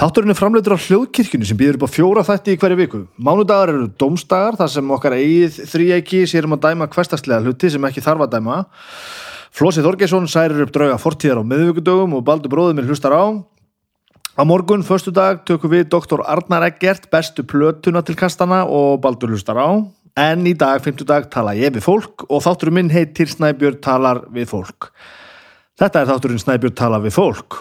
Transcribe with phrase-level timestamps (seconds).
[0.00, 2.98] Þátturinn er framleitur á hljóðkirkjunni sem býður upp á fjóra þætti í hverju viku.
[3.20, 8.00] Mánudagar eru dómstagar þar sem okkar eigið þríeiki sérum að dæma hverstaslega hluti sem ekki
[8.06, 8.54] þarf að dæma.
[9.52, 13.44] Flósi Þorgesson særir upp drauga fortíðar á miðvíkudögum og Baldur bróður minn hlustar á.
[14.40, 19.34] Á morgun, förstu dag, tökum við doktor Arnar Eggert bestu plötuna til kastana og Baldur
[19.34, 19.84] hlustar á.
[20.16, 24.48] En í dag, fymtudag, tala ég við fólk og þátturinn minn heitir Snæbjörn talar við
[24.54, 24.94] fólk.
[25.76, 27.60] Þetta er þátturinn Snæbjörn talar við fólk.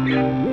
[0.00, 0.47] Yeah.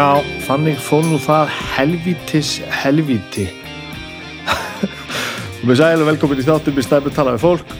[0.00, 3.42] Já, þannig fór nú það helvítis helvíti.
[5.58, 7.74] Og með sæl og velkomin í þáttum í stæfum tala við fólk.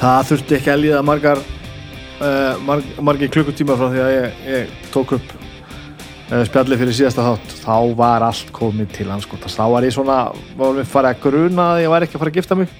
[0.00, 4.88] Það þurfti ekki að líða margar uh, marg, margir klukkutíma frá því að ég, ég
[4.96, 7.54] tók upp uh, spjallið fyrir síðasta þátt.
[7.66, 10.18] Þá var allt komið til anskotast þá var ég svona,
[10.56, 12.76] var mér farið að gruna að ég var ekki að fara að gifta mig.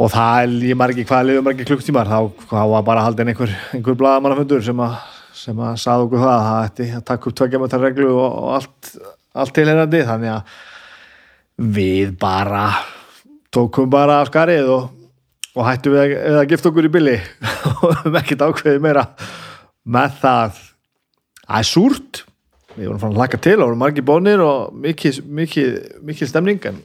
[0.00, 4.00] Og það, ég margir hvað liður margir klukkutímar, þá, þá var bara haldin einhver, einhver
[4.06, 5.02] bladamannafundur sem að
[5.40, 8.54] sem að sagði okkur það að það ætti að taka upp tveggjametar reglu og, og
[8.58, 8.90] allt,
[9.32, 10.56] allt tilherrandi þannig að
[11.76, 12.64] við bara
[13.52, 14.88] tókum bara af skarið og,
[15.56, 17.16] og hættum við að, að gifta okkur í billi
[17.70, 19.06] og við hefum ekkert ákveðið meira
[19.90, 20.60] með það.
[21.40, 22.22] Það er súrt.
[22.76, 25.72] Við vorum fann að laka til og vorum margir bónir og mikið, mikið,
[26.06, 26.78] mikið stemning en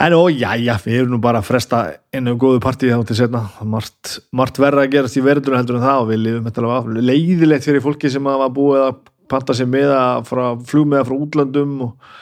[0.00, 1.82] En ó, já, já, við erum nú bara að fresta
[2.14, 5.84] einu góðu partíð þá til setna margt, margt verða að gerast í verður heldur en
[5.84, 8.94] það og við lifum þetta alveg leiðilegt fyrir fólki sem hafa búið að
[9.32, 10.32] panta sér með að
[10.68, 12.16] fljú með frá útlandum og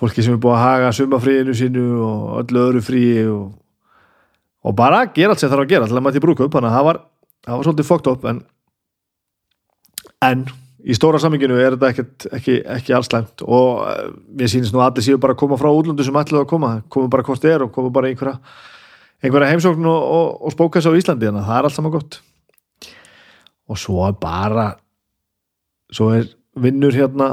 [0.00, 3.46] fólki sem er búið að haga sumafríinu sínu og öllu öðru fríi og,
[4.64, 6.88] og bara gera allt sem þarf að gera alltaf maður til brúkup, þannig að það
[6.88, 7.00] var
[7.44, 8.44] það var svolítið fókt upp en
[10.24, 10.46] en
[10.84, 12.04] í stóra samminginu er þetta ekki,
[12.38, 13.84] ekki, ekki allslæmt og
[14.36, 17.10] mér sýnist nú allir séu bara að koma frá útlöndu sem ætlaðu að koma, koma
[17.12, 18.36] bara hvort þið er og koma bara einhverja,
[19.24, 22.20] einhverja heimsókn og, og, og spókas á Íslandi þannig að það er allt saman gott.
[23.72, 24.68] Og svo er bara
[25.94, 26.28] svo er
[26.60, 27.30] vinnur hérna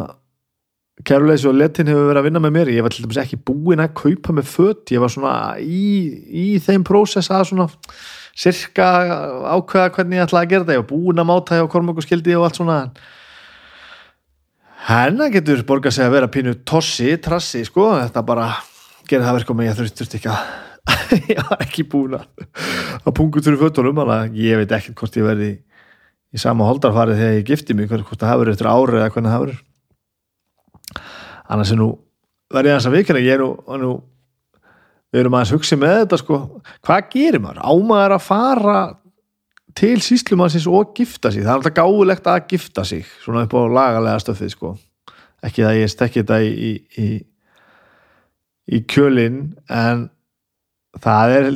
[1.07, 2.73] kærulegs og letin hefur verið að vinna með mér.
[2.75, 5.83] Ég var til dæmis ekki búinn að kaupa með fött ég var svona í,
[6.31, 7.67] í þeim prósess að svona
[8.37, 8.87] cirka
[9.57, 12.47] ákveða hvernig ég ætlaði að gera þetta ég var búinn að máta hjá kormokuskildi og
[12.47, 12.77] allt svona
[14.87, 18.49] hennar getur borgað sig að vera pínu tossi, trassi sko, þetta bara
[19.09, 20.43] gerir það verkum að ég þurfti ekki að
[21.33, 25.51] ég var ekki búin að pungu þurru fötunum, að ég veit ekkert hvort ég verði
[25.51, 29.37] í, sama holdarfarið þegar ég gifti mig, hvort það hefur eftir árið eða hvernig það
[29.37, 29.59] hefur
[31.51, 31.91] annars er nú
[32.51, 33.91] verði þess að vikina, ég er nú, nú
[35.11, 36.39] við erum aðeins hugsið með þetta sko,
[36.87, 37.61] hvað gerir maður?
[37.67, 38.77] Ámaður að fara
[39.77, 41.43] til síslumannsins og gifta sig.
[41.43, 44.71] Það er alltaf gáðilegt að gifta sig svona upp á lagalega stöfið sko.
[45.45, 46.71] Ekki það ég stekki þetta í í,
[47.01, 47.07] í,
[48.77, 49.39] í kjölin
[49.71, 50.09] en
[50.99, 51.49] það er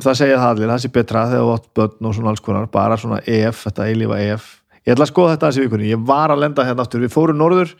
[0.00, 2.68] það segja það allir, það sé betra þegar þú átt börn og svona alls konar,
[2.72, 4.48] bara svona EF, þetta eilífa EF,
[4.80, 7.02] ég ætla að skoða þetta þessi vikunni, ég var að lenda hérna aftur.
[7.04, 7.74] Við fórum norður,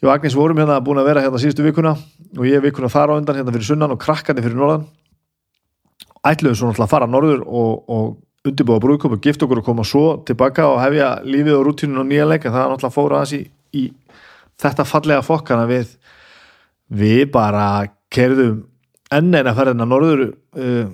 [0.00, 3.12] ég og Agnes vorum hérna búin að vera hérna síðustu vikuna og ég vikuna þar
[3.12, 4.88] á undan hérna fyrir sunnan og krakkandi fyrir norðan.
[6.24, 8.06] Ætluðum svo náttúrulega að fara norður og, og
[8.44, 12.08] undirbúa brúðköp og gift okkur og koma svo tilbaka og hefja lífið og rútinu og
[12.10, 13.44] nýja leika það er náttúrulega fóra aðeins í,
[13.80, 13.84] í
[14.60, 15.94] þetta fallega fokkana við
[16.92, 17.68] við bara
[18.12, 18.60] kerðum
[19.14, 20.92] enn eina ferðina norður uh,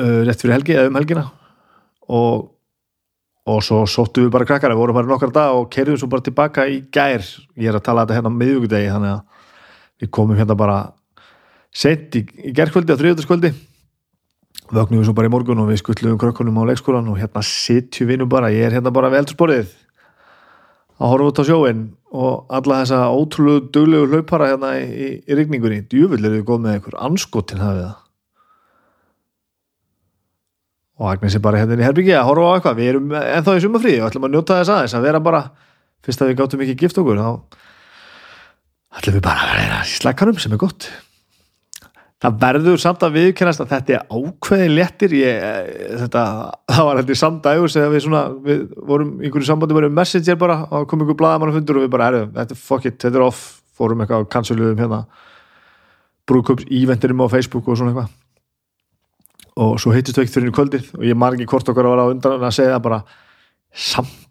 [0.00, 1.26] uh, rétt fyrir helgi eða um helgina.
[2.08, 2.52] Og
[3.46, 6.24] og svo sóttu við bara krakkar við vorum bara nokkar dag og kerðum svo bara
[6.26, 7.22] tilbaka í gær.
[7.54, 9.44] Ég er að tala þetta hérna miðugdegi þannig að
[10.02, 10.78] við komum hérna bara
[11.70, 13.52] sent í, í gerðkvöldi á þriðutaskvöldi
[14.70, 18.10] vögnum við svo bara í morgun og við skuttluðum krökkunum á leikskólan og hérna sitjum
[18.10, 18.52] við nú bara.
[18.54, 19.74] Ég er hérna bara við eldursporið
[20.96, 21.84] að horfa út á sjóin
[22.16, 26.78] og alla þessa ótrúlegu duglegu hlaupara hérna í, í, rigningunni, djúvill er við góð með
[26.78, 28.02] einhver anskotin hafið það?
[30.96, 32.78] Og Agnes er bara hérna í herbyggi að horfa á eitthvað.
[32.80, 35.42] Við erum ennþá í sumafríði og ætlum að njóta þess aðeins að vera bara,
[36.06, 37.30] fyrst að við gáttum ekki gift okkur þá
[38.96, 40.88] ætlum við bara að vera í slakkanum sem er gott
[42.24, 45.14] það verður samt að viðkennast að þetta er ákveðin léttir.
[45.18, 46.24] Ég, eh, þetta,
[46.72, 50.58] það var heldur samdægur þegar við svona, við vorum í einhverju sambandi varum messenger bara
[50.70, 53.20] og kom einhver blaðamann og fundur og við bara, herru, þetta er fuck it, þetta
[53.20, 53.46] er off.
[53.76, 55.02] Fórum eitthvað á kanseluðum hérna
[56.26, 58.14] brúkups íventurum á Facebook og svona eitthvað.
[59.56, 62.12] Og svo heitist við ekkert fyrir kvöldið og ég margi hvort okkar að vera á
[62.12, 63.02] undan að segja bara
[63.72, 64.25] samt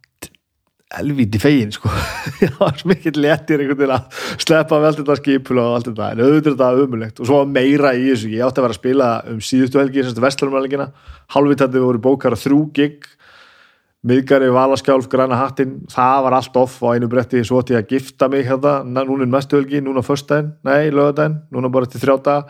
[0.94, 1.90] elvíti fegin sko.
[2.40, 6.24] Það var smikill léttir einhvern veginn að sleppa vel þetta skipul og allt þetta en
[6.24, 9.42] auðvitað þetta umulegt og svo meira í þessu ég átti að vera að spila um
[9.50, 10.88] síðustu helgi semstu vestlunumælingina,
[11.34, 13.12] halvvitandi við vorum bókar þrjú gig.
[14.06, 17.42] Miðgari, valaskjálf, græna hattin það var allt off á einu bretti.
[17.42, 21.40] Svo ætti ég að gifta mig hérna, núna er mestu helgi núna förstæðin, nei, lögadæn
[21.50, 22.44] núna bara til þrjáta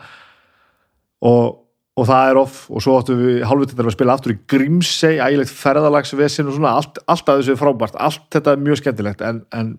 [1.24, 1.65] og
[1.96, 5.52] og það er off og svo áttum við halvvitað að spila aftur í Grímsey ægilegt
[5.56, 9.40] ferðalagsvesin og svona allt, allt að þessu er frábært, allt þetta er mjög skemmtilegt en,
[9.56, 9.72] en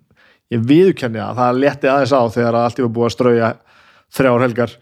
[0.54, 3.52] ég viðkenni að það leti aðeins á þegar allt ég var búið að strauja
[4.18, 4.76] þrjár helgar.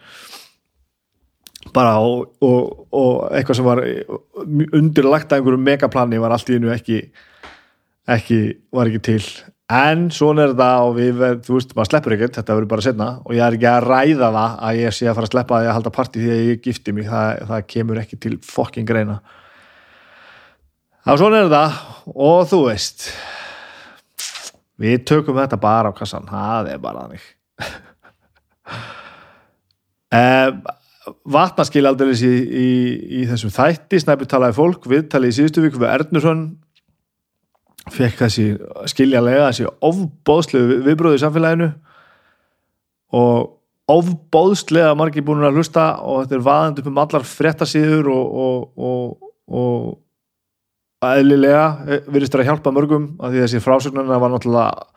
[1.76, 3.82] Bara og, og, og eitthvað sem var
[4.80, 7.02] undirlagt að einhverju megaplani var allt í hennu ekki
[8.06, 8.40] ekki,
[8.74, 9.24] var ekki til
[9.66, 13.08] en svona er þetta og við, þú veist, maður sleppur ekkert þetta verður bara setna
[13.24, 15.66] og ég er ekki að ræða það að ég sé að fara að sleppa að
[15.66, 19.18] ég halda parti því að ég gifti mig, það, það kemur ekki til fokking greina.
[21.06, 23.08] Þá svona er þetta og þú veist
[24.82, 26.30] við tökum þetta bara á kassan.
[26.30, 27.30] Það er bara þannig.
[30.14, 30.62] Um,
[31.36, 32.70] vatnaskil aldrei í, í,
[33.22, 34.02] í þessum þætti.
[34.02, 36.46] Snæpur talaði fólk, við talaði í síðustu viku við Ernursson
[37.94, 38.46] fekk þessi
[38.90, 41.70] skiljanlega þessi ofbóðslegu viðbröðu í samfélaginu
[43.16, 43.52] og
[43.92, 48.66] ofbóðslega margir búin að hlusta og þetta er vaðand upp um allar frettasíður og, og,
[48.90, 54.88] og, og aðlilega virðist það að hjálpa mörgum af því þessi frásögnuna var náttúrulega,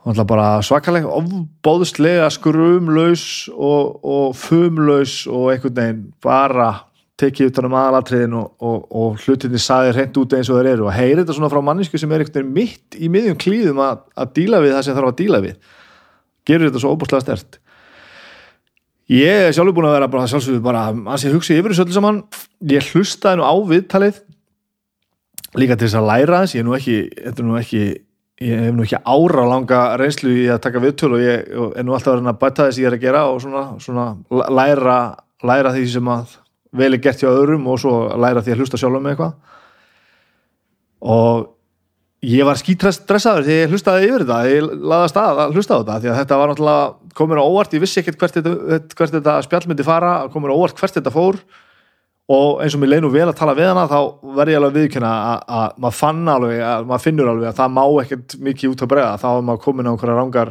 [0.00, 6.70] náttúrulega bara svakaleg ofbóðslega skrumlaus og fumlaus og einhvern veginn bara
[7.18, 10.86] tekið utan um aðalatriðin og, og, og hlutinni saði hreint út eins og þeir eru
[10.86, 14.04] og heyri þetta svona frá mannisku sem er einhvern veginn mitt í miðjum klíðum að,
[14.14, 15.72] að díla við það sem þarf að díla við.
[16.48, 17.58] Gerur þetta svo óbúslega stert
[19.08, 21.96] ég er sjálfur búin að vera bara sjálfsögur bara að sé hugsi yfir þessu öllu
[21.96, 22.18] saman.
[22.68, 24.20] Ég hlustaði nú á viðtalið
[25.56, 26.98] líka til þess að læra þess ég er nú ekki,
[27.40, 27.84] nú ekki
[28.44, 31.96] ég hef nú ekki ára langa reynslu í að taka viðtöl og ég er nú
[31.96, 34.06] alltaf að bæta þess ég er að gera og svona, svona
[34.52, 34.98] læra,
[35.42, 36.36] læra því sem að
[36.76, 39.36] vel er gert hjá öðrum og svo læra því að hlusta sjálf um eitthvað.
[41.08, 41.46] Og
[42.26, 45.80] ég var skítressaður því ég hlustaði yfir þetta ég laði að stað að hlusta á
[45.80, 49.16] þetta því að þetta var náttúrulega komin á óvart, ég vissi ekkert hvert þetta, hvert
[49.16, 51.40] þetta spjall myndi fara, komin á óvart hvert þetta fór.
[52.28, 54.00] Og eins og mér leinu vel að tala við hana þá
[54.36, 55.12] verði ég alveg að viðkynna
[55.48, 58.90] að maður fann alveg, að maður finnur alveg að það má ekkert mikið út að
[58.92, 60.50] bregða, þá er maður komin á einhverja rángar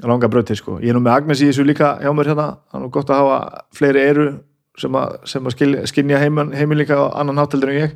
[0.00, 0.78] rángar bröti sko.
[0.80, 3.12] Ég er nú með Agnes í þessu líka hjá mér hérna, það er nú gott
[3.12, 4.26] að hafa fleiri eru
[4.80, 7.94] sem að, sem að skilja, skilja heimil, heimil líka á annan háteldur en ég.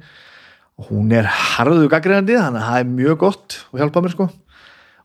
[0.81, 4.31] Og hún er harðu gaggrænandi þannig að það er mjög gott og hjálpa mér sko.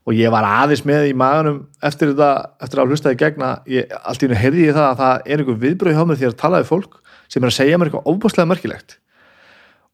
[0.08, 2.30] Og ég var aðeins með í maðunum eftir þetta,
[2.64, 5.42] eftir að hlusta í gegna ég, allt í hennu heyrði ég það að það er
[5.42, 6.98] einhver viðbröð hjá mér því að tala við fólk
[7.30, 8.96] sem er að segja mér eitthvað óbúslega merkilegt.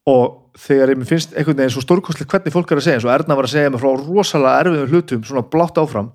[0.06, 3.12] Og þegar ég finnst einhvern veginn svo stórkostlega hvernig fólk er að segja eins og
[3.12, 6.12] Erna var að segja mér frá rosalega erfiðum hlutum svona blátt áfram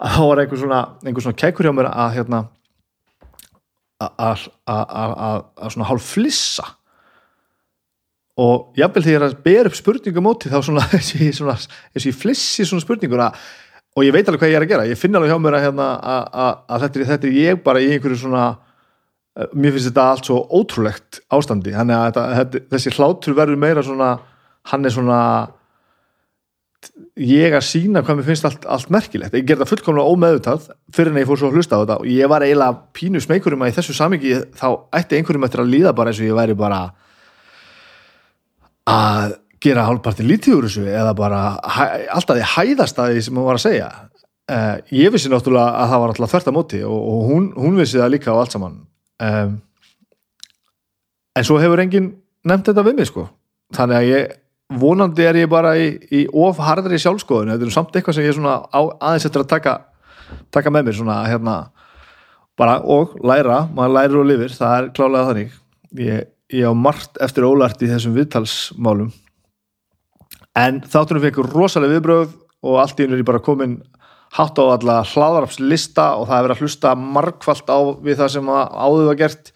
[0.00, 2.40] að þá var einhver svona, einhver svona kækur hjá mér að hérna
[4.00, 6.66] að svona hálf flissa.
[8.36, 12.18] Og jáfnvel þegar ég er að bera upp spurningum móti þá svona eins og ég
[12.18, 13.30] flissi svona spurninguna
[13.96, 14.86] og ég veit alveg hvað ég er að gera.
[14.90, 15.88] Ég finna alveg hjá mér að, hérna,
[16.68, 20.28] að þetta, er, þetta er ég bara í einhverju svona eh, mér finnst þetta allt
[20.28, 21.72] svo ótrúlegt ástandi.
[21.72, 24.10] Þannig að þetta, þessi hlátur verður meira svona
[24.68, 25.20] hann er svona
[27.20, 29.34] ég að sína hvað mér finnst allt, allt merkilegt.
[29.36, 31.96] Ég ger það fullkomlega ómeðutað fyrir en ég fór svo að hlusta á þetta.
[32.02, 34.68] Og ég var eiginlega pínu smeykurum að í þessu samingi þá
[34.98, 36.80] ætti einhverjum eftir að líða bara eins og ég væri bara
[38.92, 41.40] að gera hálfpartin lítið úr þessu eða bara
[42.14, 43.90] alltaf því hæðast að því sem hún var að segja.
[44.46, 47.80] Uh, ég vissi náttúrulega að það var alltaf þvert að móti og, og hún, hún
[47.80, 48.76] vissi það líka á allt saman.
[49.26, 49.56] Um,
[51.36, 52.12] en svo hefur enginn
[52.46, 53.26] nefnt þetta við mig sko.
[53.74, 54.36] Þannig að ég
[54.74, 58.48] vonandi er ég bara í, í ofharðri sjálfskoðun, þetta er samt eitthvað sem ég er
[58.50, 59.74] á, aðeins eftir að taka,
[60.54, 61.56] taka með mér svona hérna
[62.58, 65.54] bara og læra, maður lærir og lifir það er klálega þannig.
[66.00, 69.12] Ég, ég á margt eftir ólart í þessum viðtalsmálum.
[70.56, 72.32] En þáttunum fekk rosalega viðbröð
[72.66, 73.76] og allt í unni er ég bara komin
[74.36, 78.50] hátt á alla hlaðarapslista og það er verið að hlusta markvallt á við það sem
[78.50, 79.50] áður var gert.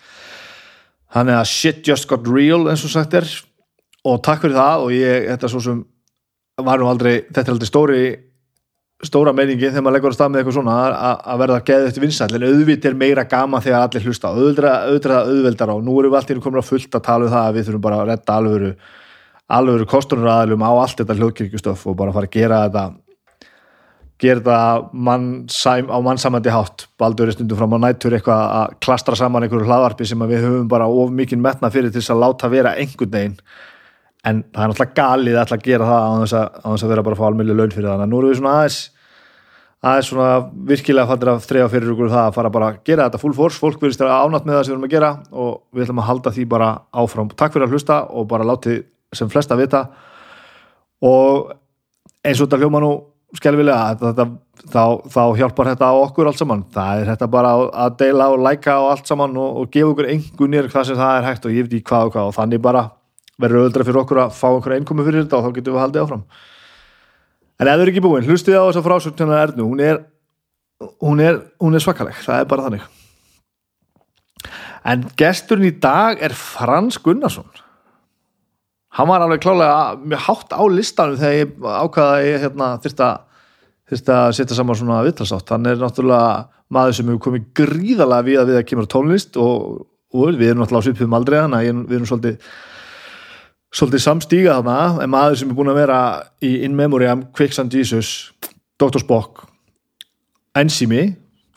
[1.11, 3.27] Þannig að shit just got real eins og sagt er
[4.09, 5.81] og takk fyrir það og ég, þetta svo sem
[6.61, 8.03] var nú aldrei, þetta er aldrei stóri
[9.01, 12.03] stóra meiningi þegar maður leggur að stað með eitthvað svona að- að verða geðið eftir
[12.05, 12.35] vinsæll.
[12.37, 16.43] En auðvitað er meira gaman þegar allir hlusta auðvitað auðveldar á, nú erum við einu
[16.45, 18.75] komin að fullt að tala um það að við þurfum bara að redda alvöru
[19.51, 22.85] alvöru kostunaræðalum á allt þetta hljóðkirkjustöf og bara fara að gera þetta
[24.21, 26.87] gera þetta mannsæm, á mannsamandi hátt.
[27.01, 30.45] Baldur er stundum fram á nættur eitthvað að klastra saman einhverju hlaðvarpi sem að við
[30.45, 33.39] höfum bara of mikið metna fyrir til að láta vera einhvern veginn
[34.27, 36.93] en það er náttúrulega galið að að gera það á þess að, á þess að
[36.93, 38.03] vera bara að fá almennileg laun fyrir það.
[38.05, 38.81] Að nú erum við svona aðeins
[39.81, 40.33] aðeins svona
[40.69, 43.61] virkilega fattir að þreja fyrir okkur það að fara bara að gera þetta full force.
[43.61, 46.09] Fólk verðist að ánátt með það sem við erum að gera og við ætlum að
[46.11, 46.69] halda því bara
[47.03, 47.31] áfram.
[47.33, 48.77] Takk fyrir að hlusta og bara láti
[49.17, 49.87] sem flesta vita.
[51.01, 51.49] Og
[52.21, 52.93] eins og þetta hljóma nú
[53.39, 54.27] skelvilega þetta,
[54.69, 56.65] þá, þá hjálpar þetta á okkur allt saman.
[56.75, 60.13] Það er þetta bara að deila og læka og allt saman og, og gefa okkur
[60.13, 62.33] einhvernir hvað sem það er hægt og ég veit í hvað og hvað.
[62.33, 62.89] Og þannig bara
[63.41, 66.05] verður öðra fyrir okkur að fá okkur einkomi fyrir þetta og þá getum við haldið
[66.05, 66.25] áfram.
[67.61, 70.01] En ef þau eru ekki búin, hlustið á þessa frásögn hennar Ernu, hún er
[71.05, 72.87] hún er, er svakaleg, það er bara þannig.
[74.89, 77.49] En gesturinn í dag er Frans Gunnarsson.
[78.97, 84.11] Hann var alveg klálega mjög hátt á listanum þegar ég ákvaða að ég hérna, þyrst
[84.15, 88.51] að setja saman svona viðtalsátt hann er náttúrulega maður sem hefur komið gríðalega við að
[88.51, 91.97] við að kemur tónlist og, og við erum náttúrulega á svipum aldrei þannig að við
[91.99, 92.51] erum svolítið
[93.75, 96.01] svolítið samstíga þarna en maður sem er búin að vera
[96.43, 98.33] í In Memoriam, Quicksand Jesus
[98.81, 99.03] Dr.
[99.03, 99.45] Spock
[100.59, 101.05] Enzimi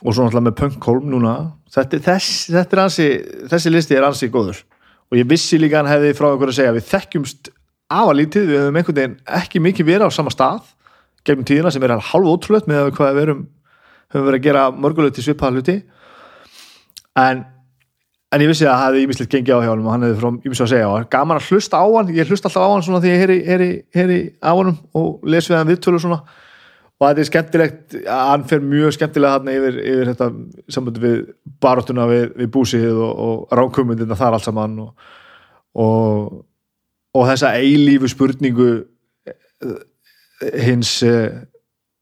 [0.03, 1.34] og svo náttúrulega með Punkholm núna
[1.74, 3.08] þetta, þess, þetta er ansi,
[3.50, 4.62] þessi listi er ansi góður
[5.10, 7.51] og ég vissi líka hann hefði frá okkur að segja við þekkjumst
[7.93, 10.70] afalítið, við höfum einhvern veginn ekki mikið verið á sama stað
[11.25, 13.43] gegnum tíðina sem er halv ótrúlegt með hvað við erum,
[14.13, 15.77] höfum verið að gera mörgulegt til svipaða hluti
[17.24, 17.43] en
[18.34, 20.30] en ég vissi að það hefði ímislegt gengið á hjá hann og hann hefði frá
[20.32, 23.02] ímislegt að segja og gaman að hlusta á hann, ég hlusta alltaf á hann svona
[23.04, 23.22] því ég
[23.94, 26.24] heyri, á hann og les við hann viðtölu svona.
[27.02, 30.28] Og þetta er skemmtilegt, hann fer mjög skemmtilega hann yfir, yfir þetta
[30.72, 31.16] sambandi við
[31.62, 35.08] baróttuna við, við búsið og, og rákumundina þar allt saman og,
[35.84, 36.44] og,
[37.13, 38.70] og þessa eilífu spurningu
[39.28, 39.82] eh,
[40.63, 41.44] hins eh,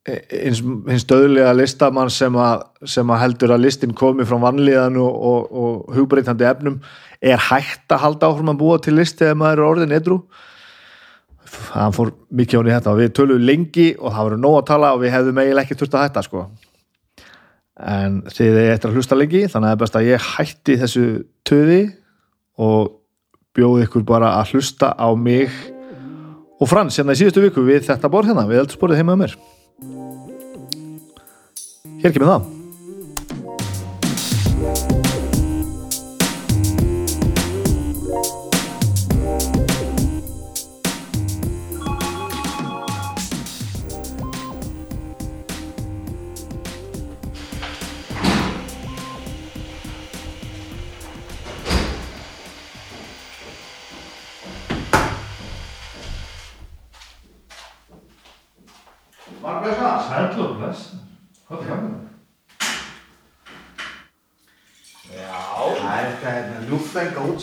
[0.10, 5.52] hins, döðlega listamann sem að, sem að heldur að listin komi frá vanlíðan og, og,
[5.52, 6.80] og hugbreytandi efnum
[7.22, 10.18] er hægt að halda áfram að búa til list þegar maður er orðin edru
[11.76, 14.94] hann fór mikið hún í þetta við töluðum lengi og það voru nóg að tala
[14.96, 16.46] og við hefðum eiginlega ekki þurft að hætta sko.
[17.92, 20.80] En þið er eftir að hlusta lengi þannig að það er best að ég hætti
[20.82, 21.06] þessu
[21.48, 21.82] töði
[22.62, 22.92] og
[23.58, 25.52] bjóði ykkur bara að hlusta á mig
[26.62, 28.62] og Frans hérna í síðustu viku við þetta borð hérna, við
[32.02, 32.61] Kirkebenhavn.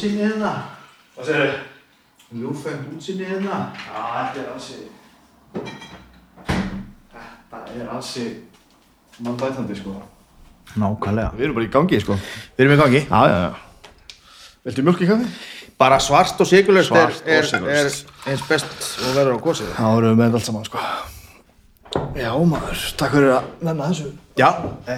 [0.08, 0.52] Útsinni hérna.
[1.16, 1.56] Hvað segir þið?
[2.38, 3.58] Ljúfeng útsinni hérna.
[3.76, 4.78] Já, þetta er ansi
[7.48, 8.24] Þetta er ansi
[9.24, 9.96] mannbætandi sko
[10.78, 11.32] Nákvæmlega.
[11.36, 13.04] Við erum bara í gangi sko Við erum í gangi.
[13.04, 13.52] Já, já, já
[14.68, 15.30] Viltu mjölk í kaffi?
[15.78, 17.92] Bara svart og sigurlöst er, er, er
[18.26, 18.72] eins best
[19.06, 19.68] og verður á gósið.
[19.70, 20.86] Já, erum við með þetta allt saman sko
[22.18, 24.48] Já, maður, takk fyrir að nefna þessu Já,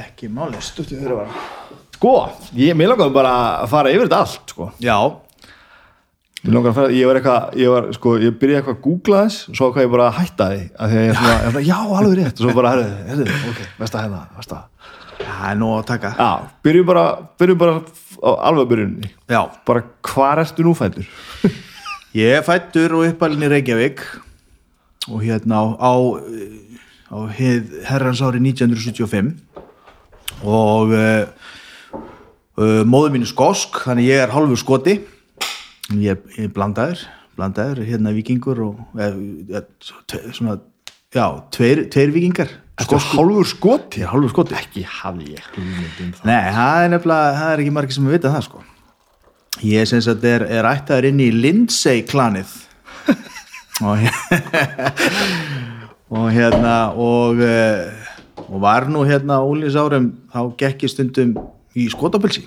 [0.00, 0.62] ekki málið.
[0.64, 1.59] Stuttu fyrir að
[2.00, 2.14] Sko,
[2.56, 3.30] ég, mér langaði bara
[3.60, 4.70] að fara yfir þetta allt sko.
[4.80, 4.96] Já,
[6.40, 9.18] Mér langaði að fara, ég var eitthvað, ég var sko, ég byrjaði eitthvað að googla
[9.26, 11.34] þess og svo hvað ég bara að hætta því að því að ég er svona,
[11.42, 12.40] svona, já, alveg rétt.
[12.40, 12.70] Og svo bara,
[13.10, 14.62] herðu, ok, veist að hérna, veist að
[15.20, 16.12] það er nóg að taka.
[16.16, 16.30] Já,
[16.64, 17.04] byrjum bara,
[17.42, 17.74] byrjum bara
[18.48, 21.12] alveg byrjunni Já, bara, hvar ertu nú fættur?
[22.22, 24.00] ég fættur og uppalinn í Reykjavík
[25.12, 25.92] og hérna á, á,
[27.12, 29.36] á hið herrans ári 1975
[30.48, 30.96] og
[32.60, 34.98] uh, uh, móður mín er skosk, þannig ég er hálfur skoti.
[35.96, 37.08] Ég er, blandaður
[37.40, 39.14] blandaður, hérna vikingur og eh,
[39.56, 39.68] eh,
[40.10, 40.58] tve- svona,
[41.14, 41.24] já,
[41.54, 42.50] tveir, tveir vikingar
[42.80, 44.02] Sko, hálfur skoti?
[44.08, 44.56] hálfur skoti.
[44.56, 46.22] Ekki hafði ég um það.
[46.30, 48.62] Nei, það er nefnilega, það er ekki margir sem vita það sko.
[49.68, 52.54] Ég sem sagt er, er ættaður inn í Lindsay klanið
[53.84, 54.06] og,
[56.16, 57.90] og hérna og, eh,
[58.46, 61.34] og var nú hérna ólís árum þá gekk ég stundum
[61.78, 62.44] í skotapilsi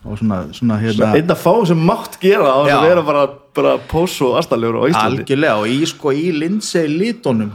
[0.00, 3.24] og svona, svona hérna Einn að fá sem mátt gera á þess að vera bara,
[3.56, 7.52] bara pós og aðstæðlegur á Íslandi algjörlega og í sko í Lindsay litunum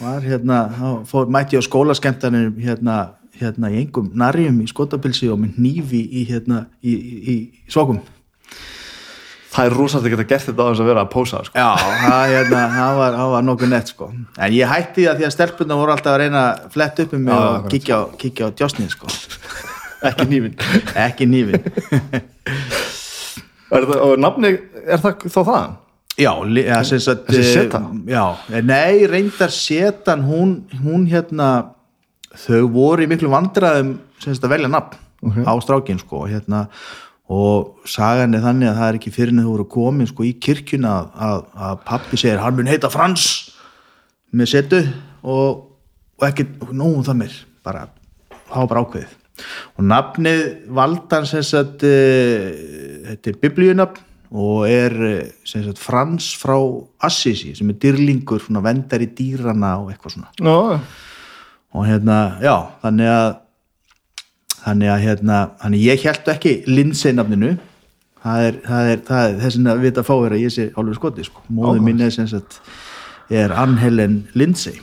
[0.00, 0.60] var hérna,
[1.08, 2.96] fór, mætti ég á skólaskemtanir hérna,
[3.40, 7.36] hérna í engum narjum í skotapilsi og með nýfi í hérna í, í, í
[7.72, 8.00] svokum
[9.50, 11.58] það er rosalega að geta gert þetta á þess að vera að pósa sko.
[11.58, 14.12] Já, það, hérna, það var, var nokkuð nett sko.
[14.12, 17.26] en ég hætti það því að stelpunna voru alltaf að reyna að fletta upp um
[17.26, 18.02] mig og kíkja á,
[18.46, 19.12] á djásnið sko.
[20.08, 20.54] Ekki nýfin
[20.94, 21.28] ekki
[23.70, 24.54] það, og nafni,
[24.86, 25.76] er það þá það?
[26.20, 27.80] Já, ja, sagt Þessi eh, seta?
[28.10, 28.24] Já,
[28.66, 31.50] nei, reyndar setan hún, hún hérna
[32.36, 35.36] þau voru í miklu vandræðum sem sagt að velja nafn Ok.
[35.44, 36.66] á strákin sko, hérna
[37.30, 40.32] og sagan er þannig að það er ekki fyrir en þau voru komin sko í
[40.42, 43.26] kirkjuna að, að, pappi segir, hann mun heita Frans
[44.32, 44.80] með setu
[45.22, 45.66] og,
[46.18, 47.86] og ekki, nógum það mér bara,
[48.48, 49.19] það var bara ákveðið
[49.76, 50.44] og nafnið
[50.76, 52.46] valdan sem sagt uh,
[53.10, 56.54] þetta er biblíunafn og er eh, sem sagt Frans frá
[57.02, 60.30] Assisi sem er dýrlingur, svona vendar í dýrana og eitthvað svona.
[60.46, 60.78] Nó,
[61.74, 62.54] og hérna, já,
[62.84, 63.32] þannig að
[64.60, 67.54] þannig að hérna þannig ég held ekki Lindsay nafninu
[68.20, 71.24] það er, það er, það er þess að vita fáir að ég sé álur skoti
[71.26, 71.44] sko.
[71.48, 71.86] Áhugavert.
[71.86, 72.60] mín er sem sagt
[73.32, 74.82] er Ann-Helen Lindsay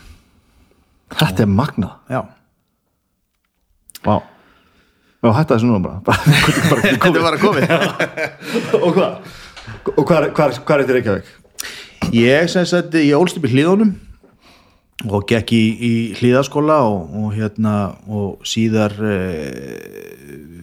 [1.13, 2.23] þetta er magna já,
[4.03, 4.17] Vá
[5.17, 9.35] Já, hætta þessu núna bara, bara, bara þetta var að komið Og hvað?
[9.97, 11.31] Og hvað er, er, er þetta Reykjavík?
[12.13, 13.95] ég sem sagt, ég ólst upp í hlíðunum
[15.07, 17.73] og gekk í, í hlíðaskóla og, og hérna
[18.09, 19.17] og síðar e,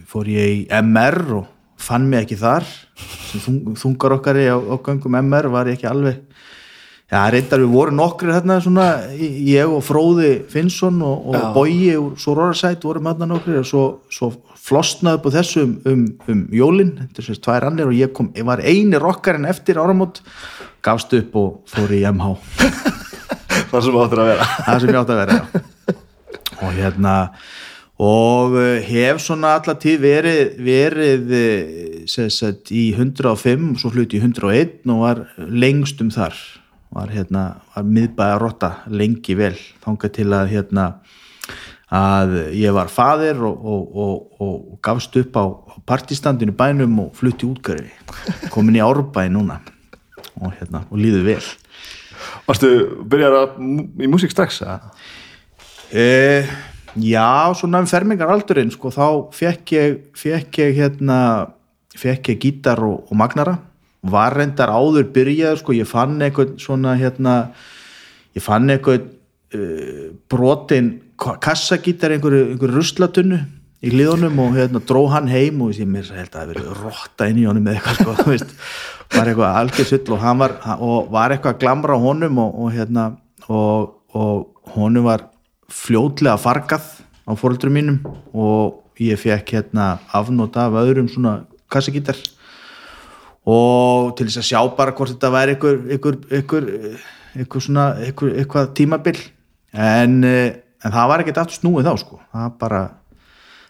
[0.09, 1.45] fór ég í MR og
[1.79, 2.65] fann mig ekki þar
[3.43, 6.19] þung, þungar okkar á, á göngum MR var ég ekki alveg
[7.11, 11.45] já, reyndar við vorum nokkri hérna svona, ég og Fróði Finnsson og, og Já.
[11.55, 14.31] Bogi úr Sororsæt vorum hérna nokkri og svo, svo
[14.65, 18.13] flosnaði upp á þessu um, um, um jólin, þetta er sérst tvær annir og ég,
[18.15, 20.23] kom, ég var eini rockarinn eftir áramót
[20.85, 22.33] gafst upp og fór í MH
[23.71, 25.95] Það sem áttur að vera það sem ég átti að vera já.
[26.55, 27.15] og hérna
[27.95, 34.19] og eh, hef svona alla tíð verið, verið eh, sagt, í 105 og svo hluti
[34.19, 36.35] í 101 og var lengstum þar
[36.95, 37.43] var hérna,
[37.73, 40.85] var miðbæða rotta lengi vel, þangað til að hérna
[41.95, 45.45] að ég var faðir og, og, og, og gafst upp á,
[45.85, 47.91] partistandinu bænum og flutti útgöri
[48.53, 49.59] komin í árbæði núna.
[50.41, 51.43] Og hérna, og líður vel.
[52.47, 52.71] Varstu,
[53.07, 53.59] byrjar að,
[54.01, 54.63] í músík strax?
[55.95, 56.49] Eh,
[56.99, 61.19] já, svona um fermingaraldurinn sko, þá fekk ég, fekk ég hérna,
[61.95, 63.59] fekk ég gítar og magnara
[64.11, 67.35] var reyndar áður byrjað sko, ég fann eitthvað svona hérna,
[68.37, 69.07] ég fann eitthvað
[69.55, 73.39] uh, brotin kassagítar einhverju, einhverju ruslatunnu
[73.85, 76.81] í liðunum og hérna dró hann heim og ég mér held að það hafi verið
[76.81, 78.53] rotta inn í honum eða eitthvað sko, þú veist,
[79.15, 83.07] var eitthvað algjörsull og hann var, og var eitthvað að glamra honum og, og hérna
[83.47, 85.27] og, og honum var
[85.71, 86.87] fljótlega fargað
[87.25, 87.99] á fóreldrum mínum
[88.33, 92.17] og ég fekk hérna afnóta af öðrum svona kassagítar
[93.45, 96.69] og til þess að sjá bara hvort þetta væri einhver, einhver, einhver,
[97.35, 99.19] einhver svona, einhver, eitthvað tímabil.
[99.73, 102.21] En, eh, en það var ekkert aftur snúið þá sko.
[102.31, 102.81] Það var bara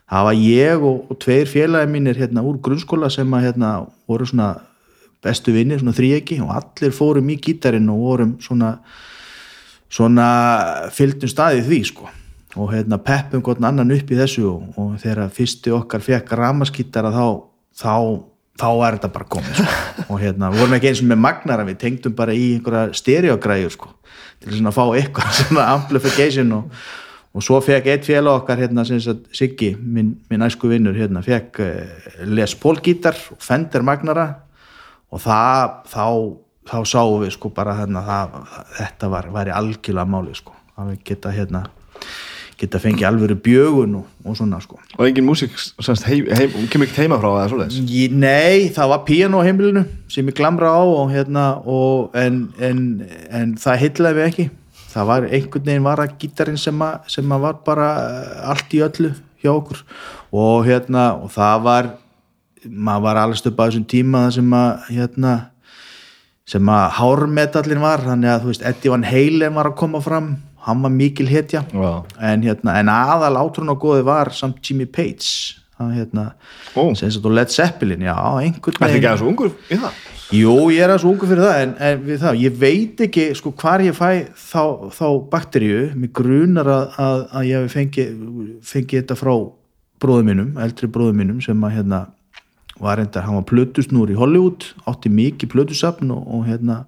[0.05, 3.71] það var ég og, og tveir félagi mínir hérna úr grunnskóla sem að hérna
[4.07, 4.53] voru svona
[5.25, 8.75] bestu vinnir, svona þríegi og allir fórum í gítarinn og vorum svona
[9.95, 10.27] svona
[10.93, 12.11] fylgdum staðið því sko.
[12.55, 17.11] Og hérna peppum gott annan upp í þessu og, og þegar fyrsti okkar fekk ramaskítara
[17.11, 17.25] þá,
[17.75, 17.95] þá
[18.59, 19.79] þá er þetta bara komið sko.
[20.09, 23.75] og hérna, við vorum ekki eins og með magnara við tengdum bara í einhverja stereogræjur
[23.75, 23.91] sko,
[24.43, 26.79] til svona að fá eitthvað svona amplification og,
[27.35, 31.23] og svo fekk eitt félag okkar hérna, sem sagt, Siggi, minn, minn æsku vinnur hérna,
[31.25, 34.29] fekk uh, Les Paul gítar og Fender magnara
[35.11, 36.05] og það, þá
[36.65, 38.37] þá sáum við sko bara hérna, það,
[38.79, 41.65] þetta var, væri algjörlega máli sko, að við geta hérna
[42.59, 44.77] geta fengið alvöru bjögun og, og svona sko.
[44.95, 48.11] Og engin músík, kemur ekkert heima frá eða svoleiðis?
[48.15, 52.85] Nei, það var píano á heimilinu sem ég glamra á og hérna og, en, en,
[53.29, 54.47] en það heitlaði við ekki.
[54.95, 58.75] Það var einhvern veginn var að gítarinn sem, að, sem að var bara eh, allt
[58.77, 59.11] í öllu
[59.43, 59.83] hjá okkur.
[60.31, 61.91] Og hérna og það var
[62.65, 65.33] maður var alveg stöpa á þessum tíma það sem að hérna
[66.45, 68.05] sem að hármetallin var.
[68.05, 70.31] Þannig að þú veist Eddie Van Halen var að koma fram
[70.65, 71.63] hann var mikil hetja.
[71.73, 75.61] En, hérna, en aðal átrún og góði var samt Jimmy Page.
[75.79, 76.29] Hann, hérna,
[76.73, 76.93] Ó.
[76.95, 79.97] sem sagt og Led Zeppelin já, einhvern Þetta ekki aðeins ungur í það?
[80.33, 83.51] Jú, ég er aðeins ungu fyrir það en, en við það, ég veit ekki sko
[83.59, 84.07] hvar ég fæ
[84.39, 84.63] þá,
[84.95, 85.81] þá bakteríu.
[85.99, 88.15] Mér grunar að, að, að ég hef fengið
[88.71, 89.33] fengi þetta frá
[90.01, 92.01] bróðum mínum, eldri bróðum mínum sem að hérna
[92.79, 96.81] var reyndar, hann var plötusnúr í Hollywood átti mikið plötusafn og, og hérna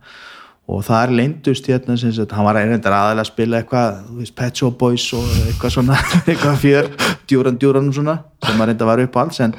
[0.68, 4.36] og þar leyndust hérna sem sagt, hann var reyndar aðalega að spila eitthvað, þú veist,
[4.36, 6.90] Pet Shop Boys og eitthvað svona, eitthvað fjör
[7.30, 9.40] djúran djúran og svona, sem að reynda var upp á alls.
[9.46, 9.56] En,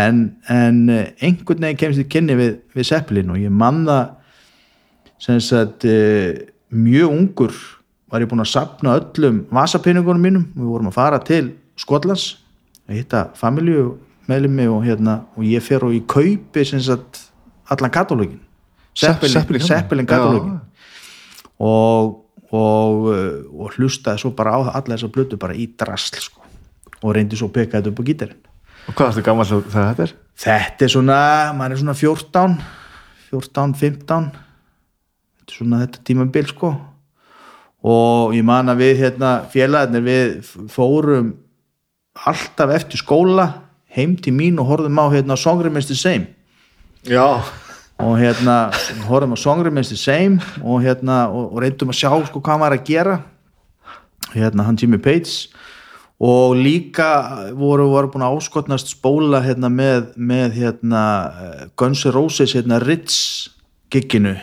[0.00, 0.22] en,
[0.54, 4.14] en eh, einhvern veginn kemst þið kynni við, við Zeppelin og ég man það
[5.28, 7.54] sem sagt eh, mjög ungur
[8.08, 10.50] var ég búinn að sapna öllum vasapinningunum mínum.
[10.56, 12.38] Við vorum að fara til Skotlands
[12.88, 17.26] að hitta familju meðlumi og hérna og ég fer og ég kaupi sem sagt
[17.68, 18.40] allan katalógin
[18.98, 20.58] Zeppelin katalógin
[21.58, 26.20] og, og, uh, og hlustaði svo bara á það alla þessar blötu bara í drasl
[26.22, 26.44] sko.
[27.02, 28.44] og reyndi svo að peka þetta upp á gítarinn.
[28.88, 30.14] Og hvað erstu gammal þegar þetta er?
[30.38, 31.18] þetta er svona,
[31.58, 32.58] maður er svona 14
[33.28, 34.30] 14, 15
[35.38, 36.72] þetta er svona þetta tímabil sko.
[37.88, 40.32] Og ég man að við hérna félagarnir við
[40.72, 41.36] fórum
[42.26, 43.46] alltaf eftir skóla
[43.94, 46.34] heim til mín og horfðum á hérna Song Remains the Same.
[47.06, 47.38] Já,
[47.98, 48.56] og hérna
[49.08, 52.60] horfðum á Song Remains the Same og hérna og, og reyndum að sjá sko hvað
[52.60, 53.16] maður er að gera.
[54.34, 55.48] Hérna hann Jimmy Page.
[56.18, 57.08] Og líka
[57.54, 61.02] voru, voru búin að áskotnast spóla hérna með, með hérna
[61.78, 63.50] Guns N' Roses hérna Ritz
[63.90, 64.34] gigginu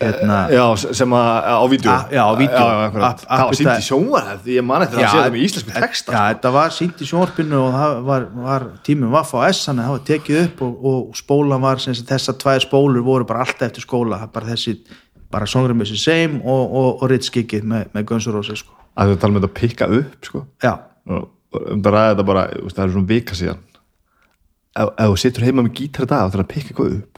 [0.00, 0.62] hérna já,
[0.98, 1.90] sem að á vídeo.
[1.92, 2.32] Ah, já, á
[2.86, 3.06] akkurat.
[3.06, 6.12] App- það var sínt í sjónvar ég man eftir að sé það með íslensku texta
[6.16, 9.82] já, þetta var sínt í sjónvarpinu og það var, var tímum Vaff á S þannig
[9.82, 13.68] að það var tekið upp og, og spólan var þessar tvær spólur voru bara alltaf
[13.70, 14.20] eftir skóla.
[14.32, 14.76] Bara þessi,
[15.32, 18.76] bara songrum þessi same og, og, og Ritz giggið með, með Guns N' Roses sko.
[18.96, 20.44] að þú tala með þetta að pikka upp sko.
[20.62, 20.74] já,
[21.08, 23.60] og og um það ræði þetta bara það er svona vika síðan.
[24.76, 27.15] Ef, ef þú situr heima með gítar dag og það er að pikka eitthvað upp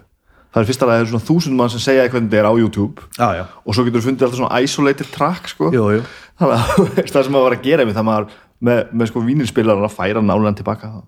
[0.52, 2.54] það er fyrst að það er svona þúsund mann sem segja eitthvað þetta er á
[2.62, 3.06] YouTube.
[3.18, 5.70] Já, já, og svo getur þú fundið alltaf svona isolated track sko.
[5.74, 6.02] jú, jú.
[6.38, 9.86] Þannig að það sem maður var að gera við það maður með, með sko vínilspilar
[9.86, 10.98] að færa nálan tilbaka.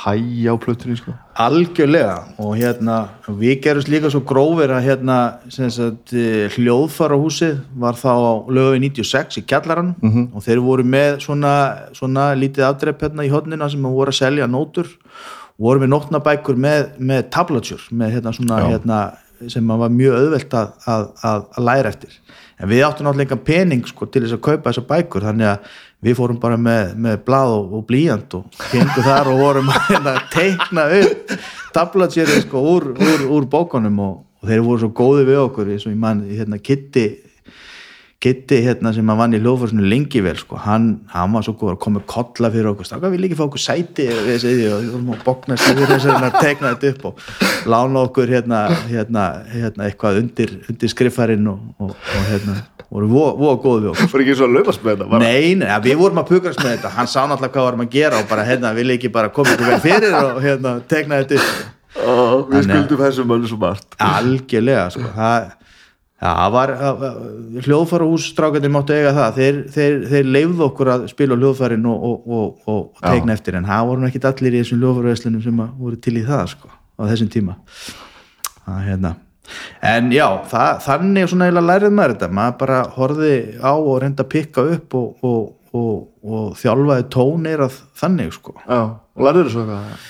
[0.00, 1.12] Hæja á plötunni sko.
[1.34, 2.14] algjörlega.
[2.38, 5.16] Og hérna við gerumst líka svo grófir að hérna
[5.50, 10.28] sagt eh, hljóðfarahúsið var þá á lögu 96 í kjallarann -hmm.
[10.30, 11.54] og þeir voru með svona,
[11.92, 14.86] svona lítið afdrepp hérna í hodnina sem voru að selja nótur
[15.60, 19.00] voru með nótnabækur með, með tablature með hérna svona hérna
[19.48, 22.16] sem var mjög auðvelt að, að, að, að læra eftir.
[22.60, 25.70] En við áttum náttúrulega pening sko, til þess að kaupa þessar bækur þannig að
[26.04, 29.80] við fórum bara með, með blað og, og blíjant og hengu þar og vorum að
[29.88, 31.34] hérna, teikna upp
[31.76, 35.88] tablature sko, úr, úr, úr bókunum og, og þeir voru svo góði við okkur eins
[35.88, 37.06] og ég man hérna, Kitty
[38.20, 41.70] Kitty hérna sem að vann í hljóðfórsinu lengi vel sko, hann, hann var svo góð
[41.72, 44.90] að koma með kolla fyrir okkur, stáka við líka fá okkur sæti við og við
[44.90, 49.88] vorum að bóknast yfir þess að tekna þetta upp og lána okkur hérna, hérna, hérna
[49.88, 52.58] eitthvað undir, undir skriffarinn og, og, og hérna
[52.90, 54.10] voru voða vo góð við okkur.
[54.12, 56.94] Fór ekki svo að löfast með þetta Nei, nei, við vorum að pukrast með þetta.
[56.96, 59.70] Hann sá náttúrulega hvað varum að gera og bara hérna vil ekki bara koma ykkur
[59.70, 61.68] vel fyrir og hérna tekna þetta upp.
[62.00, 62.12] Ó,
[62.50, 63.94] við skuldum þessum öllu svo margt.
[64.02, 65.06] Algjörlega sko.
[65.14, 65.48] það,
[66.20, 66.72] það var
[67.64, 69.38] hljóðfæra hússtrákandi máttu eiga það.
[69.38, 73.56] Þeir, þeir, þeir leifðu okkur að spila á hljóðfærin og, og, og, og, tegna eftir
[73.56, 76.70] en það voru nú ekkit allir í þessum hljóðfæraverslunum sem voru til í það sko,
[76.70, 77.56] á þessum tíma.
[78.66, 79.14] Það, hérna.
[79.94, 82.30] en já, það, þannig svona eiginlega lærið maður þetta.
[82.40, 85.26] Maður bara horfði á og reynda að pikka upp og,
[85.80, 88.58] og, og þjálfaði tónir að þannig sko.
[88.66, 90.08] Já, og lærður þessu eitthvað?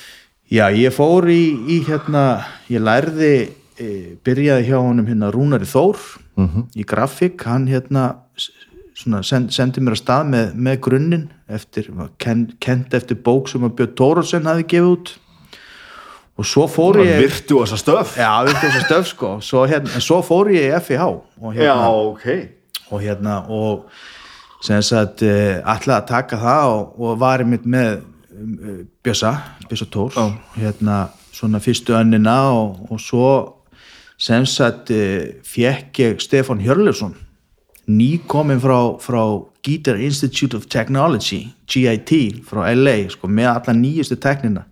[0.51, 2.25] Já, ég fór í, í hérna,
[2.67, 3.35] ég lærði,
[3.81, 6.01] e, byrjaði hjá honum hérna Rúnari Þór
[6.77, 8.05] í grafík, hann hérna
[9.25, 11.91] send, sendi mér að stað með, með grunninn eftir,
[12.21, 15.13] ken, kent eftir bók sem að Björn Tórósen hafi gefið út.
[16.41, 19.33] Og svo fór ég virtu þessa stöf Já, við þess að stöf sko.
[19.45, 22.27] Svo, hérna, en svo fór ég í FIH og já, hérna, ok.
[22.89, 23.91] og hérna og
[24.65, 28.57] sem sagt uh, ætlaði að taka það og, og var einmitt með um,
[29.05, 29.35] Bjössa,
[29.69, 30.27] Bjössa Tór Já.
[30.57, 31.01] hérna
[31.33, 33.31] svona fyrstu önnina og, og svo
[34.21, 37.17] sem sagt uh, fekk ég Stefán Hjörleifsson
[37.91, 39.23] nýkomin frá, frá
[39.65, 44.67] Guitar Institute of Technology GIT frá LA sko, með alla nýjustu teknina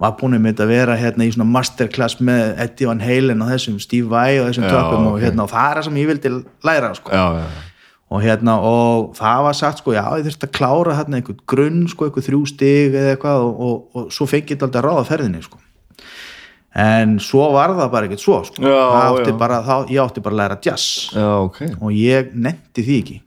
[0.00, 3.52] var búin með þetta að vera hérna í svona masterclass með Eddie Van Halen og
[3.52, 5.22] þessum Steve Vai og þessum tökum og, ok.
[5.22, 6.32] hérna, og það er það sem ég vildi
[6.66, 7.12] læra sko.
[7.14, 7.70] Já, já,
[8.14, 12.08] og hérna og það var sagt sko já ég þurfti að klára einhvern grunn sko
[12.08, 15.60] einhver þrjú stig eða eitthvað og, og, og svo fengið þetta að ráða ferðinni sko
[16.74, 18.62] en svo var það bara ekkert svo sko.
[18.64, 19.38] Já, Það átti já.
[19.44, 20.88] bara, þá, ég átti bara að læra jazz.
[21.14, 21.60] Já, ok.
[21.80, 23.20] Og ég nefndi því ekki.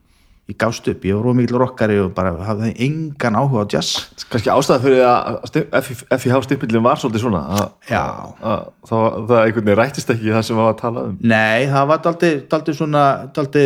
[0.48, 4.06] Ég gást upp, ég var rómikil rockari og bara hafði engan áhuga á jazz.
[4.32, 5.90] Kannski ástæða fyrir að
[6.22, 8.00] FIH stimpillin var svolítið svona að, Já.
[8.40, 11.18] að, það, það einhvern veginn rættist ekki það sem var að tala um.
[11.20, 13.04] Nei, það var daldi svona
[13.36, 13.64] daldi,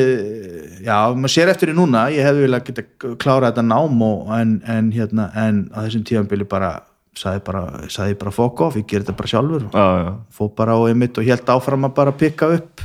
[0.83, 4.57] já, maður sér eftir því núna ég hefði viljað geta klárað þetta nám og, en,
[4.66, 6.81] en hérna, en á þessum tíðanbili bara
[7.18, 9.66] sagði bara, sagði bara fuck off, ég ger þetta bara sjálfur.
[9.68, 12.85] Já, já, fór bara á einmitt og held áfram að bara pikka upp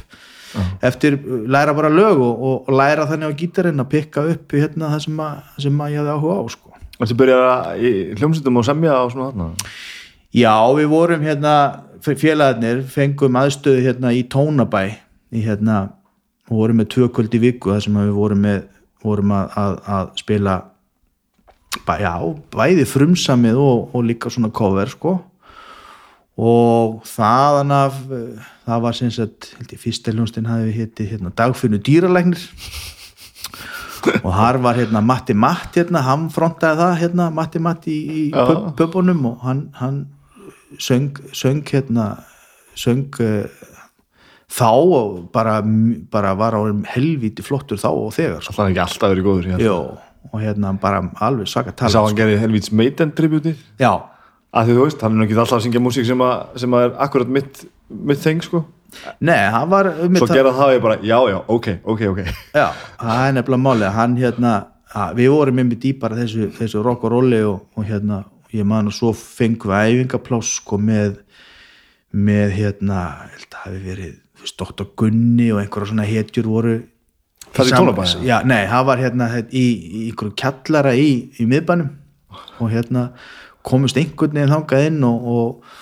[0.81, 4.91] eftir uh, læra bara lög og, og, læra þannig á gítarinn að pikka upp hérna,
[4.93, 6.73] það sem, að, sem að ég hafði áhuga á sko.
[6.97, 9.49] Þetta byrjar í hljómsveitum og semja og svona þarna?
[10.37, 11.53] Já, við vorum hérna
[12.07, 14.83] félagarnir, fengum aðstöðu hérna í Tónabæ
[15.35, 15.77] í hérna,
[16.47, 18.59] og vorum með tvö kvöld í viku þar sem að við vorum með
[19.03, 20.55] vorum að, að, að spila
[21.85, 22.13] bæ, já,
[22.53, 25.17] bæði frumsamið og, og líka svona cover sko
[26.37, 27.95] og þaðan af
[28.67, 32.43] það var sem sagt, held ég fyrsta hljónstinn hafi hitti hérna dagfinnu dýralæknir
[34.21, 38.21] og þar var hérna Matti Matt hérna, hann frontaði það hérna Matti Matt í, í
[38.35, 40.03] pub, pubunum og hann, hann
[40.77, 42.11] söng, söng hérna
[42.77, 43.47] söng uh,
[44.47, 45.59] þá og bara,
[46.11, 46.61] bara var á
[46.93, 48.53] helvíti flottur þá og þegar sko.
[48.53, 49.65] Alltaf ekki alltaf verið góður held.
[49.65, 49.79] Jó,
[50.31, 53.91] og hérna bara alveg svaka Ég sá tala hann gerði helvíts Maiden tributið já,
[54.53, 56.87] að því þú veist, hann er ekki alltaf að syngja músík sem, að, sem að
[56.87, 58.63] er akkurat mitt, mitt þeng sko.
[59.19, 62.23] Nei, hann var svo gerða það ég bara, já, já, ok, ok, ok.
[62.55, 62.65] Já,
[63.01, 63.87] það er nefnilega málið.
[63.97, 64.55] Hann hérna,
[64.93, 68.23] að, við vorum í bara þessu, þessu rock og rolli og, og hérna,
[68.55, 71.17] ég man og svo fengum við æfingapláss sko með
[72.17, 73.01] með hérna,
[73.33, 74.87] held að hafi verið þú veist, Dr.
[74.97, 76.75] Gunni og einhverja svona hetjur voru
[77.55, 81.89] Það er Tónabæ, Já, nei, það var hérna í, í einhverju kjallara í, í miðbænum
[82.61, 83.09] og hérna
[83.67, 85.73] komust einhvern veginn þangað inn og, og,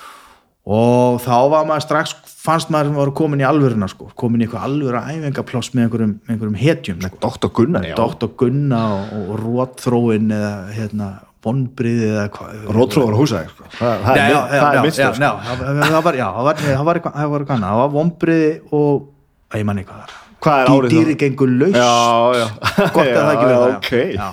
[0.65, 4.47] og þá var maður strax fannst maður að vera komin í alvöruna sko, komin í
[4.47, 7.21] eitthvað alvöru æfingapláss með einhverjum, einhverjum hetjum sko.
[7.25, 7.51] Dr.
[7.58, 8.30] Gunnar, já Dr.
[8.39, 11.10] Gunna og, og Rótþróin eða hérna
[11.45, 15.65] vonbriði eða hvað Rótróður húsæk, sko það, það það já, er mistur, já, já, það
[15.65, 17.73] það var, það var, það var, eitthvað- það var, eitthvað annað.
[17.73, 20.95] það var vonbriði og ég manni hvað það var Hvað er árið þá?
[20.95, 21.89] dýri gengur laust Já,
[22.38, 22.45] já
[22.95, 24.27] gott að það ekki verið það ok já.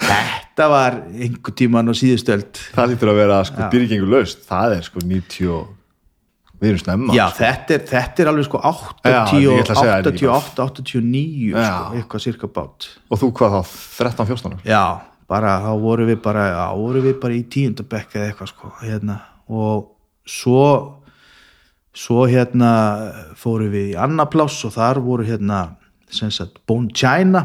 [0.00, 3.68] þetta var einhver tíman á síðustöld Það lítur að vera, sko, Já.
[3.74, 5.76] dýrgengur laust Það er, sko, 90 og-
[6.60, 7.40] Við erum snemma já, sko.
[7.40, 10.64] þetta er, þetta er alveg sko Já, 80, ég ætla að segja þetta ekki 88,
[10.68, 11.68] 89 Já.
[11.70, 14.82] sko, eitthvað cirka bát Og þú hvað þá, 13, 14 já,
[15.30, 19.16] bara þá vorum við bara já, vorum við bara í tíundabekk eða eitthvað sko, hérna,
[19.48, 19.88] og
[20.28, 20.60] svo
[22.00, 22.72] svo hérna
[23.38, 25.62] fórum við í annar pláss og þar voru hérna
[26.10, 27.44] sem sagt Bone China.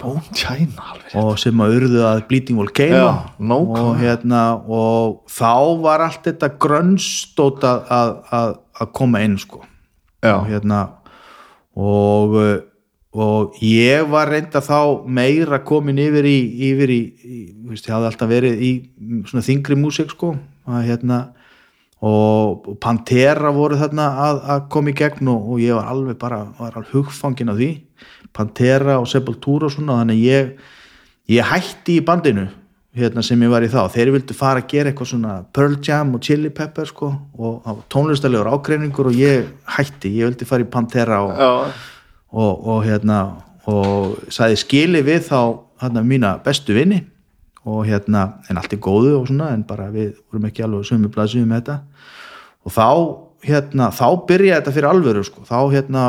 [0.00, 2.96] Bone China, alveg og sem að urðu að Bleeding Volcano.
[2.96, 3.82] Já, nákvæmlega.
[3.82, 9.62] og hérna og þá var allt þetta grönnstótt að, að, að, að koma inn sko.
[10.24, 10.40] Já.
[10.40, 10.80] og hérna
[11.76, 12.34] og,
[13.12, 16.38] og ég var reynda þá meira komin yfir í,
[16.70, 18.72] yfir í, í veist, ég hafði alltaf verið í
[19.28, 20.34] svona þingri músík sko.
[20.66, 21.20] Að hérna
[22.06, 26.18] og og Pantera voru þarna að, að koma í gegn og, og ég var alveg
[26.20, 27.70] bara var alveg hugfangin af því.
[28.36, 30.54] Pantera og Sepultura og svona þannig ég,
[31.32, 32.46] ég hætti í bandinu
[32.96, 36.14] hérna sem ég var í þá, þeir vildu fara að gera eitthvað svona Pearl Jam
[36.16, 40.70] og Chili Pepper sko og var tónlistalegur ágreiningur og ég hætti, ég vildi fara í
[40.72, 41.74] Pantera og,
[42.32, 43.20] og, og hérna
[43.68, 45.40] og sagði skili við þá
[45.82, 47.02] hérna mína bestu vini
[47.66, 51.10] og hérna, en allt er góðu og svona en bara við vorum ekki alveg sömu
[51.12, 51.78] blaðsum með þetta.
[52.66, 52.88] Og þá
[53.46, 56.04] hérna, þá byrjaði þetta fyrir alvöru sko, þá hérna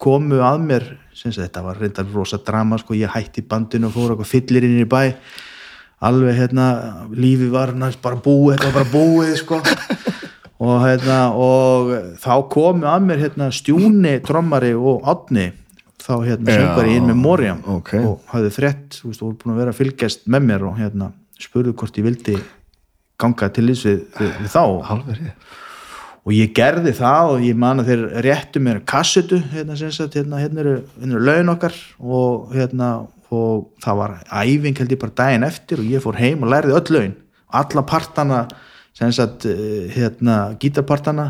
[0.00, 3.96] komu að mér, sem sagt þetta var reyndar rosa drama sko, ég hætti bandinu og
[3.96, 5.02] fór eitthvað fyllir inn í bæ.
[6.06, 6.66] Alveg hérna,
[7.16, 9.60] lífi var næst bara búið, þetta var bara búið sko.
[10.56, 15.50] Og hérna og þá komu að mér hérna stjúni, trommari og átni
[16.06, 17.92] þá hérna Já, söngvari inn með Moriam ok.
[18.06, 21.10] og hafði frétt, þú veist, voru búin að vera að fylgjast með mér og hérna
[21.42, 22.36] spurðu hvort ég vildi
[23.20, 24.62] ganga til þess við, við, við þá.
[25.16, 25.48] Rétt.
[26.26, 30.40] Og ég gerði það og ég man að þeir réttu mér kassetu hérna sagt, hérna,
[30.42, 32.88] hérna eru, hérna eru laun okkar og hérna
[33.34, 36.74] og það var æfing held ég bara daginn eftir og ég fór heim og lærði
[36.78, 37.14] öll laun.
[37.54, 38.40] Alla partana
[38.94, 41.26] sagt, eh, hérna, gítarpartana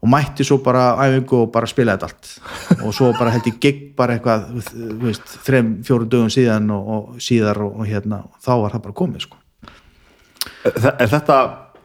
[0.00, 2.24] og mætti svo bara æfingu og bara spila þetta allt.
[2.86, 4.40] Og svo bara held ég gig bara eitthvað
[5.44, 9.00] þrem, fjórum dögum síðan og, og síðar og, og hérna og þá var það bara
[9.02, 9.36] komið sko.
[10.64, 10.72] Er
[11.04, 11.36] er þetta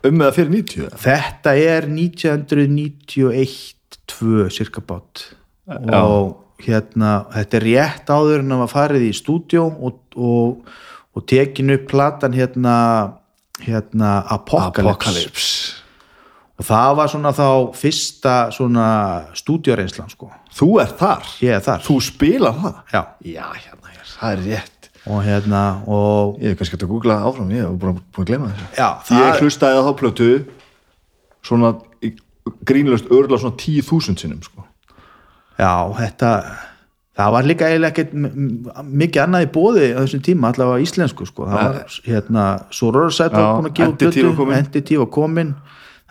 [0.08, 0.96] um eða fyrir 90?
[1.04, 5.36] Þetta er 1991-2 cirka bát.
[5.68, 6.26] Og
[6.64, 10.64] hérna, þetta er rétt áður en að var farið í stúdjó og, og,
[11.12, 12.76] og tekin upp platan hérna,
[13.66, 14.88] hérna Apocalypse.
[14.88, 15.85] Apocalypse
[16.56, 18.86] og það var svona þá fyrsta svona
[19.36, 21.82] stúdjóreynslan sko, Þú er þar, ég er þar.
[21.84, 22.78] Þú spilar það?
[22.94, 23.02] Já.
[23.28, 24.72] Já, hérna, hér, það er rétt.
[25.06, 28.48] Og hérna og Ég hef kannski hægt að googla áfram, ég hef búin, að glema
[28.54, 28.70] þessu.
[28.80, 28.88] Já,
[29.20, 30.30] Ég hlustaði á þá plötu
[31.46, 31.74] svona
[32.66, 34.64] grínlaust örla svona 10.000 sinnum sko.
[35.60, 36.32] já, þetta
[37.16, 38.12] það var líka eiginlega ekkert
[38.92, 42.44] mikið annað í bóði á þessum tíma allavega íslensku sko, það var hérna
[42.76, 44.52] Sororosætt var Já, búin að gefa plötu.
[44.58, 45.54] Entity var komin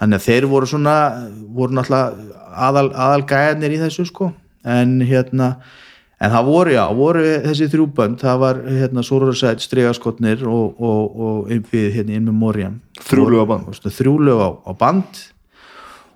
[0.00, 0.94] þannig að þeir voru svona
[1.54, 4.33] voru náttúrulega aðal, aðal gæðnir í þessu sko
[4.64, 5.57] en hérna
[6.22, 11.20] en það voru já, voru þessi þrjú bönd það var hérna Sororsætt, Stregaskotnir og, og,
[11.20, 13.66] og við hérna In Memoriam Þrjú lög á band.
[13.68, 15.22] Voru- þrjú lög á, á band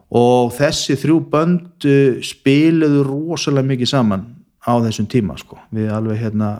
[0.08, 4.24] og þessi þrjú bönd uh, spiluðu rosalega mikið saman
[4.64, 5.58] á þessum tíma sko.
[5.74, 6.54] við alveg hérna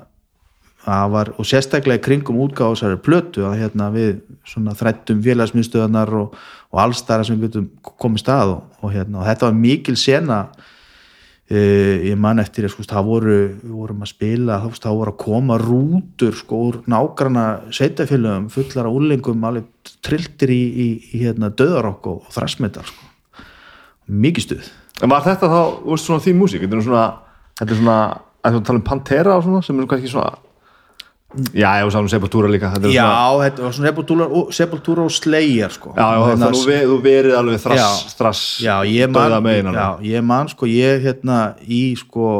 [0.89, 4.17] það var, og sérstaklega kringum útgáð þessari plötu að hérna við
[4.49, 6.35] svona þrættum félagsmyndstöðanar og,
[6.73, 7.69] og allstara sem við getum
[8.01, 12.87] komið stað og, og hérna, og þetta var mikil sena uh, ég man eftir sko,
[12.89, 17.47] það voru, við vorum að spila þá það voru að koma rútur sko, úr nágrana
[17.69, 23.09] sveitafélögum fullar af úlingum alveg trilltir í, í, í hérna, döðarokk og, og þrassmetar sko.
[24.09, 26.63] mikið stuð En var þetta þá, þú veist, svona þín músík?
[26.65, 27.03] Þetta er svona,
[27.61, 27.99] þetta er svona,
[28.43, 30.33] að þú tala um Pantera og svona, sem er kannski svona,
[31.53, 35.13] já, ég var saman Sepultura líka, já, svona, þetta var svona sepultúra og, sepultúra og
[35.13, 35.93] slegjar sko.
[35.97, 38.15] já, já, Hérna, nú ve, þú verið alveg þrass, Já.
[38.17, 42.31] þrass, já, ég man, já, ég man sko, ég hérna í sko,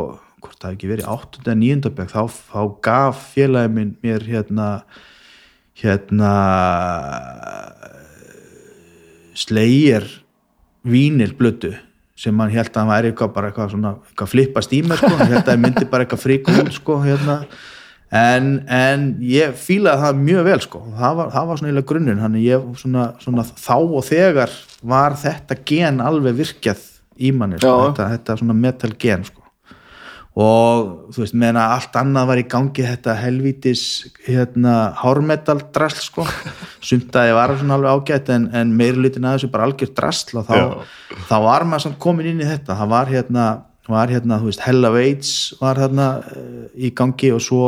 [0.41, 1.43] hvort það hafi ekki verið 8.
[1.45, 1.93] eða 9.
[1.99, 4.69] bekk, þá, þá gaf félagi minn mér hérna
[5.79, 6.33] hérna
[9.39, 10.09] slegir
[10.89, 11.75] vínil blötu
[12.19, 15.13] sem hann held að hann væri eitthvað bara eitthvað svona, eitthvað flippast í mér sko,
[15.21, 17.37] hann held að ég myndi bara eitthvað frík út sko, hérna
[18.09, 22.23] en, en ég fílaði það mjög vel sko, það var, það var svona eiginlega grunninn,
[22.25, 24.55] hann ég svona, svona þá og þegar
[24.95, 26.87] var þetta gen alveg virkjað
[27.19, 29.39] í manni sko, þetta, þetta svona metal gen sko.
[30.39, 33.81] Og þú veist, meðan að allt annað var í gangi þetta helvítis
[34.23, 36.27] hérna, hármetal drasl sko.
[36.89, 39.97] Sumt að ég var svona alveg ágætt en, en meiri lutin að þessu bara algjört
[39.99, 40.85] drasl og þá,
[41.27, 42.77] þá var maður samt komin inn í þetta.
[42.79, 43.49] Það var hérna,
[43.89, 47.63] var hérna þú veist, Hell of AIDS var hérna uh, í gangi og svo,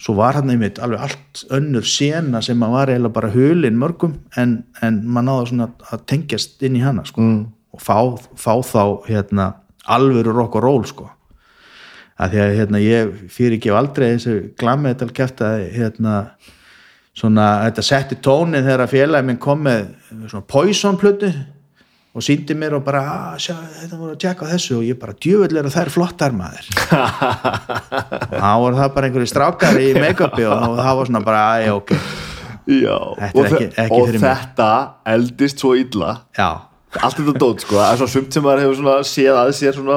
[0.00, 4.18] svo var hérna einmitt alveg allt önnur sena sem maður var eiginlega bara hulin mörgum
[4.40, 7.24] en, en maður náða svona að tengjast inn í hana sko.
[7.24, 7.42] Mm.
[7.72, 7.96] og fá,
[8.36, 9.52] fá þá hérna
[9.88, 11.10] alvöru rock og roll sko.
[12.20, 16.16] Að því að hérna, ég fyrir ekki aldrei þessu glammetal kæft að hérna,
[17.18, 19.88] svona, þetta setti tónin þegar félagi minn kom með
[20.28, 21.32] svona poison plötu
[22.12, 24.74] og síndi mér og bara, að sjá, þetta voru að tjekka þessu.
[24.80, 26.66] Og ég bara, djöfull eru þær flottar maður.
[27.42, 31.42] Og þá voru það bara einhverju strákar í make-upi og þá- það var svona bara,
[31.62, 31.94] æ, ok.
[32.72, 34.68] Já, Þetta og, ekki- ekki og þetta
[35.14, 36.50] eldist svo illa, já,
[37.02, 39.74] allt þetta dót, sko, það er svona sumt sem maður hefur svona séð að sér
[39.80, 39.96] svona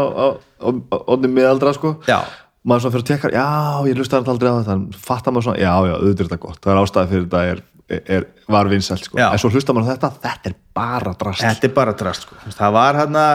[0.65, 1.91] á miðaldra, sko.
[2.10, 2.17] já,
[2.65, 3.45] maður svona fyrir að tekka, já,
[3.91, 4.73] ég lusta aldrei á þetta.
[4.80, 6.60] En fattar maður svona, já, já, auðvitað er þetta gott.
[6.63, 9.17] Það er ástæði fyrir þetta er, er, var vinsælt sko.
[9.21, 12.38] En svo hlustar maður þetta, þetta er bara drast þetta er bara drast sko.
[12.58, 13.26] Það var hérna,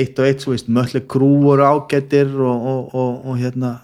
[0.00, 3.74] eitt og eitt mölli krúur ágættir og, og, og, og hérna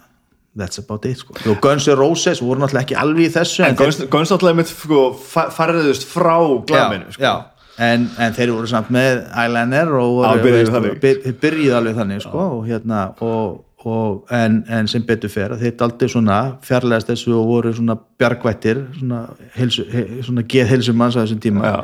[0.57, 1.33] that's about it sko.
[1.47, 4.01] og Guns N' Roses voru náttúrulega ekki alveg í þessu en Guns
[4.33, 6.35] náttúrulega mitt sko, fa- fariðust frá
[6.67, 7.23] glaminu sko.
[7.23, 7.33] já.
[7.81, 10.97] En, en þeir voru samt með eyeliner og Já, voru, byrjuðu veist, þannig.
[11.01, 15.55] byr, þeir byrjuðu alveg þannig sko, og hérna og, og, en, en sem betur fer
[15.55, 19.21] að þeir daldi svona fjarlægast þessu og voru svona bjargvættir svona,
[19.55, 21.77] heilsu, he, svona geð heilsumanns á þessum tíma Já.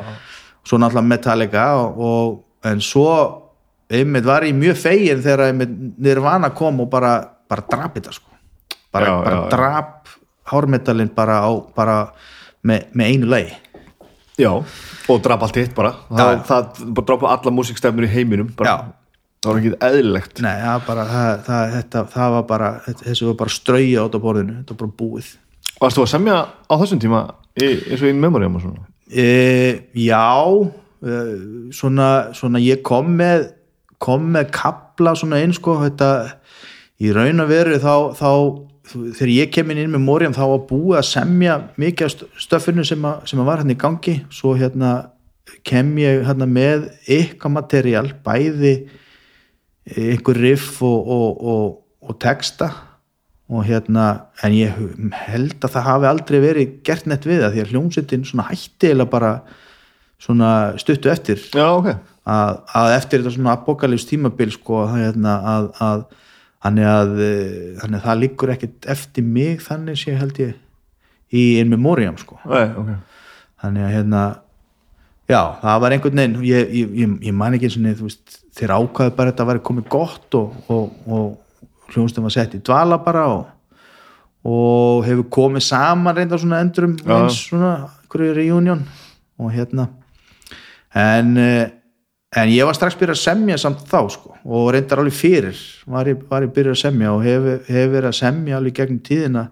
[0.68, 3.08] svo náttúrulega Metallica og, og, en svo
[3.90, 7.16] einmitt var ég mjög fegin þegar einmitt Nirvana kom og bara,
[7.50, 8.30] bara drap þetta sko
[8.92, 10.12] bara, Já, bara já, drap
[10.52, 11.98] hármetallin bara, á, bara
[12.62, 13.56] með, með einu lagi
[14.38, 18.70] já, og draf allt hitt bara það, það, það dropa alla músikstefnur í heiminum bara.
[18.70, 18.98] Já.
[19.42, 20.40] Það var ekki eðlilegt.
[20.44, 22.70] Nei, það, bara, það, það, þetta, það var bara
[23.04, 25.28] þessu var bara strauja át á borðinu þetta var bara búið.
[25.78, 27.20] Varstu að semja á þessum tíma
[27.58, 28.86] eins og í memoriam og svona?
[29.08, 29.28] E,
[29.94, 30.24] Já
[31.02, 31.20] e,
[31.74, 33.48] svona, svona ég kom með
[34.02, 36.08] kom með kapla svona eins sko þetta,
[37.02, 38.28] í raun og veru þá, þá
[38.90, 42.28] þú- þegar ég kem inn með Moriam þá var búið að semja mikið af stö-
[42.46, 44.14] stöffinu sem, að, sem var hann í gangi.
[44.30, 44.92] Svo hérna
[45.66, 48.74] kem ég hérna með ykkar material bæði
[49.96, 51.72] einhver riff og, og, og,
[52.04, 52.72] og texta.
[53.48, 54.74] Og hérna en ég
[55.24, 58.90] held að það hafi aldrei verið gert neitt við það því að hljómsveitin svona hætti
[58.92, 59.32] eða bara
[60.20, 61.40] svona stuttu eftir.
[61.56, 61.94] Já, ok,
[62.28, 66.04] að, að eftir þetta svona apokalífs tímabil sko hérna að, að
[66.64, 70.58] þannig að, eh, þannig að það liggur ekkit eftir mig þannig sé held ég
[71.32, 72.40] í in memoriam sko.
[72.48, 72.92] Nei, ok.
[73.62, 74.22] Þannig að hérna
[75.28, 78.04] já, það var einhvern veginn ég, ég, ég, ég man ekki eins og neð
[78.56, 82.62] þeir ákvaði bara að þetta væri komið gott og, og, og hljónstum var sett í
[82.64, 83.46] dvala bara og,
[84.48, 87.16] og hefur komið saman reynda svona endurum Já.
[87.18, 87.72] eins svona
[88.08, 88.84] hverju reunion
[89.38, 89.88] og hérna
[90.96, 91.68] en eh,
[92.36, 96.08] en ég var strax byrjað að semja samt þá sko og reyndar alveg fyrir var
[96.10, 99.44] ég, ég byrjað að semja og hefur hef verið að semja alveg gegnum tíðina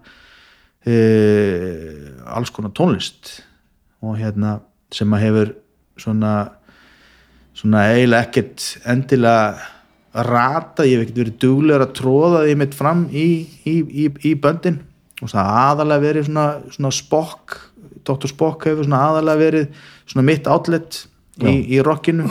[0.85, 0.97] e,
[2.37, 3.39] alls konar tónlist
[4.05, 4.59] og hérna
[4.93, 5.53] sem að hefur
[5.97, 6.33] svona
[7.57, 13.05] svona eiginlega ekkert endilega rata, ég hef ekkert verið duglegur að tróða því mitt fram
[13.11, 13.27] í,
[13.69, 14.79] í, í, í böndin.
[15.21, 17.57] Og það aðalega verið svona, svona spokk
[18.07, 18.29] Dr.
[18.31, 21.01] Spock hefur svona aðalega verið svona mitt outlet
[21.43, 22.27] í, í rockinu.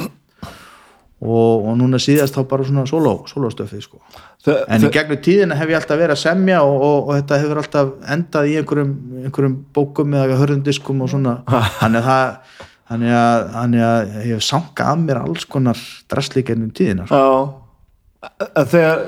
[1.16, 4.00] Og, og núna síðast þá bara svona solo, solostöfið sko.
[4.44, 7.38] Þe- en í gegnum tíðina hef ég alltaf verið að semja og, og, og þetta
[7.40, 8.90] hefur alltaf endað í einhverjum,
[9.24, 11.38] einhverjum bókum eða hörðundiskum og svona.
[11.80, 15.80] Þannig að það þannig að, þannig að ég hef sangað að mér alls konar
[16.12, 17.22] drasli gennum tíðina sko.
[17.22, 19.02] Já, þegar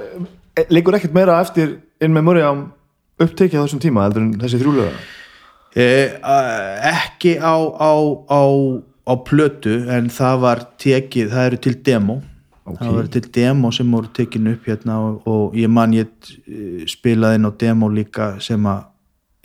[0.74, 2.66] leikur ekkert meira eftir in memoriam
[3.18, 4.93] upptekið á þessum tíma heldur en þessi þrjúlega
[5.79, 6.18] eh,
[6.93, 7.93] ekki á, á,
[8.31, 8.43] á,
[9.09, 12.20] á plötu en það var tekið, það eru til demo
[12.68, 12.83] Ok.
[12.83, 16.11] það var til demo sem voru tekinu upp hérna og, og ég man ég
[16.45, 18.83] eh, spilaði inn á demo líka sem að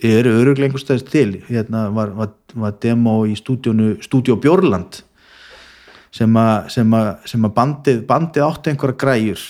[0.02, 1.40] eru öruglega einhvers staðist til.
[1.48, 5.02] Hérna var, var, var demo í stúdíónu Stúdíó Bjórland
[6.14, 6.68] sem að,
[7.56, 9.40] bandið, bandið átti einhverja græjur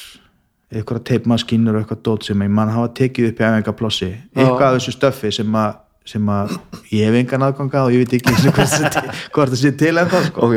[0.74, 4.94] einhverja teipmaskínur og eitthvað dót sem mann hafa tekið upp í æfingaplossi eitthvað af þessu
[4.96, 5.76] stöffi sem að,
[6.08, 6.54] sem að
[6.92, 10.48] ég hef engan aðganga og ég veit ekki hvort það sé til- en það sko.
[10.48, 10.56] Ok.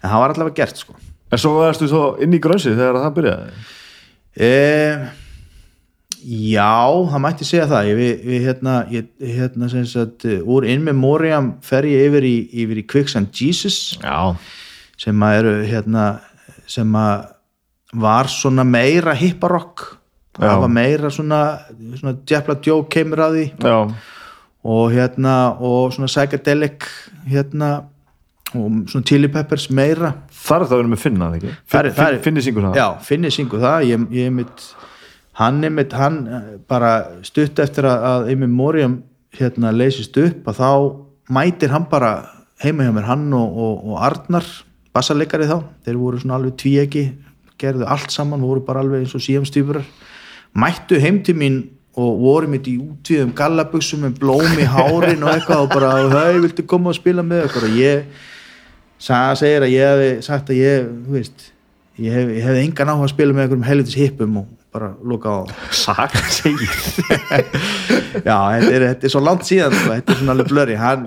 [0.00, 0.96] En það var allavega gert sko.
[1.26, 3.54] En svo varstu svo inn í grönsi þegar það byrjaði?
[4.46, 4.50] E,
[6.24, 7.88] Já, það mætti segja það.
[7.90, 12.80] Ég, við, hérna, ég, hérna sagt, eh, úr In Memoriam fer ég yfir í, yfir
[12.82, 14.34] í Quicksand Jesus Já.
[14.98, 16.06] sem að eru hérna
[16.66, 17.26] sem að
[17.94, 19.96] var svona meira hipparokk.
[20.36, 21.40] Það var meira svona,
[21.96, 23.44] svona Jepla Joe kemur að því.
[23.64, 23.76] Já,
[24.66, 26.84] og hérna og svona psychedelic
[27.30, 27.84] hérna
[28.56, 30.12] og svona chili peppers meira.
[30.46, 31.54] Þar er það verið með finna, ekki?
[31.70, 34.66] Það er- er- Finni syngur það já, finni syngu það ég, ég mitt,
[35.40, 39.02] hann er mitt hann eh, bara stutt eftir að, Amy Moriam
[39.36, 40.70] hérna leysist upp að þá
[41.36, 42.12] mætir hann bara
[42.62, 44.46] heima hjá mér hann og, og, og Arnar
[44.96, 47.06] bassarleikari þá, þeir voru svona alveg tvíegi
[47.60, 49.84] gerðu allt saman, voru bara alveg eins og síamstýpurar
[50.56, 51.58] mættu heim til mín
[51.96, 56.40] og voru mitt í útvíðum gallabuxum með blóm í hárin og eitthvað og bara, hei,
[56.44, 57.68] viltu koma og spila með okkur?
[57.70, 58.24] Og ég
[58.96, 61.42] Saga segir að ég hefði sagt að ég, þú veist,
[62.00, 64.46] ég hef, hefði engan áhuga að spila með einhverjum helvitis hippum og
[64.76, 65.40] bara loka á.
[65.74, 66.70] Saga segir
[68.28, 71.06] Já, þetta er, þetta er svo langt síðan sko, þetta er svona alveg blöri, hann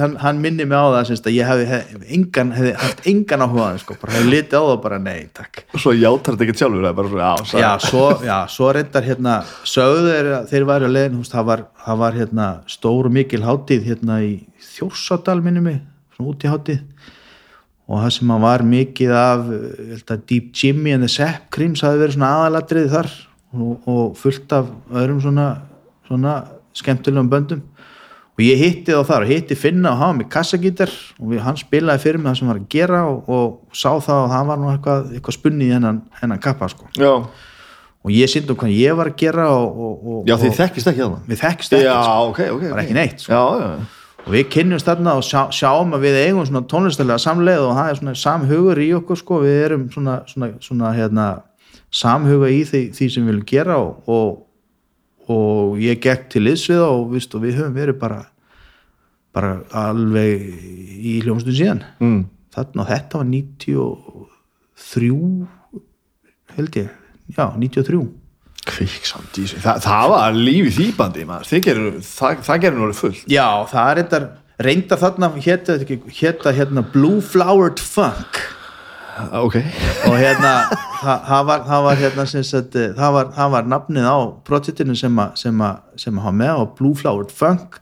[0.00, 3.44] hann, hann minni mig á það, semst að ég hefði, hef, engan, hefði haft engan
[3.46, 5.62] áhuga á það, sko, bara hefði litið á það bara, nei, takk.
[5.76, 7.64] Svo játar þetta ekki sjálfur það bara svo, já.
[7.64, 9.36] Já, svo, já, svo reyndar hérna
[9.68, 13.88] sögðu þeir þeir væri að leiðin það var, það var hérna stór og mikil hátíð
[13.90, 14.36] hérna í
[14.70, 15.80] Þjórsadal minni mig,
[16.16, 16.84] svona út í hátíð
[17.90, 21.98] og það sem að var mikið af að Deep Jimmy and the Sepp Creams hafi
[21.98, 23.10] verið svona aðalatriði þar.
[23.50, 25.46] Og, og fullt af öðrum svona,
[26.06, 26.36] svona
[26.78, 27.64] skemmtilegum böndum.
[28.38, 30.92] Og ég hitti þá þar og hitti Finna og hafa með kassagítar.
[31.18, 34.22] Og við, hann spilaði fyrir mig það sem var að gera og, og sá það
[34.22, 36.86] og það var nú eitthvað, eitthvað spunni í hennan, hennan kappa sko.
[36.94, 37.10] Já,
[38.00, 40.88] og ég syndi um hvað ég var að gera og, og, og, já þið þekkist
[40.92, 42.28] ekki að það við þekkist ekki Já, sko.
[42.30, 42.84] ok, ok, Bara ok.
[42.86, 43.34] ekki neitt, sko.
[43.34, 47.66] Já, já, og við kynnumst þarna og sjá, sjáum að við eigum svona tónlistalega samleið
[47.66, 51.26] og það er svona samhugur í okkur sko, við erum svona, svona, svona hérna,
[51.90, 54.28] samhuga í því, því sem við viljum gera og, og,
[55.30, 58.20] og ég gekk til liðsvið og, víst, og við höfum verið bara
[59.34, 60.42] bara alveg
[60.98, 61.82] í hljómsdun síðan.
[62.02, 62.22] Mm.
[62.54, 65.46] þarna og þetta var 93
[66.56, 66.88] held ég.
[67.30, 68.19] Já, 93
[68.70, 71.50] Kviksamt í sig, Þa, það var líf í því bandi maður.
[72.06, 73.26] Það, það gerir nú fullt.
[73.30, 75.76] Já, það er reyndar reyndar þarna hétta,
[76.20, 78.40] hétta hérna Blue Flowered Funk.
[79.36, 79.56] Ok,
[80.08, 80.52] og hérna
[81.02, 84.18] það, það, var, það var hérna sagt, eh, það var, það var nafnið á
[84.48, 87.80] projektinu sem að sem að, hafa með á Blue Flowered Funk.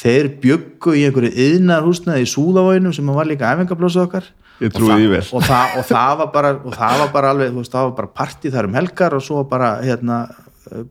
[0.00, 4.26] Þeir bjöggu í einhverju yðnarhúsnaði í Súðavóinum sem var líka æfingablósu okkar
[4.60, 5.22] Ég trúi því vel.
[5.32, 8.12] og það, og það var bara og það var bara alveg, veist, það var bara
[8.20, 10.18] partí þar um helgar og svo bara hérna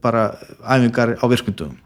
[0.02, 0.24] bara
[0.64, 1.78] æfingar á virkundum.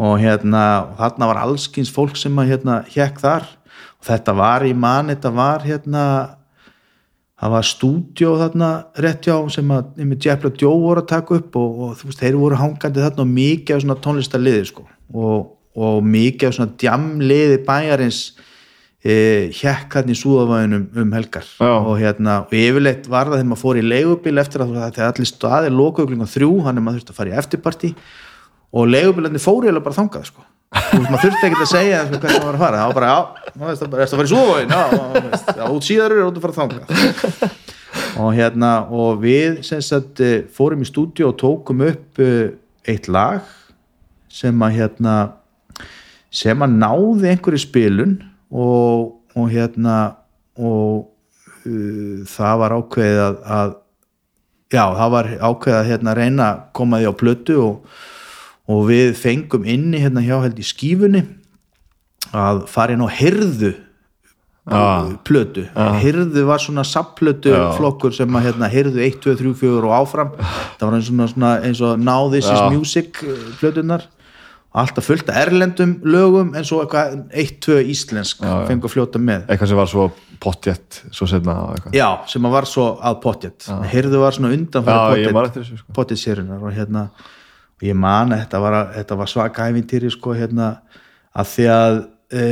[0.00, 3.48] Og hérna og þarna var allskins fólk sem að hérna hjekk þar.
[4.00, 6.04] Og þetta var í mann, þetta var hérna
[7.40, 8.68] það var stúdjó þarna
[9.00, 12.20] rétt hjá sem að með Jeffla Joe voru að taka upp og, og þú veist,
[12.20, 14.86] þeir voru hangandi þarna og mikið af svona tónlistarliði sko.
[15.14, 15.48] Og,
[15.80, 18.20] og mikið af svona djamliði bæjarins
[19.00, 21.46] hjekk hann í súðavæðinum um helgar.
[21.56, 21.70] Já.
[21.72, 25.12] og hérna, og yfirleitt var það þegar maður fór í leigubíl eftir að það þegar
[25.14, 27.92] allir staðir lokuðu klingan þrjú, hann er maður þurfti að fara í eftirparti
[28.70, 30.44] og leigubílarnir fóru eða bara þangað sko.
[30.70, 33.54] Veist, maður þurfti ekki að segja hvert maður var að fara, það var bara, já,
[33.56, 37.56] bara, ertu að fara í súðavæðin, já, já, út síðar eru út að fara þangað.
[38.20, 42.52] Og hérna, og við sem sagt eh, fórum í stúdíu og tókum upp eh,
[42.86, 43.48] eitt lag
[44.30, 45.14] sem að hérna
[46.30, 48.18] sem að náði einhverju spilun
[48.50, 49.96] og, og hérna
[50.58, 51.10] og
[51.66, 53.74] uh, það var ákveðið að, að
[54.70, 58.00] já, það var ákveðið að hérna, reyna að koma því á plötu og,
[58.70, 61.24] og við fengum inni hérna hjá held í skífunni
[62.36, 63.74] að fara inn á hirðu
[64.70, 65.08] Ah.
[65.24, 65.64] plötu
[65.98, 67.72] hirðu var svona sapplötu Já.
[67.74, 71.30] flokkur sem að hérna hirðu 1, 2, 3, 4 og áfram það var eins og,
[71.32, 72.68] svona, eins og Now This is Já.
[72.70, 74.04] Music uh, plötunar
[74.70, 79.48] alltaf fullt af erlendum lögum en svo eitthvað 1, 2 íslensk fengu að fljóta með.
[79.50, 80.10] Eitthvað sem var svo
[80.40, 81.26] pottjett svo
[81.92, 85.66] já, sem var svo að potjet hirðu var svona undan fyrir ég man potjet eftir
[85.66, 90.12] þessu potið sérunar og hérna og ég man að þetta var, þetta var svaka ævintýri
[90.12, 90.70] sko hérna
[91.36, 91.98] að því að
[92.32, 92.44] e,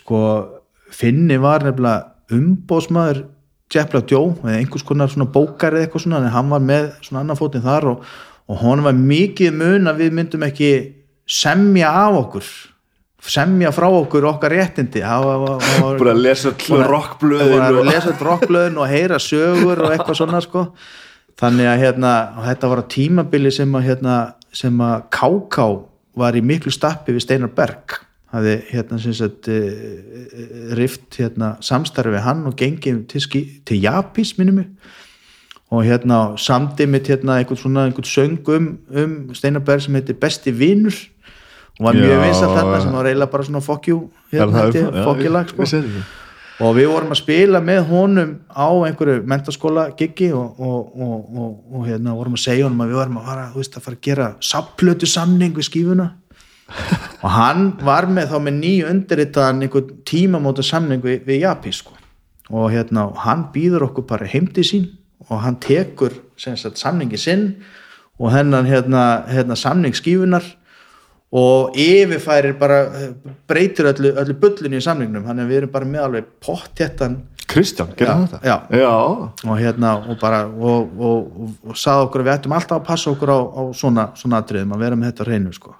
[0.00, 0.22] sko
[0.90, 3.20] Finni var nefnilega umbóðsmaður
[3.70, 7.22] Jeppla Djó eða einhvers konar svona bókar eða eitthvað svona en hann var með svona
[7.22, 8.08] annan fótinn þar og,
[8.50, 10.72] og honum var mikið mun að við myndum ekki
[11.30, 12.48] semja af okkur
[13.20, 15.02] semja frá okkur okkar réttindi.
[15.04, 20.16] Það bara að lesa að- rockblöðin búin að lesa rockblöðin og heyra sögur og eitthvað
[20.16, 20.66] svona sko.
[21.40, 22.12] Þannig að hérna,
[22.44, 25.66] þetta var tímabili sem að hérna, sem að Káká
[26.16, 28.00] var í miklu stappi við Steinar Berg.
[28.32, 34.36] Hafði hérna sem sagt uh, rift hérna samstarfi við hann og gengið til, til Japís
[34.38, 34.68] minnum mig
[35.70, 40.50] og hérna samdimit hérna einhvern svona einhvern söng um, um Steinar Berg sem heitir Besti
[40.50, 40.94] Vinur.
[41.80, 42.80] Og var mjög Já, vinsað þarna já.
[42.82, 44.00] sem var eiginlega bara svona fuck you
[44.32, 46.02] Er hérna, það held ég, upp- já, fuck you lag ég- sko þetta.
[46.60, 51.54] og við vorum að spila með honum á einhverju mentaskóla giggi og, og, og, og,
[51.72, 54.04] og hérna vorum að segja honum að við varum að fara, veist, að fara að
[54.10, 56.10] gera sapplötu samning við skífuna.
[57.24, 61.96] Og hann var með þá með nýju undirritaðan einhvern tímamóta samning við, við Japi sko.
[62.52, 64.84] Og hérna hann býður okkur bara heimdi sín
[65.28, 67.50] og hann tekur sagt, samningi sinn
[68.20, 70.44] og hennan hérna, hérna samning skífunar
[71.30, 73.10] og yfirfærir bara eh,
[73.48, 77.88] breytir öllu, öllu bullinu í samningnum þannig að við erum bara með alveg pottjættan Kristján,
[77.98, 78.40] gerði Já, hann þetta?
[78.46, 78.56] já.
[78.78, 78.90] já.
[79.50, 82.84] og hérna og bara og, og, og, og sagði okkur að við ættum alltaf að
[82.86, 85.74] passa okkur á, á svona, svona atriðum að vera með þetta hreinu sko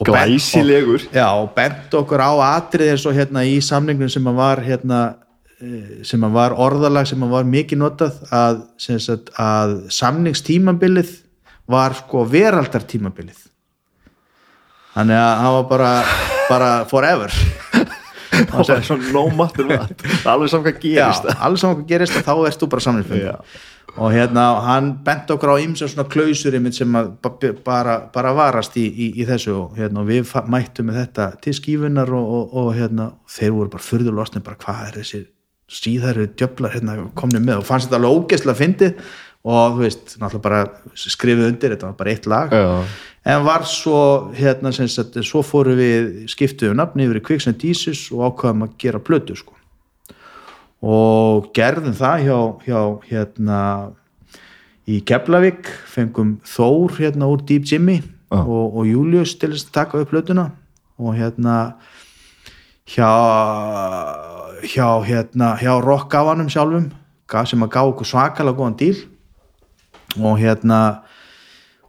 [0.00, 1.02] Glæsilegur.
[1.12, 5.00] já og bent okkur á atrið eins og hérna í samningnum sem að var hérna
[6.06, 11.12] sem að var orðalag sem að var mikið notað að, sagt, að samningstímabilið
[11.70, 13.46] var sko veraldartímabilið.
[14.94, 15.90] Þannig að það var bara,
[16.48, 17.40] bara forever.
[18.40, 22.14] Það er svona no matter what alveg saman hvað Já, gerist alls saman hvað gerist
[22.24, 23.34] þá erst þú bara Já.
[23.96, 26.96] og hérna hann bent okkur á ymsum svona klausur sem
[27.66, 32.14] bara, bara varast í, í, í þessu og hérna, við mættum með þetta til skífunar
[32.16, 35.02] og, og, og hérna, þeir voru bara furður losnir bara hvað er
[35.70, 39.04] þessi síðari djöflar hérna komnið með og fannst þetta alveg ógeðslega fyndið
[39.40, 42.66] og þú veist, náttúrulega bara skrifið undir, þetta var bara eitt lag Já.
[43.32, 44.00] en var svo
[44.36, 48.76] hérna sem sagt, svo fóru við skiptuðu nafni yfir í Quicksand Jesus og ákvaðum að
[48.82, 49.56] gera plötu sko
[50.80, 53.60] og gerðum það hjá, hjá hérna
[54.90, 58.42] í Keflavík fengum Þór hérna úr Deep Jimmy Já.
[58.42, 60.50] og, og Július til þess að taka upp plötuna
[61.00, 61.56] og hérna
[62.90, 63.08] hjá
[64.64, 66.90] hjá hérna hjá rockgafanum sjálfum
[67.46, 68.96] sem að gá okkur svakalega góðan díl.
[70.18, 71.02] Og hérna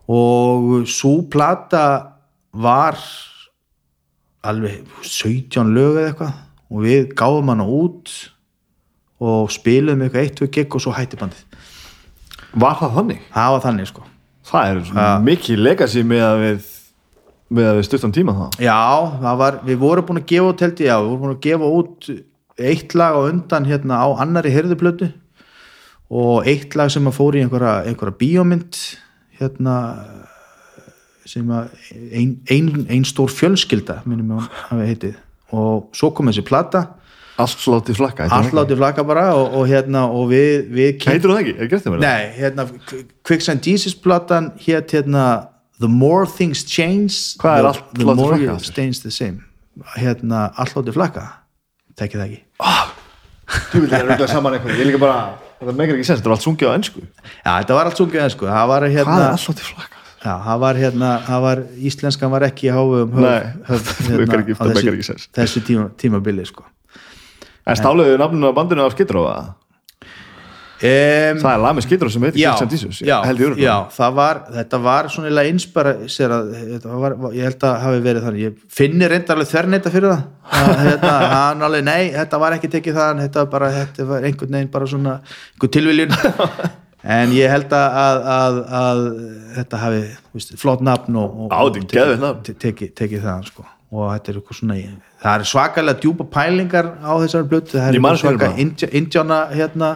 [0.05, 1.85] og svo plata
[2.53, 2.99] var
[4.45, 6.35] alveg 17 lög eða eitthvað.
[6.71, 8.11] Og við gáðum hana út
[9.21, 11.41] og spiluðum eitthvað eitt, tvö gig og svo hætti bandið.
[12.51, 13.25] Var það þannig?
[13.33, 14.05] það var þannig sko.
[14.51, 16.69] Það er svona mikið legacy með að við
[17.51, 18.79] með að við stuttan tíma það já,
[19.21, 21.41] það var, við vorum búin að gefa út held ég, já, við vorum búin að
[21.45, 22.09] gefa út
[22.69, 25.11] eitt lag á undan hérna á annari herðuplötu
[26.11, 28.79] og eitt lag sem að fór í einhverja, einhverja bíómynd
[29.39, 29.75] hérna
[31.27, 31.69] sem að
[32.11, 35.19] ein, ein, ein stór fjölskylda minnum að hafa heitið
[35.55, 36.83] og svo kom þessi plata
[37.41, 41.11] allt látið flakka allt það látið flaka bara og, og hérna og við, við ekki?
[41.13, 41.55] heitir það ekki?
[41.57, 42.67] er gert það mér Nei, hérna
[43.27, 45.25] Quicksand Jesus platan hétt hérna
[45.81, 48.73] The More Things Change Hvað er the, allt The látið More flakka You aftur?
[48.73, 49.47] Stains the Same
[49.95, 51.27] hérna allt látið flaka
[51.99, 52.41] tekið það ekki
[53.71, 55.21] þú vil það röglega saman eitthvað ég er líka bara
[55.61, 58.27] það meikar ekki sens þetta er allt sungið á ennsku Já, þetta var allt sungið
[58.35, 58.45] sko.
[58.51, 59.97] það var hvað hérna er allt látið flakka?
[60.21, 64.43] Já, það var hérna, það var íslenskan var ekki í háum höf, Nei, það meikar
[64.43, 66.65] ekki- á þessu, þessu tíma, tímabili sko.
[67.65, 69.25] en stáluðu nafninu á bandinu af Skidró
[70.81, 73.17] um, það er lag með Skidró sem heitir já, Quicksand Jesus já,
[73.61, 78.45] já, það var þetta var svona einspara þetta ég held að hafi verið þannig.
[78.47, 80.27] Ég finnir reyndar alveg þverneita fyrir það.
[80.51, 84.29] Að, hérna, hann alveg, nei, þetta var ekki tekið það þetta var bara, þetta var
[84.29, 86.15] einhvern veginn bara svona einhvern tilviljun.
[87.01, 88.99] En ég held að, að, að, að
[89.55, 90.01] þetta hafi,
[90.37, 93.65] veist, flott nafn og, og, þetta tekið, tekið það sko.
[93.89, 94.75] og þetta er eitthvað svona
[95.21, 98.51] það er svakalega djúpa pælingar á þessari blötu, það er Ég man eitthvað eftir svaka
[98.51, 98.61] bara.
[98.63, 99.89] Indja- indjána hérna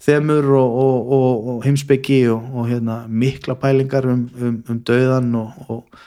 [0.00, 5.34] þemur og, og, og, og heimsbyggi og, og hérna mikla pælingar um, um, um döðan
[5.40, 6.00] og, og,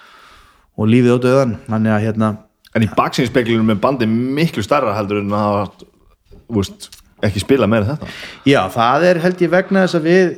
[0.77, 2.33] og lífið á döðan þannig að hérna
[2.73, 5.83] En í baksinspeglunum er bandi miklu starra heldur en að
[6.57, 6.89] úst,
[7.23, 8.09] ekki spila meira þetta.
[8.49, 10.31] Já, það er held ég vegna þess að við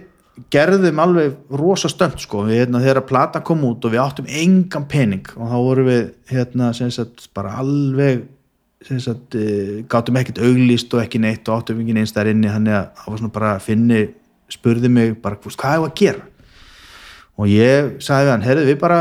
[0.52, 4.28] gerðum alveg rosa stönd sko, við hérna þegar að plata kom út og við áttum
[4.28, 6.02] engan pening og þá vorum við
[6.34, 8.26] hérna sem sagt bara alveg
[8.86, 12.76] sagt uh, gátum ekkert auglýst og ekki neitt og áttum ekki neins þær inni þannig
[12.78, 14.02] að það var svona bara að finni
[14.54, 16.22] spurði mig bara "Þú veist, hvað er að gera?
[17.38, 19.00] Og ég sagði hann, herðu við bara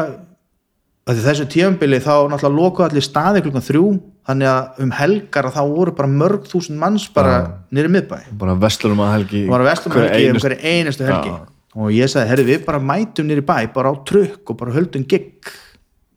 [1.06, 3.84] að þessu tíðanbili þá náttúrulega lokuðu allir staði klukkan þrjú
[4.26, 7.34] þannig að um helgar að þá voru bara mörg þúsund manns bara
[7.70, 8.16] nýri miðbæ.
[8.40, 11.28] Bara vestlunum að helgi og var að vestum hverja helgi um hverju einustu helgi.
[11.28, 11.46] Já.
[11.76, 15.04] og ég sagði, herri við bara mætum nýri bæ bara á trukk og bara höldum
[15.06, 15.44] gigg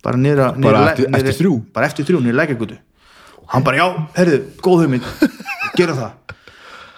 [0.03, 1.53] bara nýra Bara eftir- eftir þrjú?
[1.73, 2.77] bara eftir þrjú nýri lækjagutu
[3.51, 3.87] hann bara, já,
[4.17, 5.05] herri, góð hugmynd.
[5.77, 6.35] Gera það.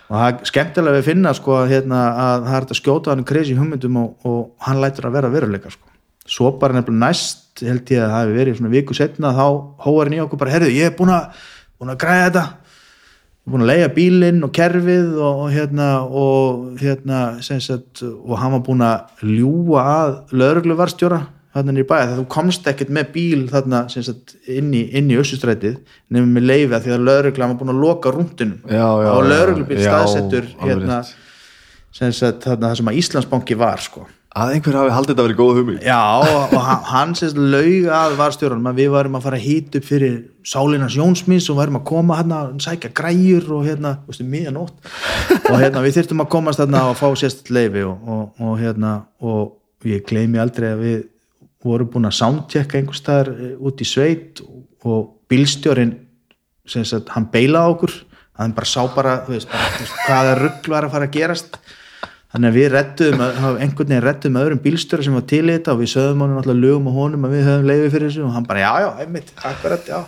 [0.09, 3.57] Og það er skemmtilega við finna sko hérna, að það er að skjóta hann crazy
[3.57, 5.85] hugmyndum og, og hann lætur að vera veruleika sko.
[6.29, 9.45] svo bara nefnilega næst held ég að það hefði verið svona viku setna þá
[9.85, 11.39] hóar hann í okkur bara, herri, ég er búin að
[11.79, 12.43] búin að græða þetta.
[13.49, 18.65] Búin að leiða bílinn og kerfið og, og hérna og hérna sagt, og hann var
[18.65, 21.21] búin að ljúga að lögregluvarstjóra
[21.55, 24.83] þarna niður í bæða þegar þú komst ekkert með bíl þarna sagt, inn í,
[25.17, 25.79] össustrætið
[26.13, 29.33] nefnum með leiði að því að lögregla var búin að loka rúndunum Já, já, og
[29.33, 31.01] já, staðsettur hérna,
[31.97, 34.05] sagt, þarna það sem að Íslandsbanki var sko.
[34.39, 35.85] Að einhver hafi haldið þetta að vera góð hugmynd.
[35.87, 39.79] Já, og og hann, sérst laug að varstjóranum að við varum að fara að hýta
[39.79, 44.13] upp fyrir sálinans Jónsmís og varum að koma hérna að sækja græjur og hérna, þú
[44.13, 44.91] veist, miðja nótt
[45.39, 48.93] og hérna við þyrftum að komast hérna og fá sérst leifi og, og, og hérna
[49.25, 51.01] og ég gleymi aldrei að við
[51.63, 55.95] vorum búin að soundchecka einhvers staðar eh, út í sveit og, og bílstjórin
[56.69, 57.97] sem sagt, hann beilaði okkur
[58.39, 61.57] hann bara sá bara, veist, bara, hvaða rugl var að fara að gerast.
[62.29, 65.53] Þannig að við að- hafa einhvern veginn rettuðum með öðrum bílstöru sem var til í
[65.55, 68.25] þetta og við sögðum honum alltaf lögum á honum að við höfum leiði fyrir þessu
[68.27, 69.99] og hann bara já, já, einmitt, akkurat, já.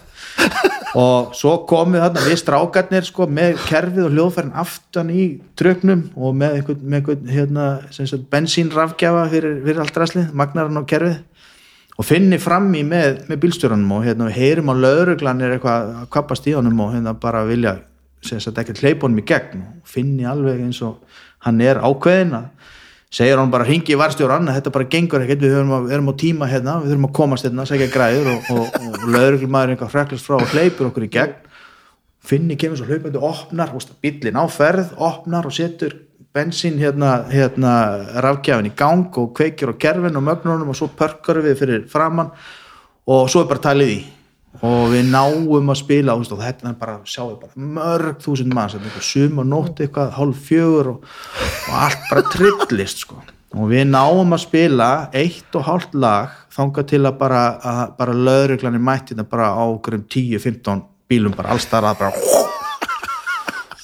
[1.02, 5.26] Og svo komum við þarna við strákarnir sko með kerfið og hljóðfærin aftan í
[5.58, 10.88] trögnum og með einhvern, með einhvern hérna, sagt, bensínrafgjafa fyrir, fyrir allt ræslið, magnaran og
[10.92, 11.18] kerfið
[12.02, 16.08] og finni fram í með, með bílstjórunum og hérna heyrum á lauruglan er eitthvað að
[16.16, 17.78] kappast í honum og hérna bara vilja
[18.26, 21.04] ekki hleypa honum í gegn og finni alveg eins og
[21.46, 22.72] hann er ákveðin að
[23.12, 26.16] segir hann bara ringi í varstjóran þetta bara gengur ekkert, við erum, að, erum á
[26.22, 30.30] tíma hérna við þurfum að komast hérna, segja græður og, og, og lauruglumæður eitthvað freklist
[30.30, 31.36] frá og hleypur okkur í gegn.
[32.22, 35.98] Finni kemur svo hlaupandi, opnar bílinn á ferð, opnar og setur
[36.34, 37.74] bensín hérna, hérna
[38.24, 42.32] rafgjafin í gang og kveikir á kerfin og mögnunum og svo pörkar við fyrir framann
[43.08, 44.02] og svo er bara talið í.
[44.62, 48.76] Og við náum að spila og þetta er bara, sjáum við bara mörg þúsund manns,
[48.76, 51.06] þetta er eitthvað sum og nótt eitthvað hálf fjögur og,
[51.70, 53.22] og allt bara trillist sko.
[53.52, 57.44] Og við náum að spila eitt og hálft lag þangað til að bara,
[57.98, 62.04] bara löðruglan er mætt hérna bara á okkur um 10-15 bílum bara alls þar að
[62.06, 62.61] bara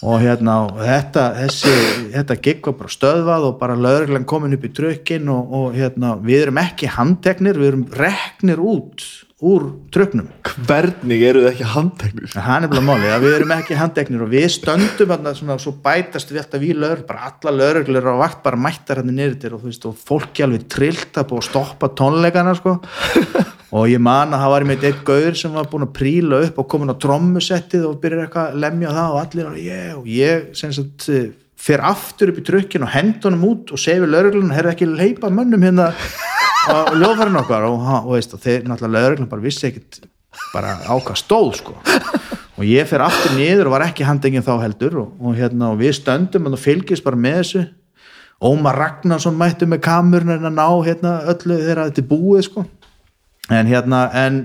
[0.05, 1.75] og hérna og þetta, þessi,
[2.13, 6.15] þetta gig var bara stöðvað og bara lögreglan komin upp í trökkin og, og hérna
[6.21, 9.05] við erum ekki handteknir, við erum reknir út
[9.37, 10.29] úr trökknum
[10.65, 12.29] hvernig eru þið ekki handteknir?
[12.33, 15.75] Það er nefnilega máli, að við erum ekki handteknir og við stöndum hérna svona svo
[15.83, 19.53] bætast við alltaf við lögur, bara alla lögreglur á vakt bara mættar hérna niður til
[19.53, 22.79] og þú veist og fólki alveg trillt að búið að stoppa tónleikana sko
[23.75, 26.61] og ég man að það var með eitt gaur sem var búin að príla upp
[26.61, 30.07] og komin á trommusettið og byrjar eitthvað að lemja það og allir og ég, og
[30.11, 31.25] ég sagt eh,
[31.59, 35.31] fer aftur upp í trukkin og hendunum út og segir við lögreglun, herru ekki leipa
[35.33, 37.67] mönnum hérna á ljóðfærin okkar?
[37.67, 39.99] Og, og, veist, og þeir náttúrulega lögreglun bara vissi ekkit
[40.53, 41.75] bara á hvað stóð sko.
[42.57, 45.81] Og ég fer aftur niður og var ekki handengin þá heldur og, og, hérna, og
[45.81, 47.65] við stöndum og fylgist bara með þessu.
[48.47, 52.65] Ómar Ragnarsson mættu með kamerun en að ná hérna, öllu þegar þetta er búið sko
[53.53, 54.41] en hérna en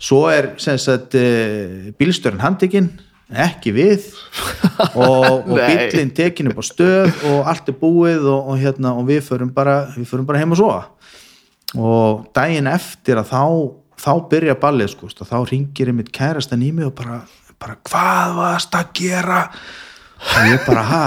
[0.00, 2.90] svo er sagt uh, bílstörn handtekinn
[3.30, 4.08] ekki við
[4.98, 9.06] og, og bílinn tekinn upp á stöð og allt er búið og, og hérna og
[9.10, 10.88] við förum bara, við förum bara heim og sofa.
[11.78, 13.44] Og daginn eftir að þá
[14.00, 17.20] þá byrja ballið sko þá ringir einmitt kærastan í mig og bara,
[17.60, 19.42] bara hvað varst að gera?
[20.20, 21.04] Og ég bara ha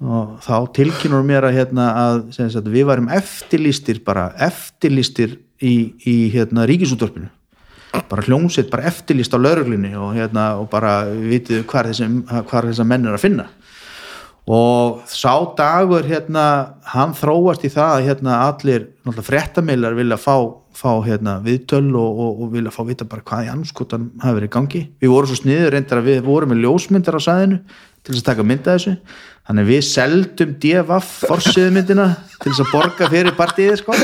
[0.00, 6.16] og þá tilkynur mér að, hérna, að sagt, við varum eftirlýstir bara eftirlýstir í, í
[6.32, 7.28] hérna, ríkisútvarpinu.
[8.08, 12.08] Bara hljómsveit, bara eftirlýst á lauruglinni og, hérna, og bara vitið hvar þessi,
[12.48, 13.48] hvar þessa menn er að finna.
[14.50, 16.44] Og sá dagur hérna,
[16.94, 18.88] hann þróast í það að hérna, allir
[19.26, 20.34] fréttameilar vilja fá,
[20.74, 24.52] fá hérna, viðtöl og, og, og vilja fá vita bara hvað í anskotan hafi verið
[24.56, 24.82] gangi.
[25.02, 27.60] Við vorum svo sniður reyndar að við vorum með ljósmyndar á sæðinu
[28.04, 28.94] til þess að taka mynda þessu.
[29.48, 33.96] Þannig við seldum DFF forsiðmyndina til þess að borga fyrir partíði sko.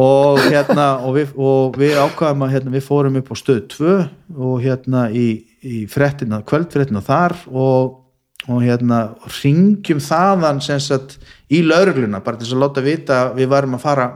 [0.00, 3.94] Og hérna og við, og við ákvaðum að hérna, við fórum upp á stöð 2
[4.38, 5.26] og hérna í,
[5.66, 7.96] í frettina, kvöldfrettina þar og,
[8.46, 9.00] og hérna
[9.40, 11.18] ringjum þaðan sagt
[11.50, 14.06] í laurugluna bara til þess að láta vita við varum að fara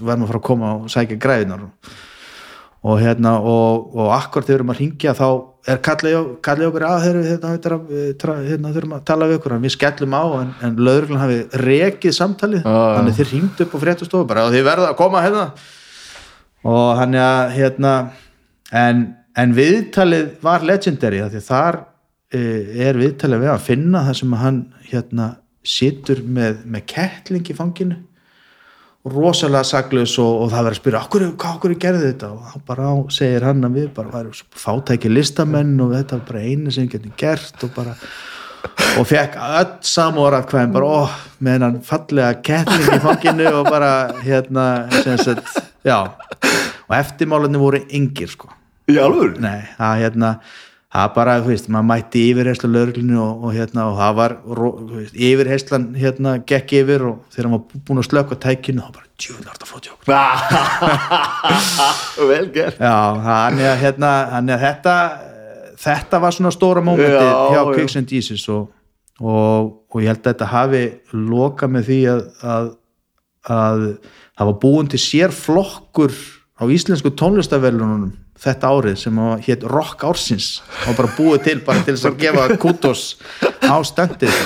[0.00, 1.92] varum að fara að koma og sækja græðinar og
[2.96, 5.26] hérna og, og akkur þegar við erum að ringja þá
[5.68, 6.16] er kallið,
[6.68, 10.24] okkur að þeir, hérna, hérna, hérna þurfum að tala við okkur en við skellum á
[10.38, 12.64] en, en lauruglan hafi rekið samtalið.
[12.64, 12.96] Ah.
[12.98, 15.44] þannig þeir ringdu upp á fréttastofu bara og þið verða að koma hérna.
[16.68, 17.94] Og hann að hérna
[18.84, 19.04] en,
[19.36, 21.82] en viðtalið var legendary því þar
[22.32, 22.42] e,
[22.88, 25.30] er viðtalið við að finna það sem að hann hérna
[25.68, 28.00] situr með, með kettling í fanginu.
[28.00, 28.07] og
[29.12, 32.32] rosalega saklaus og, og það verður að spyrja okkur, okkur gerði þetta?
[32.34, 36.26] Og þá bara á, segir hann að við bara værum fátæki listamenn og þetta var
[36.32, 37.96] bara einu sem getum gert og bara
[38.98, 41.00] og fekk öll samórat hvaðin bara, ó,
[41.42, 43.92] með hennan fallega kettling í fanginu og bara
[44.24, 44.64] hérna,
[45.22, 45.98] sagt, já.
[46.88, 48.50] Og eftirmálarnir voru yngir sko.
[48.88, 50.32] Í alveg Nei, það hérna
[50.94, 54.34] það bara, þú veist, maður mætti yfirherslu lögreglinu og, og hérna, og það var
[54.94, 59.50] veist, yfirherslan, hérna, gekk yfir og þegar var búin að slöka tækinu þá bara, djúðlega
[59.50, 60.08] er þetta flott hjá okkur
[62.32, 62.78] vel gert.
[62.80, 64.96] Já, þannig að hérna, að þetta
[65.78, 67.74] þetta var svona stóra mómentið Já, hjá já.
[67.76, 68.70] Kicks and Jesus og,
[69.20, 70.82] og, og ég held að þetta hafi
[71.14, 72.24] lokað með því að,
[72.54, 72.72] að,
[73.58, 73.84] að
[74.38, 76.14] það var búin til sér flokkur
[76.58, 80.48] á íslensku tónlistavelunum þetta árið sem hétt Rock Ársins
[80.86, 83.04] og bara búið til bara til þess að gefa kutos
[83.66, 84.40] á stöndið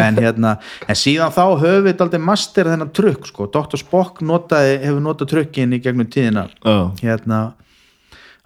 [0.00, 0.56] en hérna
[0.88, 3.78] en síðan þá höfum við aldrei master þennan trukk sko, Dr.
[3.80, 6.90] Spock notaði, hefur notað trukkin í gegnum tíðina Já.
[7.02, 7.42] hérna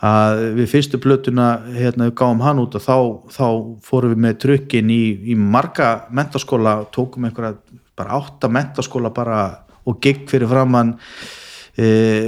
[0.05, 2.97] að við fyrstu plötuna hérna við gáum hann út og þá,
[3.34, 3.47] þá
[3.89, 7.57] fórum við með trukkin í, í marga mentaskóla, tókum einhverja
[7.99, 9.41] bara átta mentaskóla bara
[9.89, 10.95] og gigg fyrir framann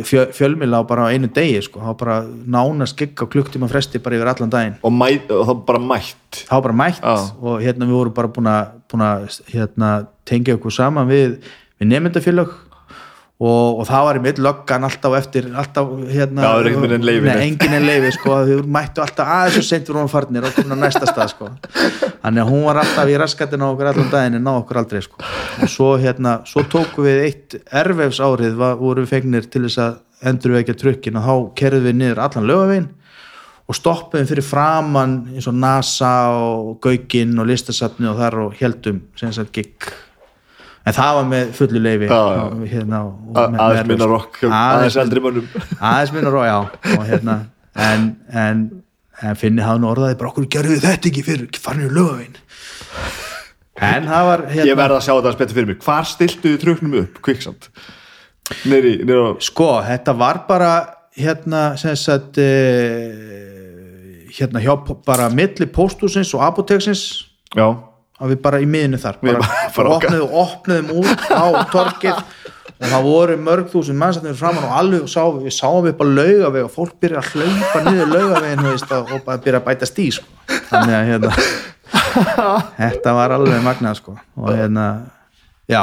[0.06, 4.18] fjö, fjölmila á bara einu degi sko, þá bara nánast gigg á klukktíma fresti bara
[4.18, 4.76] yfir allan daginn.
[4.86, 6.42] Og, mæ, og það bara mætt.
[6.46, 7.14] Þá bara mætt Já.
[7.42, 8.50] og hérna við vorum bara búin
[9.04, 9.92] að, hérna,
[10.28, 11.40] tengja okkur saman við,
[11.80, 12.52] við nefndafélag
[13.40, 16.50] og, og það var í mitt löggan alltaf eftir alltaf hérna Já,
[17.46, 20.78] enginn en leifi sko, þau mættu alltaf aðeins og sentur hún farnir og komin á
[20.84, 21.50] næsta stað sko.
[22.20, 25.02] þannig að hún var alltaf í raskatinn á okkur allan daginn en ná okkur aldrei
[25.04, 25.20] sko.
[25.62, 30.30] og svo hérna, svo tókum við eitt erfefs árið, voru við fegnir til þess að
[30.30, 32.90] endur við ekki að trukkin og þá kerðum við niður allan lögavegin
[33.70, 39.04] og stoppuðum fyrir framann eins og NASA og Gaukinn og listasafni og þar og heldum
[39.18, 39.86] sem sagt gigg.
[40.88, 42.08] En það var með fullu leifi
[42.72, 43.02] hérna,
[43.36, 45.46] aðeins minna rock aðeins eldri mönnum.
[45.76, 46.56] Aðeins minna ró, já.
[46.96, 47.36] Og hérna,
[47.76, 48.08] en,
[48.42, 48.64] en,
[49.22, 52.36] en finni hann orðaði bara okkur gerðu þetta ekki fyrir farin í lögavinn
[53.80, 55.78] en það var ég hérna, verð að sjá þetta spettur fyrir mig.
[55.84, 57.68] Hvar stiltu þið truknum upp, kviksamt
[58.68, 60.72] nýri, nýri á sko, þetta var bara
[61.16, 64.74] hérna, sem sagt eh, hérna hjá
[65.06, 67.04] bara milli pósthúsins og apoteksins
[67.56, 67.66] já,
[68.20, 69.18] að við bara í miðinu þar.
[69.22, 70.16] Bara, bara- bara okkar.
[70.20, 72.24] opnuðum, opnuðum út á torkið
[72.80, 76.64] og það voru mörg þúsund mannsættir framann og alveg sá, við sáum upp á laugaveg
[76.64, 80.24] og fólk byrja að hlaupa niður laugavegin og bara byrja að bæta stí sko.
[80.70, 81.32] þannig að hérna
[82.80, 84.14] þetta var alveg magnað sko.
[84.40, 84.86] og hérna
[85.68, 85.82] já,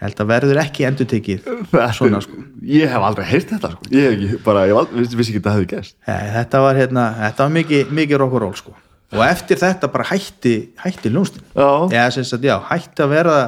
[0.00, 1.50] held að verður ekki endur tekið
[1.98, 3.90] svona sko ég hef aldrei heyrt þetta sko.
[3.92, 7.06] ég ekki, bara, ég aldrei, vissi, vissi ekki að það hefði gæst þetta var, hérna,
[7.20, 8.74] þetta var mikið, mikið rock og roll sko.
[9.12, 13.38] og eftir þetta bara hætti hætti ljónstin já, eða sem sagt, já, hætti að vera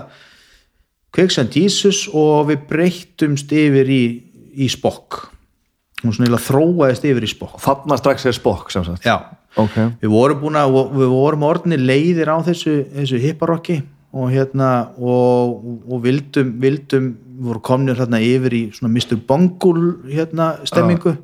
[1.16, 4.02] Quicksand Jesus og við breyttumst yfir í,
[4.52, 5.22] í spokk.
[6.02, 7.58] Hún svona eiginlega þróaðist yfir í spokk.
[7.62, 9.06] Þarna strax er spokk sem sagt.
[9.06, 9.16] Já,
[9.56, 13.80] ok, við vorum búin að við vorum orðni leiðir á þessu, þessu hipparocki
[14.16, 15.56] og hérna og,
[15.88, 19.18] og vildum, vildum við vorum komnir hérna yfir í svona Mr.
[19.28, 21.16] Bungle hérna stemmingu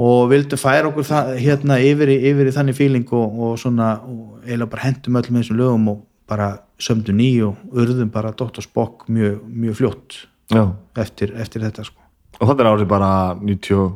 [0.00, 3.94] og vildum færa okkur það, hérna yfir í, yfir í þannig fíling og, og svona
[4.04, 5.98] og eiginlega bara hendum öllum þessum lögum og
[6.30, 6.48] bara
[6.80, 8.62] sömdu ný og urðum bara Dr.
[8.64, 10.20] Spock mjög, mjög fljótt
[10.98, 11.98] eftir, eftir þetta sko.
[12.40, 13.92] Og þetta er árið bara 90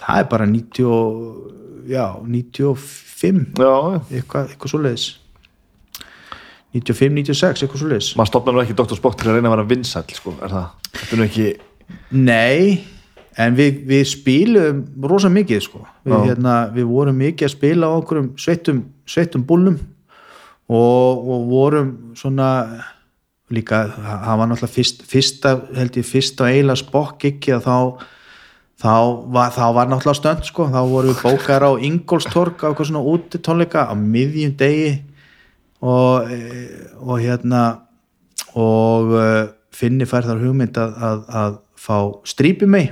[0.00, 1.54] það er bara 90 og-
[1.88, 3.72] já, 95 já,
[4.12, 5.06] eitthvað, eitthvað svoleiðis.
[6.74, 8.10] 95, 96, eitthvað svoleiðis.
[8.18, 8.98] Maður stopnar nú ekki Dr.
[8.98, 11.48] Spock til að reyna að vera vinsæll sko, er það, þetta er nú ekki
[12.12, 12.84] Nei,
[13.40, 15.80] en við, við spilum rosa mikið sko.
[16.04, 19.78] Við, hérna, við vorum mikið að spila á okkurum sveittum, sveittum búlum
[20.68, 22.50] og, og vorum svona
[23.52, 27.76] líka, það var náttúrulega fyrst, fyrsta, held ég, fyrsta eiginlega spokk ekki að þá
[28.78, 28.94] þá
[29.34, 33.04] var, þá var náttúrulega stönd sko, þá vorum við bókar á Ingolstorg á eitthvað svona
[33.14, 34.92] úti tónleika á miðjum degi.
[35.78, 37.62] Og, eh, og hérna
[38.58, 42.88] og uh, finni fær þar hugmynd að, að, að fá strípi mig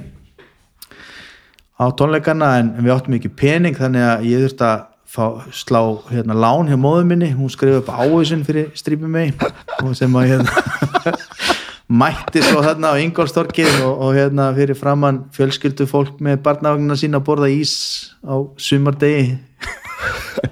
[1.75, 4.85] á tónleikana en, við áttum ekki pening þannig að ég þurfti að
[5.17, 7.33] fá, slá hérna lán hjá móðu minni.
[7.35, 9.35] Hún skrifa upp áhersin fyrir strípi mig
[9.83, 11.17] og sem að hérna
[12.03, 17.21] mætti svo þarna á Ingolstorkið og, og hérna fyrir framann fjölskyldu fólk með barnavagnina sína
[17.23, 17.75] að borða ís
[18.27, 19.37] á sumardegi.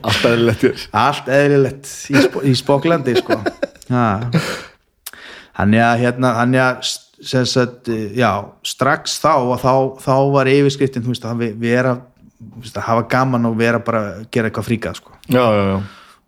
[0.01, 3.41] Alltaf eðlilegt allt eðlilegt í, í Spoklandi sko.
[5.55, 6.95] Þannig að hérna þannig að
[7.25, 8.31] sagt, já,
[8.67, 12.03] strax þá og þá, þá var yfirskriftin þú veist, að við, við erum
[12.77, 15.15] hafa gaman og vera bara að gera eitthvað fríkað sko.
[15.29, 15.79] Já, já, já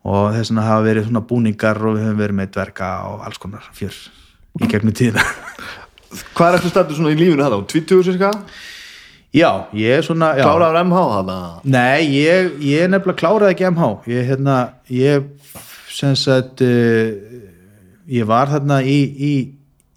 [0.07, 3.43] og þess vegna hafa verið svona búningar og við höfum verið með dverga og alls
[3.43, 3.97] konar fjör
[4.63, 5.25] í gegnum tíðina
[6.37, 7.59] Hvað er eftir stættu svona í lífinu þetta?
[7.73, 8.31] 20 cirka?
[9.37, 10.31] já, ég er svona.
[10.39, 11.39] Kláraður MH þarna?
[11.69, 14.55] Nei, ég, ég nefnilega kláraði ekki MH ég, hérna,
[14.89, 15.27] ég
[15.93, 17.11] sem sagt uh,
[18.09, 19.33] ég var þarna í, í,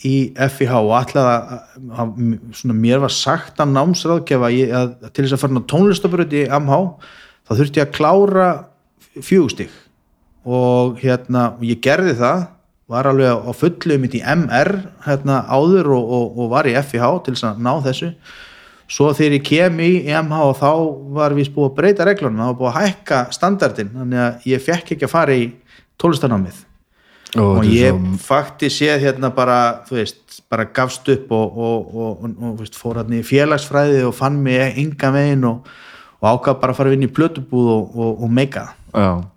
[0.07, 2.13] í FIH og alltaf að,
[2.55, 6.79] svona, mér var sagt af námsráðgefa að, til þess að fara tónlistabröð í MH
[7.49, 8.47] þá þurfti ég að klára
[9.19, 9.73] fjögustig
[10.47, 12.45] og hérna, ég gerði það
[12.89, 14.71] var alveg á fullu mitt í MR
[15.05, 18.13] hérna áður og, og, og var í FIH til þess að ná þessu.
[18.89, 20.71] Svo þegar ég kem í MH og þá
[21.19, 24.65] var við búið að breyta reglunum, það var búið að hækka standardin, þannig að ég
[24.65, 25.45] fekk ekki að fara í
[26.01, 26.63] tólistanámið
[27.37, 31.95] Ó, og ég svo- fakti séð hérna bara, þú veist, bara gafst upp og, og,
[31.95, 35.67] og, og, fór hérna í félagsfræði og fann mig enga megin og,
[36.21, 39.27] og ákvað bara að fara vinna í plötubúð og, og, og meika og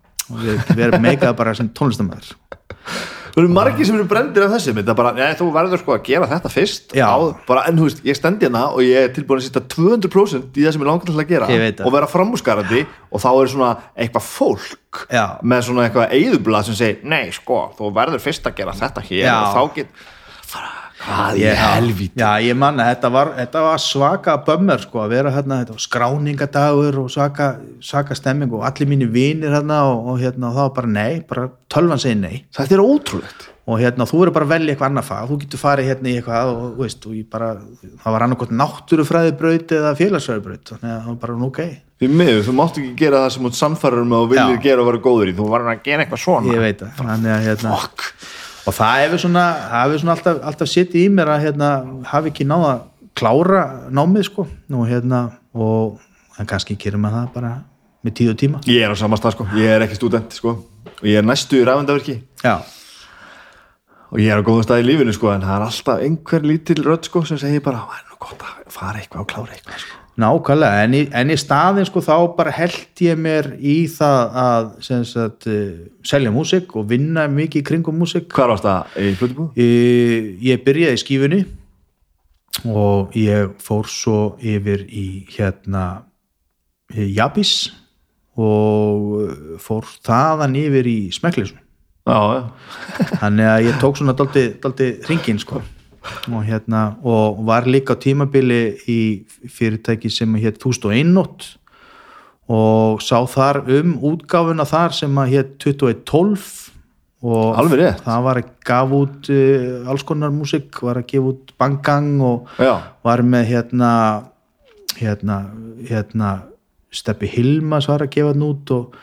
[0.73, 2.33] verðum meikað bara sem tónlistamæður
[3.33, 6.03] Það eru margir sem eru brendir af þessu þetta bara, nei, þú verður sko að
[6.11, 7.17] gera þetta fyrst á,
[7.49, 10.67] bara, en þú veist, ég stendi hérna og ég er tilbúin að sýta 200% í
[10.67, 11.81] það sem ég langar til að gera það.
[11.87, 15.25] og vera framúskarandi og þá er svona eitthvað fólk Já.
[15.41, 19.25] með svona eitthvað eigðublað sem segir, nei, sko, þú verður fyrst að gera þetta hér
[19.25, 19.35] Já.
[19.41, 20.05] og þá get
[20.45, 22.19] fara, hvað Ég- helvíti?
[22.21, 25.85] Já, ég manna, þetta var, þetta var svaka bömmur sko, að vera hérna, þetta var
[25.87, 27.49] skráningadagur og svaka,
[27.81, 31.21] svaka stemming og allir mínir vinir hérna og, og hérna og það var bara nei,
[31.29, 32.45] bara tölvan segir nei.
[32.55, 33.49] Þetta er ótrúlegt.
[33.63, 35.29] Og hérna þú verður bara að velja eitthvað annað fag.
[35.31, 37.53] Þú getur farið hérna í eitthvað og, veist, og ég bara,
[38.03, 41.61] það var annarkot náttúrufræðibraut eða félagsfræðibraut þannig að það var bara ok.
[42.03, 44.63] Því miður, þú mátt ekki gera það sem út um þú viljir Já.
[44.67, 45.37] gera og vera góður í.
[45.39, 46.51] Þú verður að gera eitthvað svona
[48.63, 49.45] að og það hefur svona,
[49.99, 51.71] svona alltaf, alltaf sittið í mér að hérna,
[52.11, 52.85] hafi ekki náða að
[53.19, 54.47] klára námið sko.
[54.73, 55.99] Og hérna og
[56.41, 57.55] en kannski gerir maður það bara
[58.03, 58.63] með tíð og tíma.
[58.71, 60.55] Ég er á sama stað sko, ég er ekki student sko.
[61.01, 62.57] Og ég er næstu í ræfandavirki já,
[64.13, 66.83] og ég er á góðum stað í lífinu sko en það er alltaf einhver lítil
[66.85, 69.85] rödd sko sem segir bara, það er nú gott að fara eitthvað og klára eitthvað
[69.87, 74.37] sko nákvæmlega en í, en í staðin sko þá bara held ég mér í það
[74.43, 74.69] að
[75.09, 78.29] sagt, uh, selja músík og vinna mikið kringum músík.
[78.35, 79.49] Hvar varst það í Plutubú?
[79.57, 81.43] ég, byrjaði í skífunni
[82.69, 86.05] og ég fór svo yfir í hérna
[86.93, 87.73] Jabis
[88.37, 91.61] og fór þaðan yfir í Smeklisum
[92.03, 92.41] Já, já,
[93.21, 95.61] þannig að ég tók svona daldi, daldi ringin sko
[96.31, 99.01] og hérna og var líka á tímabili í
[99.47, 101.47] fyrirtæki sem hétt 1001 nótt
[102.51, 106.73] og sá þar um útgáfuna þar sem að hétt 2112
[107.23, 107.55] og
[108.03, 112.51] það var að gaf út uh, alls konar músík, var að gefa út bangang og
[112.59, 112.75] já,
[113.07, 113.91] var með hérna
[114.99, 115.37] hérna,
[115.87, 116.33] hérna
[116.93, 118.97] Steppi Hilmas var að gefa hann út og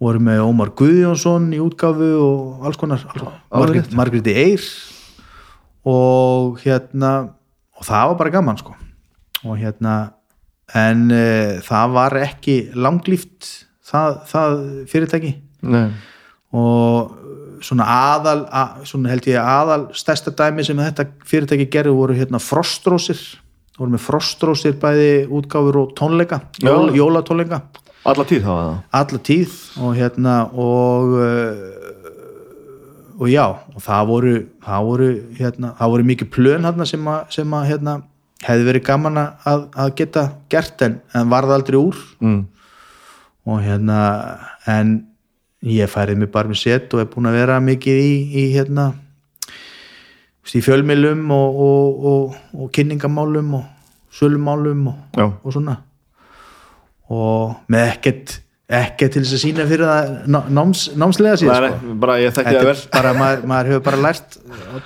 [0.00, 3.04] voru með Ómar Guðjónsson í útgáfu og alls konar.
[3.52, 4.64] Margréti Eyr
[5.88, 7.12] og hérna
[7.80, 8.74] og það var bara gaman sko.
[9.46, 9.96] Og hérna
[10.76, 13.48] en e, það var ekki langlíft
[13.86, 14.58] það, það
[14.90, 15.32] fyrirtæki.
[15.70, 15.88] Nei.
[16.56, 17.16] Og
[17.64, 22.40] svona aðal að, svona held ég aðal stærsta dæmi sem þetta fyrirtæki gerði voru hérna
[22.42, 23.20] frostrósir.
[23.80, 27.62] Voru með frostrósir bæði útgáfur og tónleika, jólatónleika.
[28.08, 29.56] Alla tíð þá var það alla tíð.
[29.80, 31.79] Og hérna og uh,
[33.20, 34.32] og já og það voru,
[34.64, 37.96] það voru hérna, það voru mikið plön hérna sem að, sem að hérna,
[38.40, 42.00] hefði verið gaman að, að geta gert en, en varð aldrei úr.
[42.24, 42.40] Mm.
[43.50, 43.98] og hérna
[44.68, 44.96] en
[45.64, 48.92] ég færið mig bara með set og er búin að vera mikið í, í hérna
[50.50, 53.66] í fjölmilum og, og, og, og kynningamálum og
[54.10, 55.76] sölumálum og svona.
[57.10, 58.40] Og með ekkert
[58.70, 61.94] ekki til þess að sína fyrir það ná- náms, námslega síðan sko.
[62.02, 64.36] bara ég þekki það vel bara, maður, maður hefur bara lært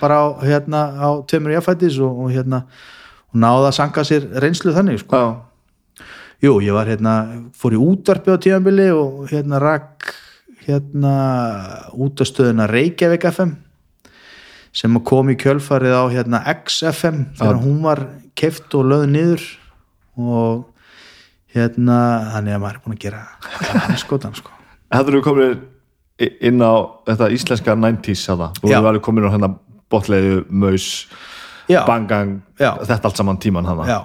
[0.01, 2.63] bara á, hérna, á tveimur jáfættis og, og hérna
[3.35, 5.21] og náða að sanga sér reynslu þannig sko.
[6.45, 7.15] Jú, ég var hérna,
[7.57, 10.11] fór í útvarpi á tíðanbili og hérna rak
[10.65, 11.15] hérna
[11.93, 13.55] útastöðuna Reykjavík FM
[14.75, 18.01] sem kom í kjölfarið á hérna XFM þegar hún var
[18.39, 19.45] keft og löð niður
[20.19, 20.65] og
[21.55, 21.99] hérna
[22.35, 23.23] þannig að maður er búin að gera
[23.87, 24.51] hann skotan sko.
[24.95, 25.63] Hefur þú komin
[26.19, 26.75] inn á
[27.09, 29.51] þetta íslenska 90s að það, þú alveg komin á hérna
[29.93, 30.89] botleiðu, maus,
[31.69, 32.75] bangang Já.
[32.85, 33.99] þetta allt saman tíman hana Já,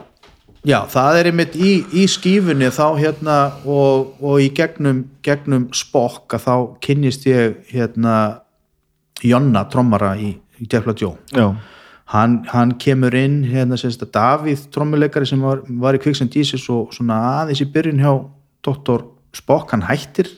[0.65, 6.37] já það er einmitt í, í skífunni þá hérna og, og í gegnum, gegnum spokk
[6.37, 8.15] að þá kynnist ég hérna
[9.25, 11.51] Jonna trommara í, í Defla Joe Já.
[12.09, 16.65] Hann, hann kemur inn hérna sérst að Davíð trommuleikari sem var, var í Kviksand Jesus
[16.73, 18.13] og svona aðeins í byrjun hjá
[18.65, 19.05] Dr.
[19.37, 20.29] Spock, hann hættir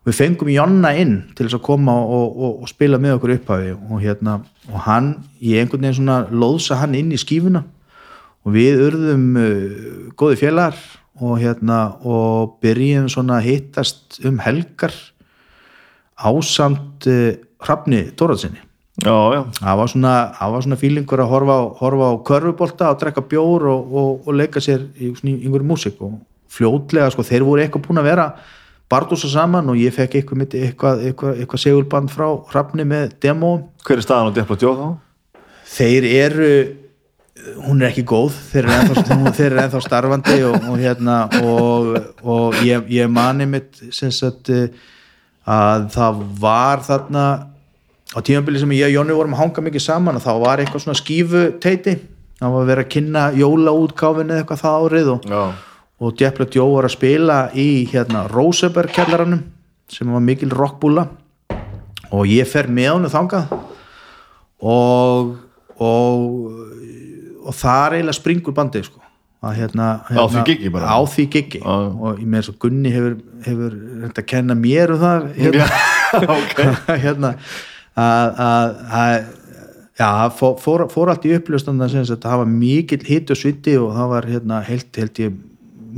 [0.00, 3.34] og við fengum Jonna inn til þess að koma og, og, og spila með okkur
[3.36, 4.38] upphafi og hérna,
[4.70, 5.10] og hann
[5.40, 7.66] í einhvern veginn svona loðsa hann inn í skífuna
[8.46, 9.82] og við urðum uh,
[10.16, 10.78] góði félagar
[11.18, 14.94] og hérna og byrjum svona að hittast um helgar
[16.16, 18.62] ásamt uh, Hrafni Tóraðsinni
[19.58, 23.24] það var svona, það var svona fílingur að horfa á, horfa á körfubolta og drekka
[23.30, 26.00] bjór og, og, og leika sér í einhverju músík.
[26.02, 26.18] Og
[26.52, 28.30] fljótlega sko, þeir voru eitthvað búin að vera
[28.88, 33.52] bardúsa saman og ég fekk eitthvað, eitthvað, eitthvað, eitthvað segulband frá hrafni með demo.
[33.84, 34.88] Hver er staðan á Depla Djó þá?
[35.68, 36.52] þeir eru
[37.64, 41.92] hún er ekki góð þeir eru ennþá, þeir eru ennþá starfandi og, og hérna og,
[42.24, 44.72] og ég, ég mani mitt sagt eh,
[45.48, 47.26] að það var þarna
[48.14, 50.84] á tímabili sem ég og Jóni vorum að hanga mikið saman og þá var eitthvað
[50.86, 51.96] svona skífu teiti
[52.38, 55.32] það var að vera að kynna jólaútkáfinu eða eitthvað það árið og,
[55.98, 59.42] og Djepla Djó var að spila í hérna Roseberg kellaranum
[59.92, 61.08] sem var mikil rockbúla
[62.08, 63.52] og ég fer með honum þangað.
[64.64, 65.36] Og
[65.78, 66.48] og,
[67.46, 69.02] og það eiginlega springur bandið sko.
[69.38, 70.90] Að hérna, hérna því giggi bara?
[70.90, 71.58] á því giggi.
[71.62, 71.74] Já.
[71.94, 73.12] og ég með þess að Gunni hefur,
[73.44, 75.68] hefur reynt að kenna mér um það hérna,
[76.38, 76.62] ok.
[77.04, 77.30] Hérna
[77.98, 79.14] að, að, að
[79.98, 83.74] já, fór, fór, fór allt í uppljóðstanda sem sagt, það var mikill hitt og sviti
[83.80, 85.38] og það var hérna heilt, held ég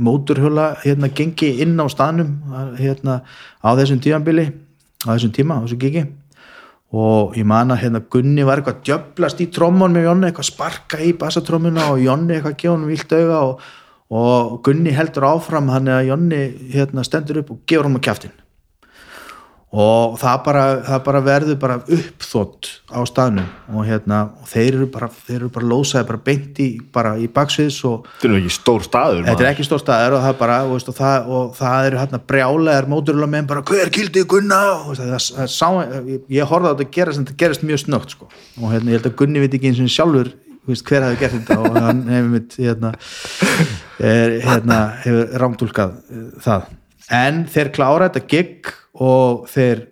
[0.01, 2.31] móturhjóla hérna gengi inn á staðnum
[2.79, 3.21] hérna
[3.61, 4.47] á þessum tímabili
[5.05, 6.05] á þessum tíma, á þessum gigi.
[6.91, 10.99] Og ég man að hérna Gunni var eitthvað djöblast í trommon með Jonni eitthvað sparka
[10.99, 13.61] í bassatrommuna og Jonni eitthvað hann vilt auga og,
[14.11, 16.41] og Gunni heldur áfram hann að Jonni
[16.73, 18.35] hérna stendur upp og gefur hann á kjaftin
[19.71, 23.47] og það bara, það bara verður bara uppþótt á staðnum.
[23.71, 27.79] Og hérna og þeir eru bara, þeir eru bara lósaði bara beint í, í baksviðs
[27.79, 30.91] Þetta er ekki stór staður þetta er ekki stór staðar og það bara og, veist,
[30.91, 34.61] og, það, og það eru hérna brjálegar móturlega menn bara hver kildi Gunna?
[35.21, 35.67] Sá,
[36.03, 38.31] ég, ég horfði á þetta gerast en þetta gerist mjög snögt sko.
[38.59, 40.33] og hérna ég held að Gunni veit ekki eins og sjálfur
[40.67, 41.57] veist, hver hafi gert þetta.
[41.63, 42.93] Og hann hefur mitt hérna,
[44.11, 46.69] er, hérna hefur rámtúlkað eh, það.
[47.11, 49.87] En þeir klára þetta gig og þeir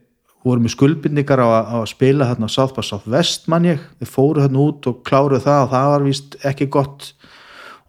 [0.45, 4.11] voru með skuldbindningar á, á að spila hérna á South by Southwest mann ég, þeir
[4.11, 7.09] fóru hérna út og kláruðu það og það var víst ekki gott.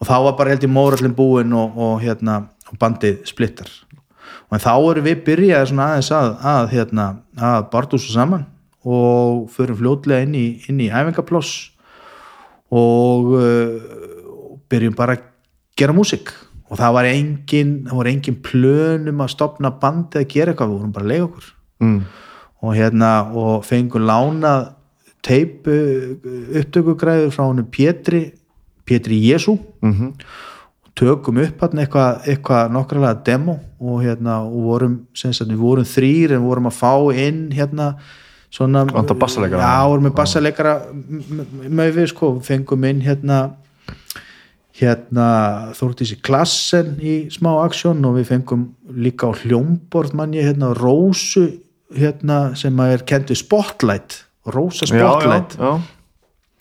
[0.00, 2.40] Og þá var bara held í mórallin búinn og, og hérna
[2.80, 3.70] bandið splittar.
[4.50, 7.06] Og þá erum við byrjaði svona aðeins að, að hérna
[7.38, 8.46] að bardúsa saman
[8.80, 11.70] og förum fljótlega inn í, í æfingaploss
[12.72, 15.26] og uh, byrjum bara að
[15.78, 16.32] gera músík
[16.70, 20.70] og það var engin, það var engin plön um að stopna bandi að gera eitthvað,
[20.70, 21.48] við vorum bara að lega okkur.
[21.80, 22.00] Mm.
[22.60, 23.10] og hérna
[23.40, 24.66] og fengum lánað
[25.24, 25.76] teipu
[26.60, 28.26] upptökugræður frá honum Pétri
[28.84, 30.12] Pétri Jésu Mm
[31.00, 35.86] tökum upp hann eitthvað eitthva nokkralega demo og hérna og vorum, sem sagt, við vorum
[35.88, 37.92] þrýr en vorum að fá inn hérna
[38.50, 38.84] svona
[39.62, 40.74] já, vorum með bassaleikara
[41.70, 43.40] með við sko, fengum inn hérna
[44.80, 45.28] hérna
[45.76, 51.46] Þórtísi Klassen í smá aksjón og við fengum líka á hljómborð manni hérna Rósu
[51.96, 55.56] hérna sem er kentu Spotlight Rósa Já, já, Spotlight.
[55.58, 55.72] já.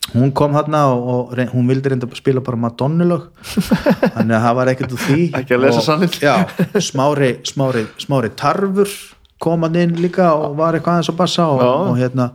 [0.10, 3.30] Hún kom hérna og, og hún vildi reynda að spila bara Madonnulög
[4.16, 5.22] þannig að það var ekkert úr því.
[5.38, 6.36] Ekki að lesa já,
[6.82, 8.94] smári, smári, smári tarfur
[9.40, 11.70] kom hann inn líka og var eitthvað aðeins að bassa og, Já.
[11.90, 12.30] og hérna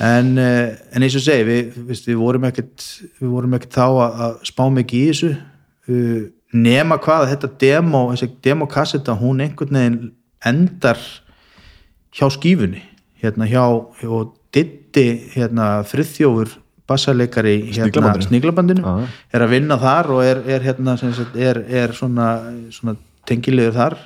[0.00, 2.84] en, eh, en eins og segi við, við, vorum ekkert
[3.20, 6.22] við vorum ekkert þá að, að spá mikið í þessu uh,
[6.56, 10.00] nema hvað að þetta demo, þessi demokasseta hún einhvern veginn
[10.46, 11.02] endar
[12.16, 12.82] hjá skífunni
[13.20, 13.64] hérna hjá,
[14.08, 16.56] og Ditti hérna friðþjófur
[16.90, 18.82] bassaleikari hérna Sniglabandinu.
[18.82, 19.10] Já.
[19.36, 22.32] er að vinna þar og er, er hérna sagt, er, er svona,
[22.74, 22.96] svona
[23.28, 23.98] tengilegur þar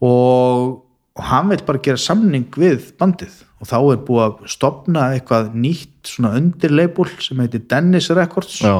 [0.00, 0.78] og,
[1.18, 5.54] og hann vil bara gera samning við bandið og þá er búið að stopna eitthvað
[5.58, 8.76] nýtt svona undirleipul sem heitir Dennis Records já.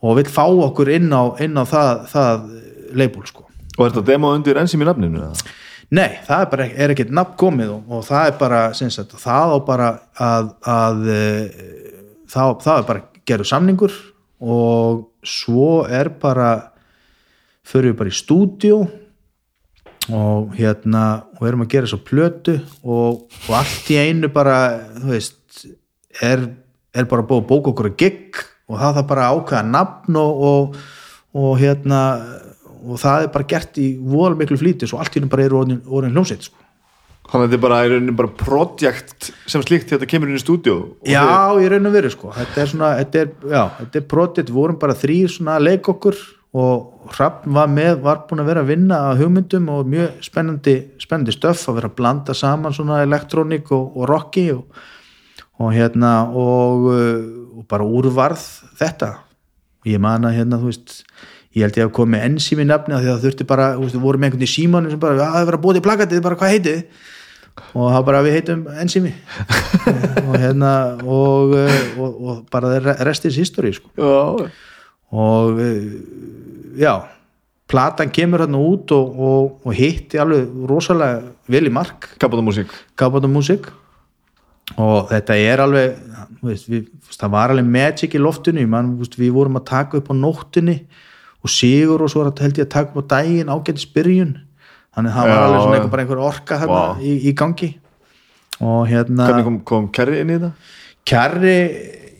[0.00, 2.44] og vil fá okkur inn á, inn á það, það
[3.00, 3.46] leipul sko
[3.78, 5.50] og er þetta demo undir ensím í nafninu eða?
[5.90, 9.54] Nei, það er bara er ekkert nafn komið og, og það er bara sagt, það
[9.54, 11.22] á bara að, að e,
[12.30, 13.96] það, það er bara gerðu samningur
[14.40, 16.50] og svo er bara
[17.66, 18.78] fyrir við bara í stúdíu
[20.16, 21.04] og hérna
[21.38, 24.56] og erum að gera svo plötu og, og allt í einu bara
[24.96, 25.66] þú veist
[26.22, 26.46] er,
[26.94, 28.40] er bara búið að bóka okkur að gig
[28.70, 30.80] og það þarf bara ákvæða nafn og, og,
[31.40, 32.00] og hérna
[32.80, 35.60] og það er bara gert í vol miklu flýti svo allt í einu bara eru
[35.60, 36.56] orðin, orðin hljómsveit sko.
[37.30, 40.42] Þannig að þetta er bara, í rauninni bara projekt sem slíkt þetta kemur inn í
[40.42, 41.22] stúdíu og Já,
[41.62, 44.56] ég raun og veru sko þetta er svona, þetta er, já, þetta er projekt við
[44.56, 46.18] vorum bara þrýr svona að leika okkur
[46.50, 50.74] og Hrafn var með, var búin að vera að vinna að hugmyndum og mjög spennandi
[50.98, 54.64] spennandi stöff að vera að blanda saman svona elektrónik og, og rocki og,
[55.62, 58.42] og hérna og, uh, og bara úrvarð
[58.80, 59.12] þetta.
[59.80, 60.96] Og ég man að hérna, þú veist
[61.54, 63.84] ég held ég að koma með ensím í nafni af því að þurfti bara, þú
[63.86, 66.22] veist, við vorum einhvern í símanu sem bara, að það er verið að í plakatið,
[66.26, 66.82] bara hvað heitið?
[67.74, 69.10] Og það bara við heitum ensími
[70.28, 70.72] og hérna
[71.04, 73.90] og, uh, og, og bara restins history sko.
[75.10, 75.90] Og eh,
[76.78, 76.94] já
[77.70, 82.10] platan kemur hérna út og, og, og hitti alveg rosalega vel í mark.
[82.98, 83.70] Gabata Music
[84.78, 85.96] og þetta er alveg
[86.46, 86.84] veist, við,
[87.16, 90.76] það var alveg magic í loftinu Man, veist, við vorum að taka upp á nóttinni
[91.40, 94.34] og sigur og svo held ég að taka upp á daginn ágætis byrjun.
[94.94, 97.00] Þannig að það var alveg svona einhver, einhver orka hérna Vá.
[97.00, 97.70] í, í gangi.
[98.60, 100.52] Og hérna Hvernig kom, kom Kerry inn í þetta?
[101.08, 101.56] kjarri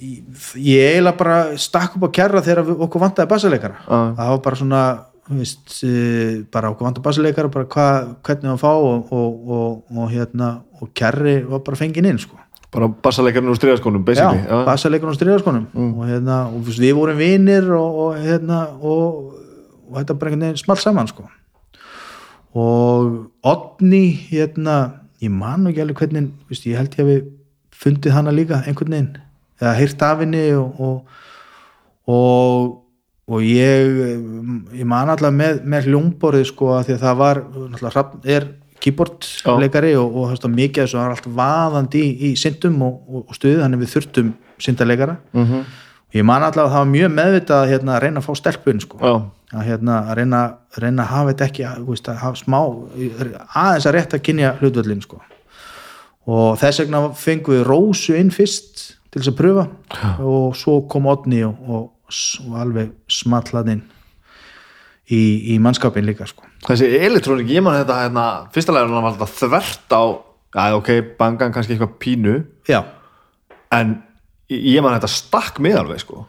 [0.01, 3.99] ég eiginlega bara stakk upp á kjarra þegar okkur vantaði bassaleikara Já.
[4.17, 4.83] það var bara svona
[5.31, 7.89] veist, eh, bara okkur vantaði bassaleikara bara hva,
[8.27, 12.39] hvernig að fá og, og, og, og hérna og kjarri var bara fenginn inn sko.
[12.71, 14.65] Bara bassalekarinn úr stríðaskónum, já, basically já.
[14.67, 19.35] bassaleikara og stríðarskonum og, hérna, og þú veist, við vorum vinir og, og, hérna, og,
[19.91, 21.27] og þetta bara einhvern veginn smalt saman sko.
[22.55, 23.11] og
[23.47, 24.77] Odni hérna,
[25.23, 27.27] ég man ekki alveg hvernig veist, ég held ég að við
[27.81, 29.13] fundið hana líka einhvern veginn
[29.61, 31.19] eða heyrt af henni og, og,
[32.11, 32.71] og,
[33.31, 34.01] og ég
[34.81, 37.43] ég man alltaf með, með hljómborið sko að því að það var
[37.81, 38.49] Hrafn er
[38.81, 42.81] keyboardleikari og, og það er mikið þess að það var allt vaðandi í, í syndum
[42.87, 44.31] og, stuðið þannig við þurftum
[44.61, 45.61] syndarleikara Mhm.
[46.11, 48.81] og ég man alltaf að það var mjög meðvitað að hérna, reyna að fá stelpun
[48.83, 49.13] sko Já.
[49.61, 50.41] að hérna, að reyna,
[50.83, 52.59] reyna að hafa þetta ekki að, að hafa smá
[53.61, 55.21] aðeins að rétt að kynja hlutvöllin sko.
[56.31, 59.65] og þess vegna fengum við Rósu inn fyrst til þess að pröfa.
[60.23, 61.89] Og svo kom Odni og, og,
[62.47, 63.83] og alveg smallaðinn
[65.11, 65.23] í,
[65.55, 66.47] í mannskapin líka sko.
[66.67, 70.03] Þessi elektrónik, ég man þetta hérna, fyrsta lega var þetta þvert á
[70.51, 72.37] já, ok, bangan kannski eitthvað pínu.
[72.69, 72.83] Já,
[73.75, 73.97] en
[74.51, 76.27] ég man þetta stakk með alveg sko.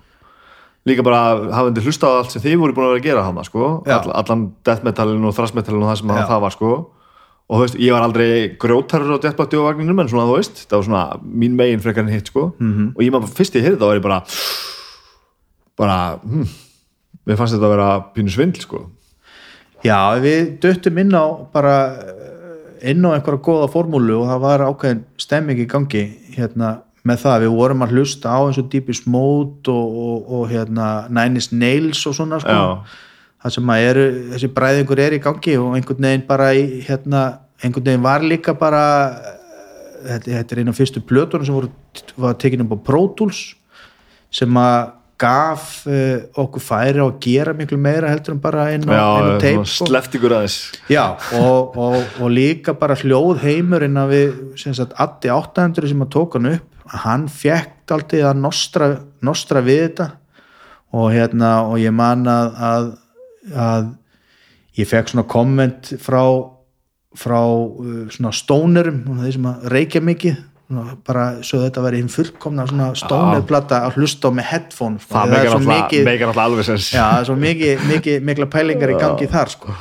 [0.88, 3.44] Líka bara hafandi hlusta á allt sem þið voru búin að vera að gera hana
[3.46, 3.68] sko.
[3.86, 6.72] All, allan death metalin og thrash metalin og það sem það var sko
[7.52, 10.62] og þú veist, ég var aldrei grjótarur á death metal vagninum en svona þú veist,
[10.72, 11.06] það var svona
[11.43, 12.72] mín megin frekar en hitt sko Mhm.
[12.78, 12.89] -hmm.
[12.95, 14.24] og ég man fyrst ég heyrði það var ég bara
[15.78, 16.45] bara, hm
[17.28, 18.80] mér fannst þetta að vera pínu svindl sko
[19.86, 24.60] já, við döttum inn á bara eh, inn á einhverja góða formúlu og það var
[24.72, 26.04] ákveðin stemming í gangi
[26.38, 30.49] hérna með það, við vorum að hlusta á eins og Deepest Mode og, og, og
[30.49, 32.78] hérna Nine Inch Nails og svona sko Já.
[33.42, 37.26] Það sem að eru, þessi bræðingur er í gangi og einhvern veginn bara í, hérna,
[37.62, 39.38] einhvern veginn var líka bara eh,
[40.08, 41.72] þetta, þetta er einu af fyrstu plötunum sem voru,
[42.22, 43.44] var tekin upp á Pro Tools
[44.32, 48.88] sem að gaf uh, okkur færi á að gera miklu meira heldur en bara einn
[48.88, 50.58] og, inn og teip sleft ykkur aðeins.
[50.89, 51.04] Já,
[51.38, 56.12] og, og, og líka bara hljóð heimurinn að við, sem sagt, Addi 800 sem að
[56.16, 58.89] tók hann upp, hann fekk aldrei að nostra,
[59.22, 60.09] nostra við þetta
[60.97, 62.89] og hérna, og ég man að, að,
[63.50, 63.92] að
[64.80, 66.24] ég fekk svona komment frá
[67.18, 70.39] frá uh, svona stónerum, þeir sem að reykja mikið
[71.04, 75.12] bara svo þetta verið hinn fullkomna svona stónerplata að hlusta á með headphone sko.
[75.12, 78.97] það meikar svo alltaf, alveg sens Já, það er svo mikið, mikið, mikla pælingar í
[79.01, 79.76] gangi þar sko.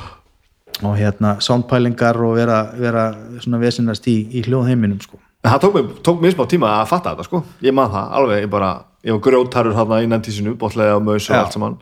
[0.80, 3.06] og hérna soundpælingar og vera, vera
[3.38, 5.20] svona vesinast í, í hljóðheiminum sko.
[5.46, 8.42] Það tók mér, tók mér smá tíma að fatta þetta sko ég man það, alveg,
[8.42, 8.72] ég bara
[9.06, 11.78] ég var grjótarur hérna innan tísinu, botlega og maus og allt saman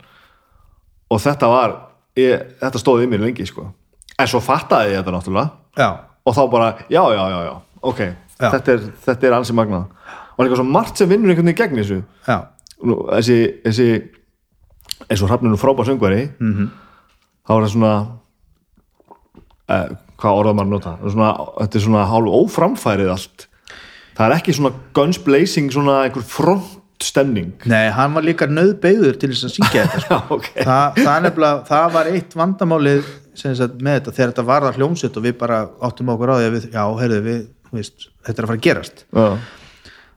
[1.09, 1.75] og þetta var,
[2.19, 3.65] ég, þetta stóði í mér lengi sko,
[4.19, 5.49] en svo fattaði ég þetta náttúrulega.
[5.79, 5.89] Já,
[6.25, 7.99] og þá bara, já, já, já, já ok,
[8.39, 8.49] Já.
[8.53, 9.87] þetta er, þetta er ansi magnað.
[10.37, 12.01] Og eitthvað svo margt sem vinnur einhvern veginn gegn þessu.
[12.87, 13.87] Nú, þessi, þessi
[15.09, 16.69] eins og hrafninu frábær söngvari Mhm.
[17.47, 17.93] þá er það svona
[19.69, 20.93] eh, hvað orða maður nota?
[21.03, 23.45] Svona, þetta er svona hálf óframfærið allt.
[24.17, 26.25] Það er ekki svona guns blazing svona einhver
[26.99, 30.15] frontstemning Nei, hann var líka nöðbeigður til þess að syngja þetta sko.
[30.19, 30.49] já, ok.
[30.57, 33.07] Þa, það, er nefnilega, það var eitt vandamálið
[33.39, 36.49] sagt, með þetta þegar þetta var það hljómsett og við bara áttum okkur á því
[36.49, 37.39] að við, já, heyrðu, við,
[37.71, 39.05] veist, þetta er að fara að gerast.
[39.15, 39.27] Já,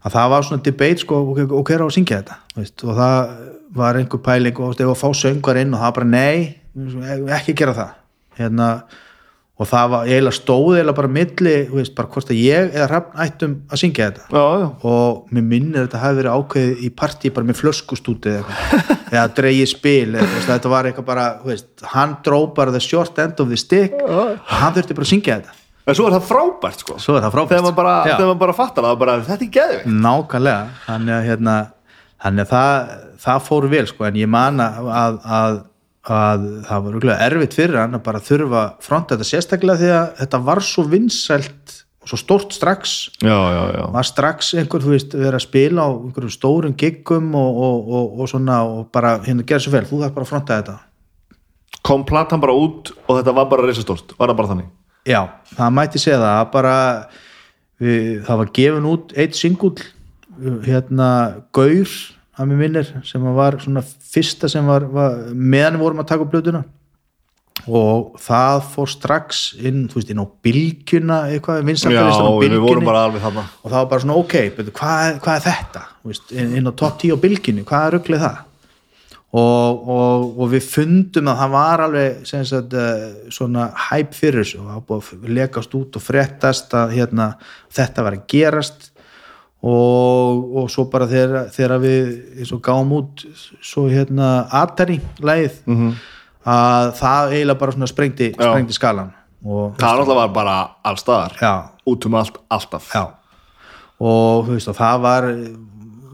[0.02, 2.98] að það var svona debate sko, og, og hver á að syngja þetta veist, og
[2.98, 3.32] það
[3.78, 7.54] var einhver pæling og þegar að fá söngar inn og það var bara nei ekki
[7.56, 7.94] gera það.
[8.40, 8.68] Hérna,
[9.60, 12.86] og það var eiginlega stóð eiginlega bara milli, þú veist, bara hvort að ég eða
[12.88, 14.24] hrappn ættum að syngja þetta.
[14.32, 14.68] Já, já.
[14.92, 18.92] og mér minnir að þetta hafi verið ákveðið í partí bara með flöskustúti eða eitthvað.
[19.12, 22.72] Eða dreigið spil eða, þú veist, þetta var eitthvað bara, þú veist, hann dró bara
[22.72, 23.98] the short end of the stick.
[24.08, 25.58] Og hann þurfti bara að syngja þetta.
[25.82, 26.96] En svo er það frábært sko.
[27.02, 27.52] Svo er það frábært.
[27.52, 30.66] Þegar maður bara, þegar maður bara fattar það bara, þetta er geðvikt nákvæmlega.
[30.86, 31.56] Þannig að hérna
[32.22, 32.92] þannig að það,
[33.24, 34.06] það fór vel sko.
[34.06, 34.90] En ég man að,
[35.38, 35.58] að,
[36.02, 39.90] að, að það var rúglega erfitt fyrir hann að bara þurfa fronta þetta sérstaklega því
[39.96, 42.94] að þetta var svo vinsælt og svo stórt strax.
[43.22, 43.84] Já, já, já.
[43.94, 48.16] Var strax einhver, þú veist, verið að spila á einhverjum stórum giggum og, og, og,
[48.18, 50.78] og svona og bara hérna gera svo vel, þú þarf bara að fronta þetta.
[51.86, 54.72] Kom platan bara út og þetta var bara reisastórt, var það bara þannig?
[55.06, 55.20] Já,
[55.54, 56.34] það mætti segja það.
[56.40, 56.74] Að bara
[57.82, 59.76] við, það var gefin út eitt singull
[60.66, 61.08] hérna
[61.54, 61.94] Gaur
[62.32, 66.26] að mér minnir sem var svona fyrsta sem var, var meðan við vorum að taka
[66.26, 66.62] upp blöðuna
[67.68, 72.54] og það fór strax inn, þú veist, inn á bylgjuna eitthvað, já, vinsættarlistan á við
[72.56, 72.88] vorum bylgjunni.
[72.88, 73.44] bara alveg þarna.
[73.62, 75.82] Og það var bara svona ok, betur, hvað, hvað er þetta?
[76.09, 78.40] Veist, inn, á top 10 á bylgjunni hvað er rugglið það?
[79.32, 84.59] Og, og, og við fundum að það var alveg sagt, uh, svona hæp fyrir þessu.
[84.60, 87.28] Og það var búið að lekast út og frettast að hérna,
[87.72, 88.90] þetta var að gerast
[89.62, 93.22] og, og svo bara þegar, þegar við gáum út
[93.62, 95.93] svo hérna Atari lægið Mhm.
[96.47, 99.12] að það eiginlega bara svona sprengdi, sprengdi skalan
[99.44, 101.36] og það náttúrulega var bara allstaðar.
[101.86, 102.89] Út um allt, alltaf.
[102.94, 103.06] Já,
[104.01, 105.26] og, veist, það var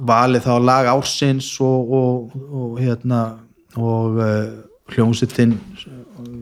[0.01, 3.39] valið þá lag ársins og, og, og hérna
[3.77, 4.49] og uh,
[4.95, 5.59] hljómsittin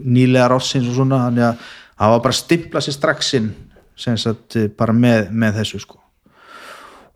[0.07, 1.62] nýlegar ársins og svona þannig að
[1.99, 3.49] það var bara að stimpla sér strax inn
[3.97, 5.99] sem sagt eh, bara með, með þessu sko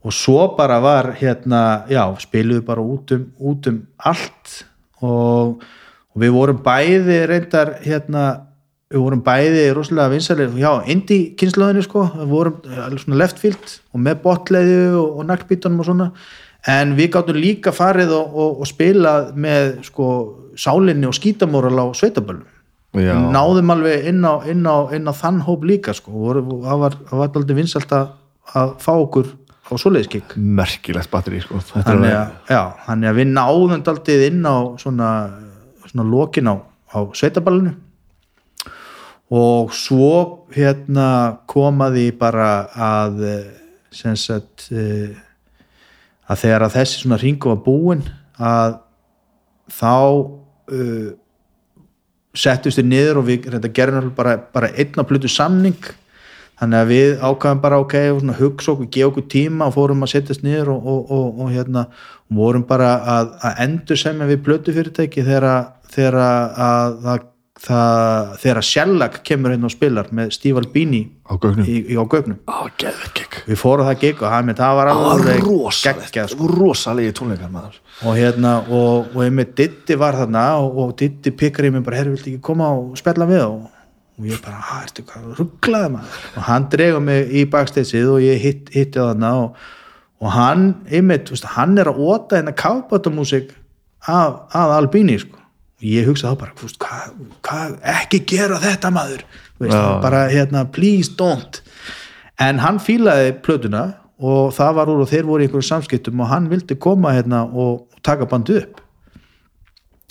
[0.01, 4.61] og svo bara var hérna, já, spiluðu bara út um, út um allt.
[5.01, 5.61] Og,
[6.13, 8.25] og við vorum bæði reyndar hérna
[8.91, 12.07] við vorum bæði rosalega vinsalir já, indie kynslaðinu sko.
[12.17, 16.09] Við vorum alveg svona left field og með botleiðu og, og naglbítunum og svona.
[16.69, 20.07] En við gáttum líka farið og, og, spilað með sko
[20.61, 22.49] sálinni og skítamóral á sveitaböllum.
[22.99, 23.15] Já.
[23.15, 26.33] náðum alveg inn á, inn á, inn á þann hóp líka sko.
[26.35, 29.29] Það var, var aldrei vinsalt að fá okkur
[29.71, 31.61] á svoleiðskikk merkilegt batteri sko.
[31.71, 35.13] Þetta er að, já, þannig að við náðum daldið inn á svona,
[35.87, 36.55] svona lokin á,
[36.91, 37.77] á sveitaballinu.
[39.31, 40.15] Og svo
[40.51, 41.09] hérna
[41.51, 43.21] komaði bara að
[43.95, 45.15] sem sagt eh,
[46.31, 48.05] að þegar að þessi svona ringu var búin
[48.41, 48.79] að
[49.71, 49.95] þá
[50.75, 51.09] uh,
[52.35, 55.79] settust við niður og við reynda náttúrulega bara, bara einn á plutu samning
[56.61, 60.07] þannig að við ákvæðum bara ok, og svona hugsa okkur, gefa okkur tíma og fórum
[60.07, 61.87] að setjast niður og, og, og, og hérna
[62.31, 67.29] og vorum bara að, að endur sem við plötu fyrirtæki þegar að
[67.61, 71.67] þegar að Shellac kemur inn og spilar með Steve Albini á gögnum?
[71.69, 72.39] í, í, á gögnum.
[72.49, 75.51] Á geðvekk við fórum það gig og það, það var það var alveg
[75.81, 76.49] geggjað sko.
[76.55, 77.77] rosalegi tónleikar maður.
[78.01, 82.01] Og hérna og, og einmitt Ditti var þarna og, og Ditti pikkar í mig bara,
[82.01, 83.69] herri, viltu ekki koma og spjalla við og,
[84.21, 86.25] og ég bara, hæ, ertu hvað, rugglaði maður?
[86.37, 89.61] Og hann dregur mig í baksteysið og ég hitt, hitti þarna og,
[90.21, 93.55] og hann, einmitt, veist, hann er að óta hérna kápatamúsik
[94.05, 95.41] af, af Albíni, sko.
[95.81, 97.17] Og ég hugsa þá bara, veist, hvað,
[97.49, 99.25] hvað ekki gera þetta maður,
[99.63, 99.97] veist, Já.
[100.05, 101.63] bara hérna, please don't.
[102.41, 103.87] En hann fílaði plötuna
[104.21, 107.47] og það var úr og þeir voru í einhverjum samskiptum og hann vildi koma hérna
[107.49, 108.81] og taka bandu upp.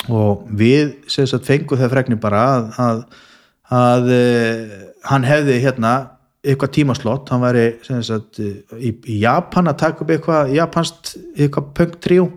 [0.09, 3.01] Og við sem sagt fengum það fregni bara að, að,
[3.75, 4.23] að e,
[5.09, 5.93] hann hefði hérna
[6.39, 7.65] eitthvað tímaslott, hann væri
[8.05, 12.27] sagt eh, í, í Japan að taka upp eitthvað japanst, eitthvað punk tríu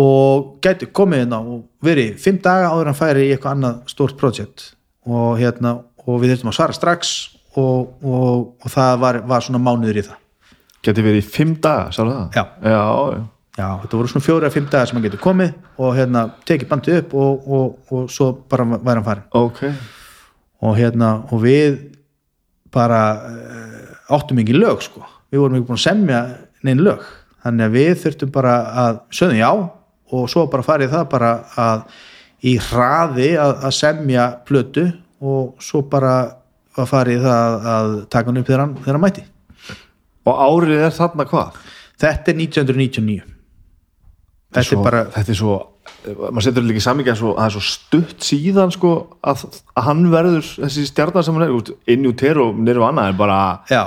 [0.00, 3.92] og gæti komið hérna og verið fimm daga áður en hann færi í eitthvað annað
[3.92, 4.72] stórt projekt
[5.06, 7.12] og hérna og við þurftum að svara strax
[7.58, 10.18] og, og, og það var, var svona mánuður í það
[10.86, 12.40] geti verið í fimm daga, sáðu það?
[12.40, 12.44] Já.
[12.64, 13.28] já, já.
[13.58, 16.68] Já, þetta voru svona fjóra að fimm dagar sem hann getur komið og hérna tekið
[16.70, 19.64] bandið upp og, og, og svo bara væri hann farin ok
[20.60, 21.78] og hérna og við
[22.74, 25.02] bara uh, áttum ekki lög sko.
[25.30, 26.20] Við vorum ekki búin að semja
[26.66, 27.04] neinn lög.
[27.44, 28.54] Þannig að við þurftum bara
[28.84, 29.50] að sögðum já
[30.10, 31.84] og svo bara farið það bara að
[32.50, 34.86] í hraði að, að semja plötu
[35.20, 36.14] og svo bara
[36.76, 39.26] var farið það að, að taka hann upp þegar hann, þegar hann mætti.
[40.28, 41.60] Og árið er þarna hvað?
[42.00, 43.20] Þetta er 1999
[44.50, 45.56] þetta svo, er bara þetta er svo
[46.16, 49.42] maður setur líka samíkja svo að það er svo stutt síðan sko að,
[49.76, 53.18] að hann verður þessi stjarnar sem hann er inn í úr og nýru annað er
[53.18, 53.40] bara
[53.70, 53.82] já,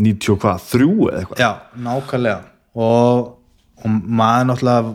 [0.00, 1.42] 90 og hvað, þrjú eða eitthvað.
[1.42, 1.50] Já,
[1.84, 2.38] nákvæmlega.
[2.72, 3.28] Og,
[3.82, 4.94] og maður náttúrulega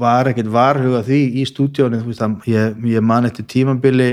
[0.00, 2.00] var ekkert varhuga því í stúdíónu
[2.48, 4.10] ég, ég man eftir tímambili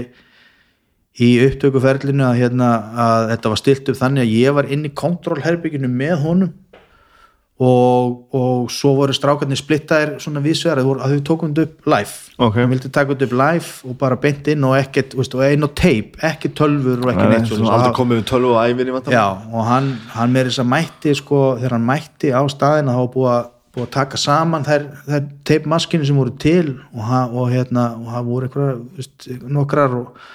[1.23, 2.69] í upptökuferlinu að, hérna,
[2.99, 6.53] að þetta var stilt upp þannig að ég var inn í kontrollherbygginu með honum
[7.61, 12.55] og, og svo voru strákarnir splittaðir svona vísvegar að, þau tókum þetta upp live Ok.
[12.57, 15.67] Þau vildi taka þetta upp live og bara beint inn og ekkert, veist, og einn
[15.67, 17.73] og teip ekki tölfur og ekki neitt svoleiðis.
[17.75, 21.41] aldrei komið við 12 og ævinni Já, og hann, hann með þess að mætti sko,
[21.59, 26.09] þegar hann mætti á staðin þá búið að, búið að taka saman þær, þær teipmaskinu
[26.09, 30.25] sem voru til og, og hérna, og það voru einhverjar nokkrar og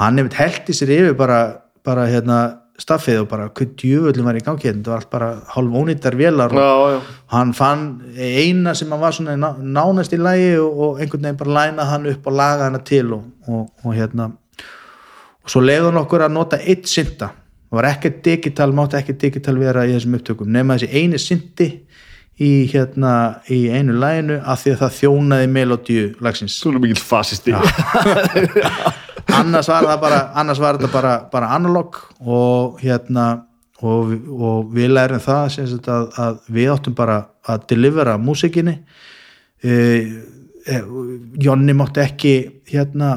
[0.00, 1.40] hann hefði held í sér yfir bara,
[1.86, 2.40] bara hérna
[2.80, 6.16] staffið og bara hvað djöfullum var í gangi hérna, þetta var allt bara hálf ónýttar
[6.18, 7.00] vélar og já, já.
[7.34, 7.84] hann fann
[8.16, 11.88] eina sem hann var svona ná- nánast í lægi og, og einhvern veginn bara læna
[11.90, 14.30] hann upp og laga hana til og, og, og hérna.
[15.44, 17.30] Og svo leiði hann okkur að nota eitt synda
[17.70, 21.68] það var ekkert digital, mátti ekkert digital vera í þessum upptökum, nema þessi eini syndi
[22.40, 23.12] í hérna
[23.52, 26.56] í einu læginu af því að það þjónaði melodíu lagsins.
[26.62, 27.54] Þú erum mikill fasisti
[29.38, 33.28] annars var það bara, annars var þetta bara, bara analog og hérna
[33.80, 38.76] og, og við lærum það sagt að, að við áttum bara að delivera músikinni
[39.64, 39.72] e,
[40.66, 40.80] e,
[41.40, 42.34] Jonni mátti ekki
[42.70, 43.14] hérna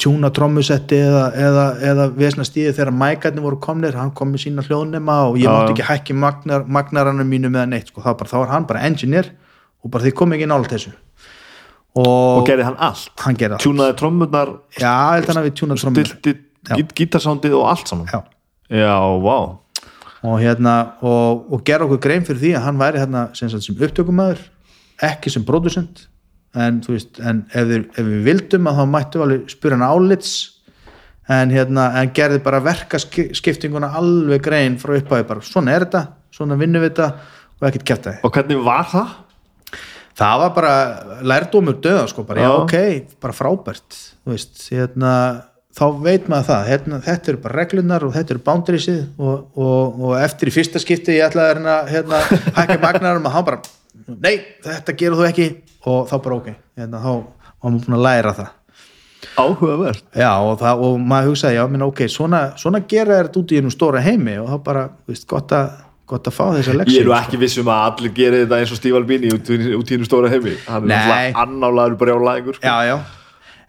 [0.00, 3.96] tjúna trommusetti eða, eða, eða vesna stíði þegar mækarnir voru komnir.
[3.98, 7.92] Hann kom með sína hljóðnema og ég mátti ekki hækki magnar, magnaranum mínu með neitt
[7.92, 9.28] sko, þá, bara, þá var hann bara engineer
[9.80, 10.94] og bara þið kom ekki nált þessu
[11.98, 13.10] og, og gerði hann allt.
[13.24, 13.64] Hann gerði allt.
[13.64, 14.44] Tjúnaði trommuna
[15.80, 16.36] stilti
[16.68, 18.10] gít, gítarsándið og allt saman.
[18.10, 18.22] Já.
[18.70, 18.94] Já,
[19.24, 19.38] vá.
[20.20, 23.76] Og hérna og, og gera okkur grein fyrir því að hann væri hérna sem, sem
[23.76, 24.42] upptökumæður
[25.08, 26.04] ekki sem producent
[26.54, 30.34] en, veist, en ef, ef við vildum að þá mættum við alveg spura hann álits.
[31.30, 36.04] En hérna en gerði bara verkaskiptinguna alveg grein frá upphæði bara svona er þetta,
[36.34, 37.10] svona vinnum við þetta.
[37.60, 39.16] Og ekkert kæft og hvernig var það?
[40.20, 40.74] Það var bara
[41.32, 42.76] lærdómur döða sko, bara já ok,
[43.22, 45.14] bara frábært þú veist, hérna
[45.76, 50.00] þá veit maður það, hérna, þetta eru bara reglunar og þetta eru boundariesið og, og,
[50.06, 52.22] og eftir í fyrsta skipti ég ætlaði að hérna,
[52.58, 53.60] hækka magnarum og hann bara,
[54.16, 54.34] nei,
[54.66, 55.50] þetta gerur þú ekki
[55.90, 56.48] og þá bara ok,
[56.80, 58.56] hérna, þá var maður búin að læra það.
[59.40, 60.04] Áhugavert.
[60.16, 63.60] Já, og, það, og maður hugsaði, já, minna, ok svona, svona gera þetta út í
[63.60, 65.70] einu stóra heimi og þá bara, þú veist, gott að
[66.10, 68.58] gott að fá þessa ég leksíu er nú ekki viss um að allir gerir þetta
[68.62, 70.56] eins og Steve Albini út, í- út í hennu stóra heimi.
[70.66, 72.66] Hann er náttúrulega annálaður brjálæðingur sko.
[72.66, 72.98] já, já.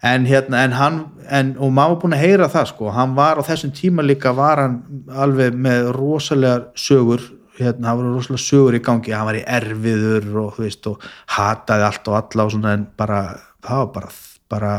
[0.02, 0.96] En hérna, en hann
[1.30, 4.32] en, og maður var búin að heyra það sko hann var á þessum tíma líka
[4.34, 4.80] var hann
[5.14, 7.22] alveg með rosalegar sögur
[7.60, 11.06] hérna, hann var rosalega sögur í gangi hann var í erfiður og þú veist og
[11.36, 13.20] hataði allt og alla og svona en bara,
[13.62, 14.10] það var bara,
[14.50, 14.72] bara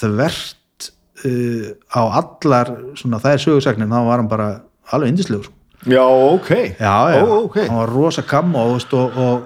[0.00, 0.88] þvert
[1.26, 4.48] uh, á allar svona það er sögursagnin, þá var hann bara
[4.94, 6.50] alveg indislegur sko já, ok,
[6.80, 7.60] já, já, Ó, ok.
[7.68, 9.42] hann var rosa kamma og, og, og,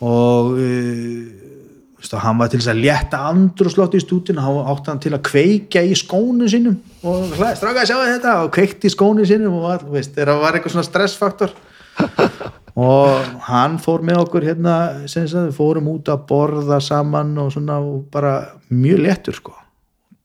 [0.00, 5.02] og veist, og hann var til þess að létta andrúslótt í stúdinu, hann átti hann
[5.02, 6.76] til að kveikja í skónu sínum.
[7.06, 8.34] Og stráka að sjá þetta?
[8.44, 11.56] Og kveikti í skónu sínum og all, veist, það var eitthvað svona stressfaktor.
[12.76, 14.72] Og hann fór með okkur hérna,
[15.08, 18.34] við fórum út að borða saman og svona og bara
[18.68, 19.54] mjög léttur sko.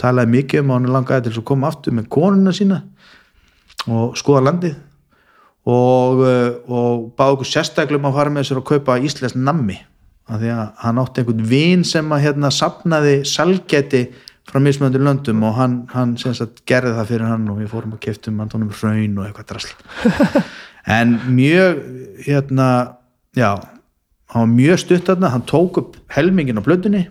[0.01, 2.81] Talaði mikið um að hann langaði til að koma aftur með konuna sína
[3.87, 4.75] og skoða landið
[5.67, 9.77] og, uh, og báði okkur sérstaklega um að fara með sér að kaupa íslensk nammi.
[10.31, 14.05] Af því að hann átti einhvern vin sem að hérna sapnaði salgæti
[14.49, 18.03] frá mismöndu löndum og hann, hann sagt gerði það fyrir hann og við fórum að
[18.07, 20.43] keftum hann tónum hraun og eitthvað drasl.
[20.89, 21.77] En mjög
[22.25, 22.97] hérna,
[23.37, 23.61] já
[24.31, 27.03] hann var mjög stutt þarna, hann tók upp helmingin á blöndunni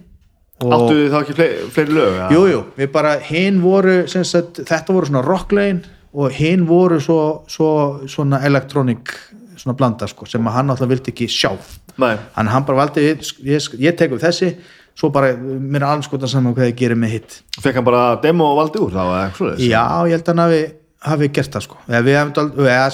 [0.61, 1.37] og áttu þið þá ekki
[1.75, 2.27] fleiri, lög ja?
[2.35, 5.83] Jú, jú, við bara, hinn voru sagt, þetta voru svona rocklegin
[6.13, 7.21] og hinn voru svo,
[7.51, 7.71] svo
[8.11, 9.13] svona elektronik
[9.61, 11.53] svona blanda sko, sem hann alltaf vildi ekki sjá.
[12.01, 12.15] Nei.
[12.37, 14.55] hann, hann bara valdi, ég, ég, ég tek upp þessi
[14.97, 17.41] svo bara, mér er alls að saman hvað ég gerir með hitt.
[17.61, 19.41] Fekk hann bara demo og valdi úr þá?
[19.61, 20.61] Já, ég held að hann hafi,
[21.11, 21.81] hafi gert það sko.
[21.89, 22.33] Eða við hefum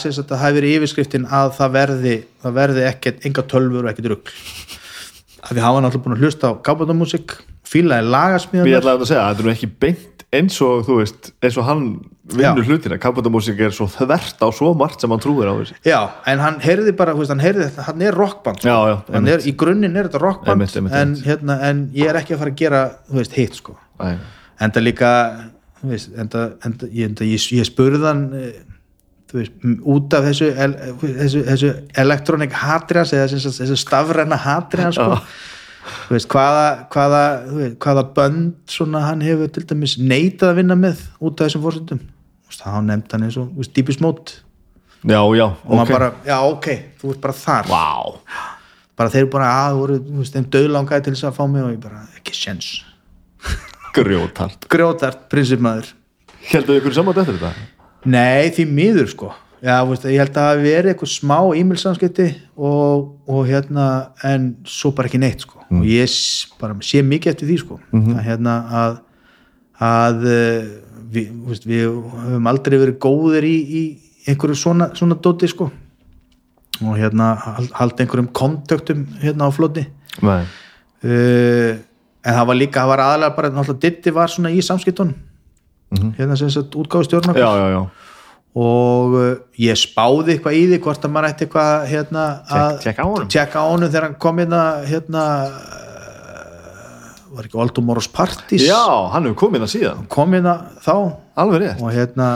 [0.02, 4.10] sagt, það hafi verið yfirskriftin að það verði, það verði ekkert enga tölfur og ekkert
[4.12, 4.36] rugl.
[5.46, 9.26] Að því hafa hann alltaf búin að hlusta á gábatamúsik fílaði lagasmíðan ætlaði að segja,
[9.30, 11.84] þetta er nú ekki beint eins og þú veist, eins og hann
[12.26, 12.66] vinnur Já.
[12.66, 16.42] hlutina, kapotamúsík er svo þvert á svo margt sem hann trúir á þessi Já, en
[16.42, 18.70] hann heyrði bara, hann heyrði þetta, hann er rockband sko.
[18.70, 22.10] Já, já, hann er, í grunninn er þetta rockband Einmitt, einmitt, en, hérna, en ég
[22.10, 23.76] er ekki að fara að gera þú veist, hitt sko.
[24.02, 25.10] En það líka,
[25.84, 28.56] veist, enda, enda, ég, ég, ég spurði hann eh,
[29.30, 30.74] þú veist, út af þessu, el,
[31.04, 31.72] þessu, þessu
[32.02, 35.20] elektronik hatriðans eða þessu, þessu stafræna hatriðans sko.
[36.08, 37.22] þú veist, hvaða hvaða,
[37.54, 41.66] veist, hvaða bönd svona hann hefur til dæmis neitað að vinna með út af þessum
[41.68, 42.04] fórsöndum
[42.52, 43.54] þá nefndi hann eins og,
[44.00, 44.42] Mode.
[45.06, 45.92] Já, já, og maður ok.
[45.92, 46.68] bara, já ok,
[46.98, 47.68] þú ert bara þar.
[47.70, 47.86] Vá,
[48.96, 51.62] bara þeir eru bara að, voru, þú veist, þeim döðlangaði til þess að fá mig
[51.62, 52.70] og ég bara, ekki sjens
[53.96, 55.90] grjótart grjótart prinsipmaður.
[56.50, 57.52] Heldur ykkur saman eftir þetta?
[58.06, 59.32] nei, því miður sko.
[59.64, 63.86] Já, veist, ég held að það verið eitthvað smá e-mailsamskipti og, og hérna
[64.28, 65.62] en svo bara ekki neitt sko.
[65.72, 66.12] Og ég
[66.60, 67.78] bara sé mikið eftir því sko.
[67.96, 69.00] Að hérna að
[69.86, 70.22] að
[71.12, 73.82] við, veist, við höfum aldrei verið góðir í, í
[74.30, 75.70] einhverju svona, svona dóti sko.
[76.84, 79.86] Og hérna hal- halda einhverjum kontöktum hérna á floti.
[80.22, 80.42] Nei.
[81.04, 81.76] Uh,
[82.26, 85.14] en það var líka, það var aðalega bara náttúrulega Ditti var svona í samskiptunum.
[86.18, 87.80] Hérna sem sagt útgáðu stjórn Já, já, já.
[88.56, 93.04] Og uh, ég spáði eitthvað í því hvort að maður ætti eitthvað hérna að tékka
[93.04, 93.90] á honum.
[93.92, 95.24] þegar hann kom hérna hérna
[97.36, 98.80] var ekki Old Tomorrow's Parties Já,
[99.12, 100.02] hann hefur komið það síðan.
[100.12, 100.94] Kom hérna þá.
[101.36, 101.80] Alveg rétt.
[101.84, 102.28] Og hérna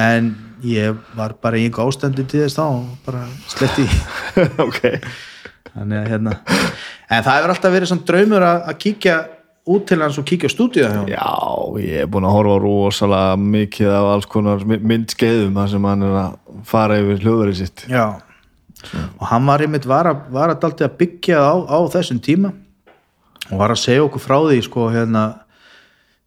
[0.00, 0.32] en
[0.64, 2.66] ég var bara í einhver ástandi til þess þá
[3.06, 3.84] bara sletti
[4.66, 4.80] Ok.
[5.74, 6.34] Þannig að hérna
[7.10, 9.16] en það hefur alltaf verið svona draumur að, kíkja
[9.74, 11.28] út til hans og kíkja stúdíu Já,
[11.82, 16.04] ég er búin að horfa rosalega mikið af alls konar my- myndskeiðum þar sem hann
[16.06, 16.36] er að
[16.68, 17.86] fara yfir hljóðverið sitt.
[17.90, 18.04] Já,
[19.18, 22.52] og hann var einmitt var að, var að byggja á, á þessum tíma
[23.50, 25.24] og var að segja okkur frá því sko hérna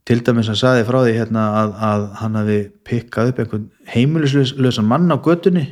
[0.07, 4.87] til dæmis að sagði frá því hérna að, að hann hafi pikkað upp einhvern heimilislösan
[4.87, 5.65] mann á götunni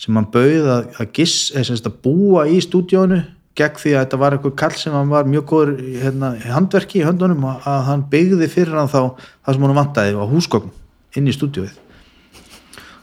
[0.00, 3.20] sem hann bauð að, að, giss, eða, sem sagt að búa í stúdíónu
[3.58, 5.72] gegn því að þetta var einhver kall sem hann var mjög góður
[6.02, 10.24] hérna, handverki í höndunum að hann byggði fyrir hann þá það sem hann vantaði á
[10.32, 10.72] húsgögn
[11.20, 11.76] inn í stúdíóið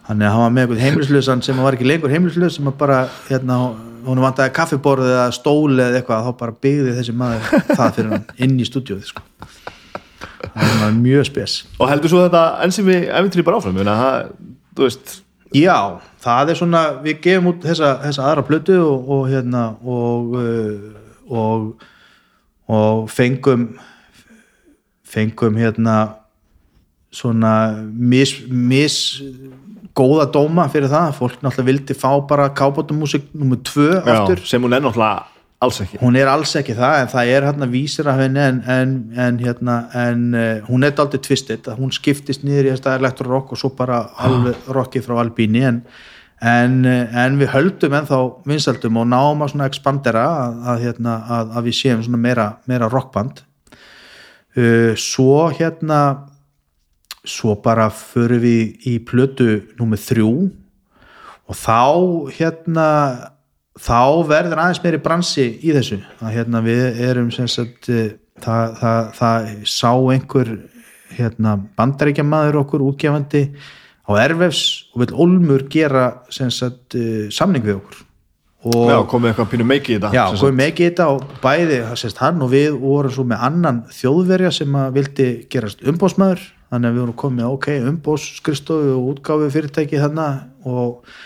[0.09, 3.59] hann var með einhvern heimilislösan sem var ekki lengur heimilislös sem að bara hérna,
[4.07, 8.27] hún vantaði kaffiborð eða stóli eða eitthvað þá bara byggði þessi maður það fyrir hann
[8.45, 9.25] inn í stúdíóið sko.
[10.55, 13.91] það var mjög spes Og heldur svo þetta enn sem við eventri bara áfram að
[14.03, 14.31] það,
[14.75, 15.19] þú veist
[15.49, 20.35] Já, það er svona, við gefum út þessa, þessa aðra plötu og, og hérna og,
[20.37, 21.87] uh, og
[22.69, 23.79] og fengum
[25.03, 25.95] fengum hérna
[27.11, 27.53] svona
[27.93, 29.21] mis, mis
[29.99, 34.41] góða dóma fyrir það, fólk náttúrulega vildi fá bara kábótumúsik nummer tvö aftur.
[34.47, 35.27] Sem hún er náttúrulega
[35.59, 35.99] alls ekki.
[35.99, 39.41] Hún er alls ekki það en það er hérna vísir af henni en, en, en,
[39.43, 43.59] hérna, en uh, hún er aldrei twisted að hún skiptist niður í þetta elektrorock og
[43.59, 45.81] svo bara alveg rockið frá albíni en,
[46.39, 51.53] en, uh, en við höldum ennþá vinsaldum og náum að expandera að, að, hérna, að,
[51.59, 53.43] að við séum meira, meira rockband.
[54.55, 56.01] Uh, svo hérna
[57.29, 60.31] svo bara förum við í plötu númer þrjú
[61.49, 61.81] og þá
[62.35, 62.87] hérna
[63.79, 65.99] þá verður aðeins meiri bransi í þessu.
[66.21, 70.51] Að hérna við erum sem sagt eh, það, það, það sá einhver
[71.15, 73.47] hérna bandaríkjamaður okkur útgefandi
[74.05, 78.05] á erfefs og vil Olmur gera sem sagt eh, samning við okkur.
[78.69, 81.77] Og Já, komið eitthvað pínu meikið í þetta Já, komum ekki í þetta og bæði,
[82.01, 86.89] sést hann og við vorum svo með annan þjóðverja sem að vildi gerast umbósmaður þannig
[86.89, 91.19] að við vorum komið, ok, umbósskristofu og útgáfi fyrirtæki þannig og,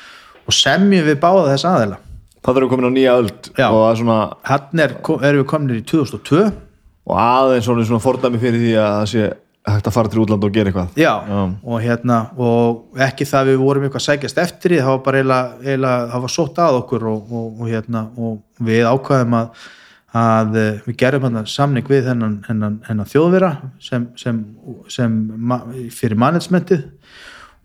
[0.43, 2.01] og semjum við báða þess aðeila
[2.43, 6.41] Það þarf komin á nýja öld er svona, hann er, erum við komin í 2002
[6.43, 9.29] og aðeins svona, svona fordæmi fyrir því að það sé
[9.63, 10.97] hægt að fara til útland og gera eitthvað.
[10.99, 11.39] Já, Já.
[11.63, 15.21] og hérna og ekki það við vorum eitthvað að sækjast eftir því það var bara
[15.21, 19.63] eiginlega, það var sótt að okkur og, og, og hérna og við ákvaðum að,
[20.13, 24.43] að eh, við gerum hann samning við hennan, hennan, hennan þjóðvera sem, sem,
[24.91, 25.15] sem
[25.93, 26.85] fyrir managementið.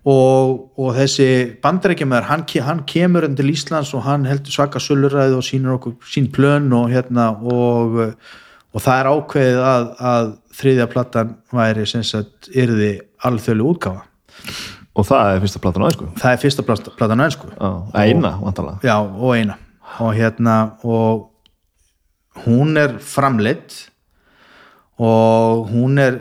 [0.09, 1.27] Og, og þessi
[1.61, 5.97] bandarækjumæður hann, hann kemur enn til Íslands og hann heldur svaka söluræði og sínur okkur
[6.09, 7.99] sín plön og hérna og,
[8.73, 10.31] og það er ákveðið að, að
[10.61, 12.95] þriðja platan væri sem sagt yrði
[13.27, 14.07] alþjóðlega útgáfa.
[14.99, 17.69] Og það er fyrsta platan á einsku það er fyrsta plat- platan á ennsku Já,
[18.01, 19.59] eina, vantarlega já og eina.
[19.99, 20.57] Og hérna
[20.87, 21.28] og
[22.47, 23.89] hún er framleitt
[24.99, 26.19] og hún er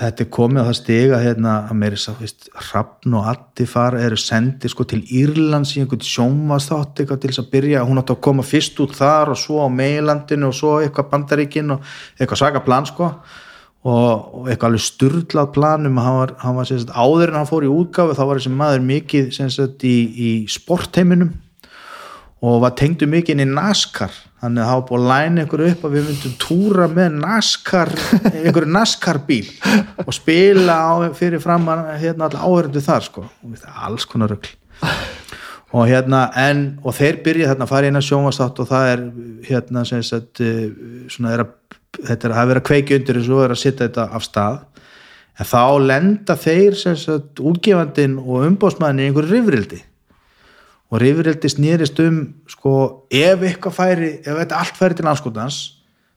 [0.00, 4.16] þetta er komið á það stiga hérna að meiri sá, veist, Hrafn og Attifar eru
[4.16, 8.22] sendið sko til Írlands í einhvern sjónvastátt eitthvað til þess að byrja, hún átti að
[8.24, 11.84] koma fyrst út þar og svo á meilandinu og svo eitthvað bandaríkin og
[12.16, 16.58] eitthvað svaka plan sko og, og eitthvað alveg sturlað plan um að hann var, hann
[16.62, 19.96] var sagt, áður en hann fór í útgáfu þá var þessi maður mikið sagt, í,
[20.08, 21.34] í sportheiminum
[22.42, 25.64] og var tengdu mikið inn í NASCAR þannig að það var búið að læna ykkur
[25.68, 27.92] upp að við myndum túra með NASCAR
[28.32, 29.44] einhverju NASCAR bíl
[30.02, 31.68] og spila á, fyrir fram
[32.02, 33.26] hérna all áhörðu þar sko.
[33.86, 34.50] Alls konar rögl
[35.72, 39.04] og hérna en og þeir byrja þarna að fara inn að sjónvastátt og það er
[39.46, 40.66] hérna sem sagt eh,
[41.12, 41.54] svona er að
[42.02, 44.60] þetta er að vera kveiki undir eins og er að setja þetta af stað.
[45.40, 49.80] En þá lenda þeir sem sagt útgefandin og umbóðsmannin í einhverju rifrildi
[50.92, 52.18] og rifrildi snýrist um
[52.52, 52.72] sko
[53.08, 55.62] ef eitthvað færi ef þetta allt færi til landskotans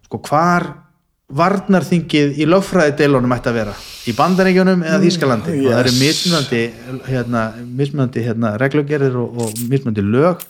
[0.03, 0.67] sko hvar
[1.33, 3.71] varnarþingið í lögfræði deilunum ætti að vera?
[4.05, 5.55] Í bandaríkjunum eða Þýskalandi?
[5.55, 5.63] Yes.
[5.63, 6.61] og það eru mismunandi
[7.07, 7.41] hérna,
[7.79, 10.43] mismunandi hérna, reglugerðir og, og mismunandi lög.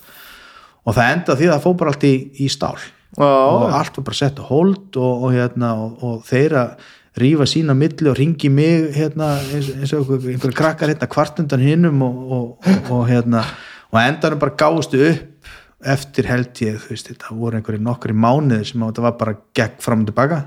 [0.85, 2.75] Og það enda því að það fó bara allt í, í stál.
[3.15, 6.91] Já, og allt var bara sett á hold og, og, hérna, og, og þeir að
[7.23, 11.63] rífa sína milli og ringi mig hérna, eins, eins og einhver, einhver krakkar hérna kvartundan
[11.63, 13.45] hinnum og hérna
[13.91, 15.51] og endanum bara gáðustu upp
[15.85, 19.81] eftir held ég, þú veist, þetta voru einhverju nokkri mánuði sem þetta var bara gegn
[19.83, 20.39] fram og tilbaka,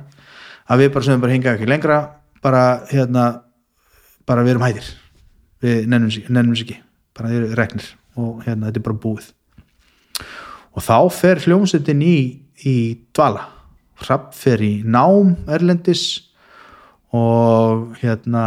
[0.68, 1.98] að við bara sem bara hingaði ekki lengra,
[2.42, 3.26] bara hérna,
[4.26, 4.88] bara við erum hæðir
[5.62, 6.78] við nennum sér, ekki.
[7.16, 9.30] Bara við erum reknir og hérna þetta er bara búið.
[10.74, 12.18] Og þá fer hljómsveitin í,
[12.66, 12.76] í
[13.16, 13.48] dvala.
[13.98, 16.04] Hrapp fer í nám erlendis
[17.14, 18.44] og hérna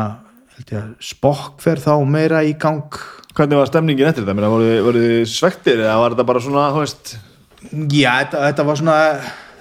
[0.56, 2.96] held ég að spokk fer þá meira í gang
[3.38, 4.50] hvernig var stemningin eftir þetta?
[4.52, 7.16] Voru, þið- svektir eða var þetta bara svona, veist?
[7.72, 8.98] Já, þetta, þetta var svona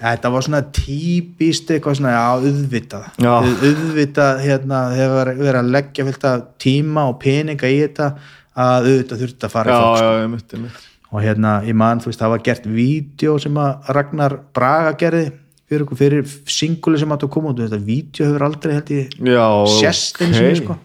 [0.00, 3.08] þetta var svona típist eitthvað svona, auðvitað.
[3.20, 8.14] Auðvitað, hérna, þegar verið að leggja fylgt að tíma og peninga í þetta
[8.60, 11.52] að auðvitað þurfti að fara já, í fólk, já, ég myndi, ég myndi og hérna,
[11.66, 15.24] ég man, þú veist, það var gert vídeo sem að Ragnar Braga gerði
[15.70, 19.16] fyrir, fyrir singuli sem átt að koma út, og þetta vídeo hefur aldrei held ég
[19.18, 19.46] já,
[19.80, 20.50] sérst eins og ok.
[20.50, 20.78] ég, sko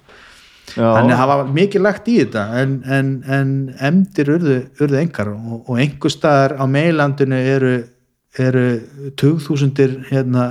[0.75, 3.51] þannig að það var mikið lagt í þetta en, en, en
[3.89, 7.73] emdir urðu, urðu engar og, og einhver staðar á meilandinu eru,
[8.37, 8.65] eru
[9.19, 10.47] tugþúsundir hérna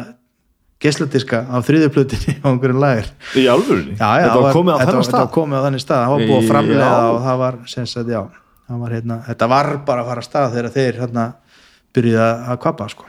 [0.84, 3.10] geisladiska á þriðjuplutinni á einhverjum lager.
[3.40, 5.30] Í alvörunni, já, já, þetta var komið á þennan var- þetta var stað?
[5.36, 6.51] komið á þannig stað, það var búið að Já.
[6.52, 8.22] framlega og það var, sem sagt, já
[8.80, 11.24] var, hérna, þetta var bara að fara að stað þegar þeir hérna
[11.94, 13.05] byrjuði að að kvappa sko.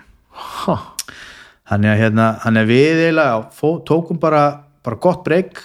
[1.65, 4.43] þannig að hérna, þannig að við eiginlega já, tókum bara,
[4.85, 5.61] bara gott breyk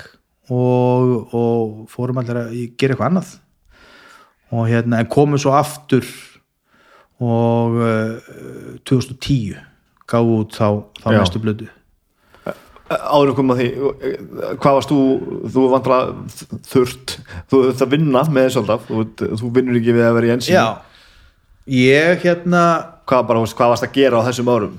[0.51, 3.33] og, og fórum allir að gera eitthvað annað.
[4.51, 6.07] Og hérna, en komum svo aftur
[7.21, 9.59] og uh, 2010
[10.11, 10.69] gáðu út þá,
[11.03, 11.69] þá næstu blödu
[12.91, 13.67] áður kom að því
[14.59, 15.01] hvað varst þú,
[15.55, 16.09] þú vantar
[16.73, 17.17] þurft,
[17.51, 20.33] þú þurft að vinna með þessu alltaf, þú, þú vinnur ekki við að vera í
[20.35, 20.65] ensin já,
[21.71, 22.63] ég hérna
[23.07, 24.75] hvað, bara, hvað varst að gera á þessum árum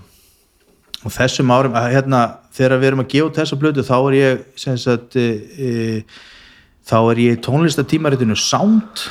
[1.02, 2.22] og þessum árum, hérna,
[2.54, 5.72] þegar við erum að gefa þessa blödu þá er ég sagt, e, e,
[6.88, 9.06] þá er ég tónlistatímaritinu Sound.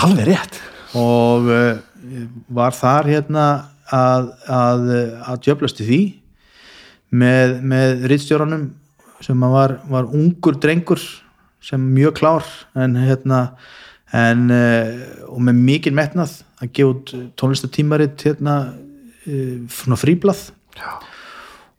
[0.00, 0.60] Alveg rétt.
[0.96, 1.60] Og e,
[2.48, 3.46] var þar hérna
[3.92, 4.86] að, að,
[5.28, 6.00] að djöflast í því
[7.20, 8.70] með, með rittstjóranum
[9.20, 11.02] sem var, var ungur drengur
[11.60, 12.46] sem mjög klár
[12.78, 13.42] en hérna
[14.16, 14.62] en, e,
[15.28, 18.56] og með mikið metnað að gefa út tónlistatímarit hérna
[19.28, 20.48] e, fríblað.
[20.78, 20.96] Já,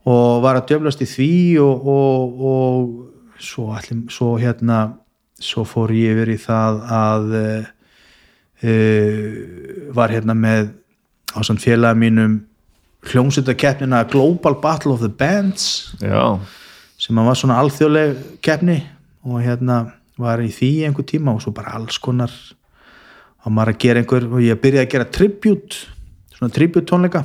[0.10, 4.82] og var að djöflast í því og, og, og svo, allir, svo hérna
[5.42, 7.46] svo fór ég yfir í það að e,
[8.62, 8.74] e,
[9.94, 10.72] var hérna með
[11.34, 12.42] á samt félaga mínum
[13.10, 15.96] hljómsveitakeppnina Global Battle of the Bands.
[16.02, 16.38] Já,
[17.02, 18.78] sem var svona alþjóðleg keppni
[19.26, 19.84] og hérna
[20.22, 22.34] var í því einhver tíma og svo bara alls konar.
[23.42, 25.88] Og maður að gera einhver og ég byrjaði að gera tribute
[26.36, 27.24] svona tribute tónleika.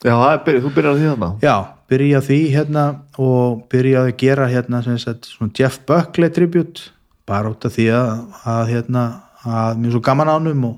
[0.00, 1.30] Já byrjuð, þú byrjar að því þarna?
[1.44, 1.56] Já,
[1.90, 2.84] byrja því hérna
[3.18, 6.90] og byrjaði að gera hérna sagt, Jeff Buckley tribute
[7.26, 8.12] bara út af því að,
[8.46, 9.04] að hérna
[9.46, 10.76] að er svo gaman ánum og,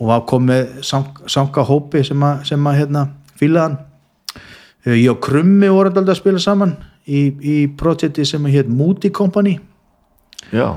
[0.00, 3.04] og var komið sang, sanga hópi sem að, sem að hérna
[3.38, 3.78] fílaðan
[4.86, 6.76] ég og Krummi voru alltaf að spila saman
[7.06, 9.56] í, í projekti sem heit Moody Company.
[10.54, 10.76] Já,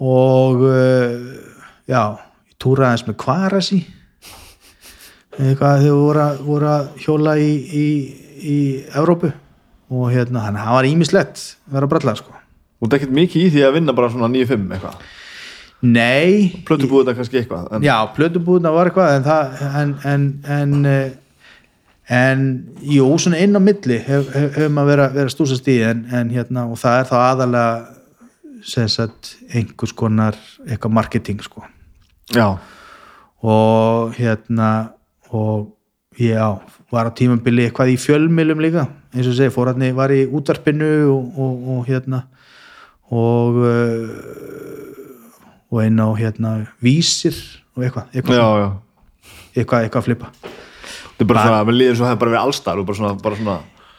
[0.00, 1.16] og uh,
[1.90, 2.02] já,
[2.46, 3.80] ég túraði eins með Kvarasi.
[5.40, 7.50] Eitthvað þegar að- voru að hjóla í,
[7.80, 7.86] í,
[8.40, 8.58] í
[8.96, 9.32] Evrópu
[9.90, 11.40] og hérna, hann var ímislegt
[11.70, 12.36] vera að bralla sko.
[12.80, 15.00] Þú ert ekkert mikið í því að vinna bara svona 9-5 eitthvað,
[15.80, 20.26] Nei, plötu búið þetta kannski eitthvað en, já, plötubúðna var eitthvað en það, en en,
[20.52, 21.14] en, eh,
[22.12, 22.42] en
[22.84, 26.02] jú, svona inn á milli hef, hef, hefur maður verið að vera stúsast í en,
[26.12, 27.72] en hérna, og það er þá aðalega
[28.68, 30.36] sem sagt, einhvers konar
[30.66, 31.64] eitthvað marketing sko.
[32.36, 32.58] Já,
[33.40, 34.70] og hérna
[35.32, 35.70] og
[36.18, 36.46] já,
[36.90, 40.90] var á tímambili eitthvað í fjölmilum líka eins og segi, fór hann var í útvarpinu
[41.12, 42.24] og, og, og hérna
[43.10, 44.60] og uh,
[45.70, 47.36] og einn á hérna vísir
[47.76, 48.38] og eitthvað, eitthvað.
[48.38, 48.70] Já, já.
[49.54, 50.30] Eitthvað, eitthvað að flippa.
[50.40, 53.38] Þetta er bara svona, mér líður svo hefði bara verið allstar og bara svona, bara
[53.38, 53.58] svona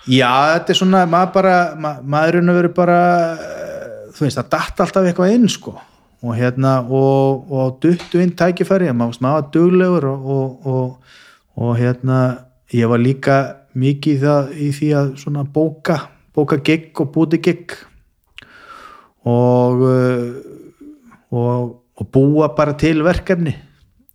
[0.10, 3.00] Já, þetta er svona, maður bara ma maðurinn að vera bara
[3.38, 5.76] eh, þú veist, það datt alltaf eitthvað inn sko.
[6.22, 10.58] Og hérna, og, og duttu inn tækifæri, maður maður var duglegur og,
[11.62, 12.22] og, hérna
[12.74, 13.38] ég var líka
[13.78, 16.00] mikið í, það, í því að svona bóka
[16.36, 17.76] bóka gig og búti gig
[19.28, 20.52] og uh,
[21.32, 23.54] og, og búa bara til verkefni.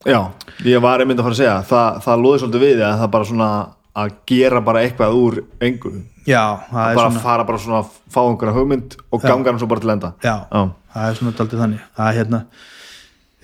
[0.07, 0.21] Já,
[0.63, 3.29] ég var einmitt að fara að segja það, það lúði svolítið við að það bara
[3.31, 3.49] svona
[3.97, 5.93] að gera bara eitthvað úr engu.
[6.27, 9.61] Já, það er bara svona fara bara svona að fá einhverja hugmynd og ganga hann
[9.63, 10.13] svo bara til enda.
[10.23, 10.63] Já, Já.
[10.95, 11.85] það er svona daldið þannig.
[11.97, 12.43] Það er hérna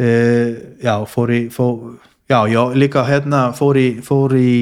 [0.05, 0.49] uh,
[0.85, 1.77] já, fór í fór,
[2.31, 4.53] já, já, líka hérna fór í fór í,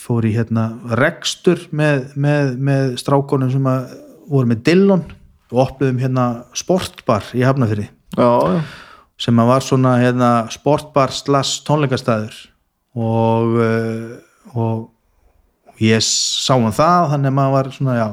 [0.00, 0.68] fór í hérna
[1.00, 3.94] rekstur með, með, með strákonum sem að
[4.30, 5.06] voru með Dillon
[5.52, 6.26] og opluðum hérna
[6.56, 8.60] sportbar í Hafnafyrði já, já,
[9.26, 12.38] sem að var svona hérna sportbar slass tónleikastæður
[12.96, 14.14] og uh,
[14.56, 18.06] og ég sá um það þannig að maður var svona já,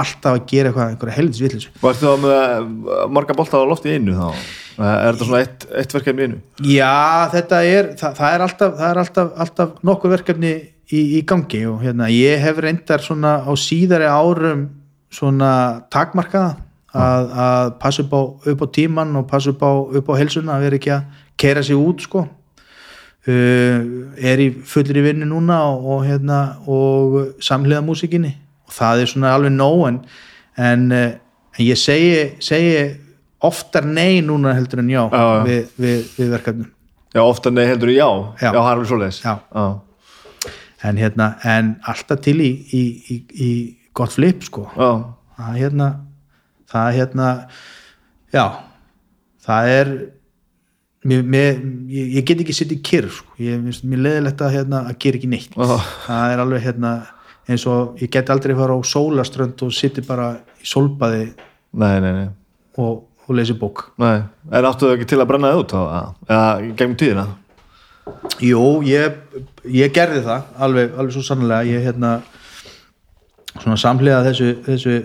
[0.00, 3.94] alltaf að gera eitthvað, einhverja helvits vitlis Varstu þá með eh, marga bolta á lofti
[3.96, 4.42] einu þá?
[4.80, 6.40] Er þetta svona eitt, eitt verkefni í einu?
[6.64, 10.52] Já, þetta er það, það er alltaf, það er alltaf, alltaf nokkuð verkefni
[10.90, 14.66] í, í gangi og hérna ég hef reyndar svona á síðari árum
[15.12, 15.52] svona
[15.92, 16.56] takmarkaða
[16.90, 20.56] að, að passa upp á, upp á tíman og passa upp á, upp á helsuna
[20.56, 23.78] að vera ekki að kera sig út sko uh,
[24.16, 28.32] er í fullri vinnu núna og, og hérna og samhliða músikinni
[28.66, 30.00] og það er svona alveg nóg en,
[30.56, 31.12] en, eh,
[31.58, 32.12] en ég segi,
[32.42, 32.74] segi
[33.46, 35.42] oftar nei núna heldur en já, Já, já.
[35.48, 36.70] Við, við, við verkefnum
[37.14, 38.06] Já, ofta nei heldur já
[38.40, 38.50] Já.
[38.50, 39.34] Já, það er alveg svoleiðis Já.
[39.54, 39.66] já,
[40.90, 43.50] en, hérna, en alltaf til í, í, í, í
[43.96, 44.90] gott flip sko já.
[45.36, 45.90] það er hérna
[46.70, 47.28] það er hérna
[48.32, 48.44] já,
[49.44, 49.92] það er
[51.10, 51.60] mér, mér,
[51.90, 53.34] ég, ég get ekki sitt í kyrr sko.
[53.42, 55.76] ég, mér leðilegt að, hérna, að gera ekki neitt Já.
[56.06, 56.94] það er alveg hérna
[57.50, 61.30] eins og ég get aldrei fara á sólaströnd og sitti bara í sólbaði
[61.80, 62.28] Nei, nei, nei,
[62.82, 63.84] og, og lesi bók.
[64.00, 64.24] Nei.
[64.50, 65.74] En áttu þau ekki til að brenna þið út?
[65.78, 66.42] Eða?
[66.74, 67.26] Gegnum tíðina?
[68.42, 69.18] Jú, ég,
[69.70, 72.14] ég gerði það alveg, alveg svo sannlega ég hérna
[73.60, 74.96] svona samhliða þessu þessu,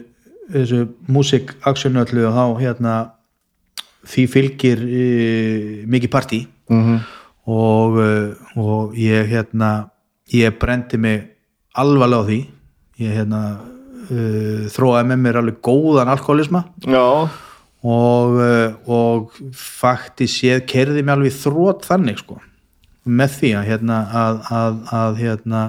[0.54, 0.82] þessu
[1.12, 2.96] músikaksjónu öllu og þá hérna
[4.10, 5.06] því fylgir e,
[5.90, 6.42] mikið partí.
[6.70, 7.00] Mm -hmm.
[7.46, 9.90] og, e, og ég hérna
[10.34, 11.30] ég brendi mig
[11.76, 12.42] alvarlega á því.
[13.00, 13.42] Ég hérna
[14.10, 17.30] e, þróaði með mér alveg góðan alkoholisma Já,
[17.86, 22.40] og, uh, og faktis ég kerði mig alveg þrótt þannig sko.
[23.06, 25.64] Með því að hérna að, að, að hérna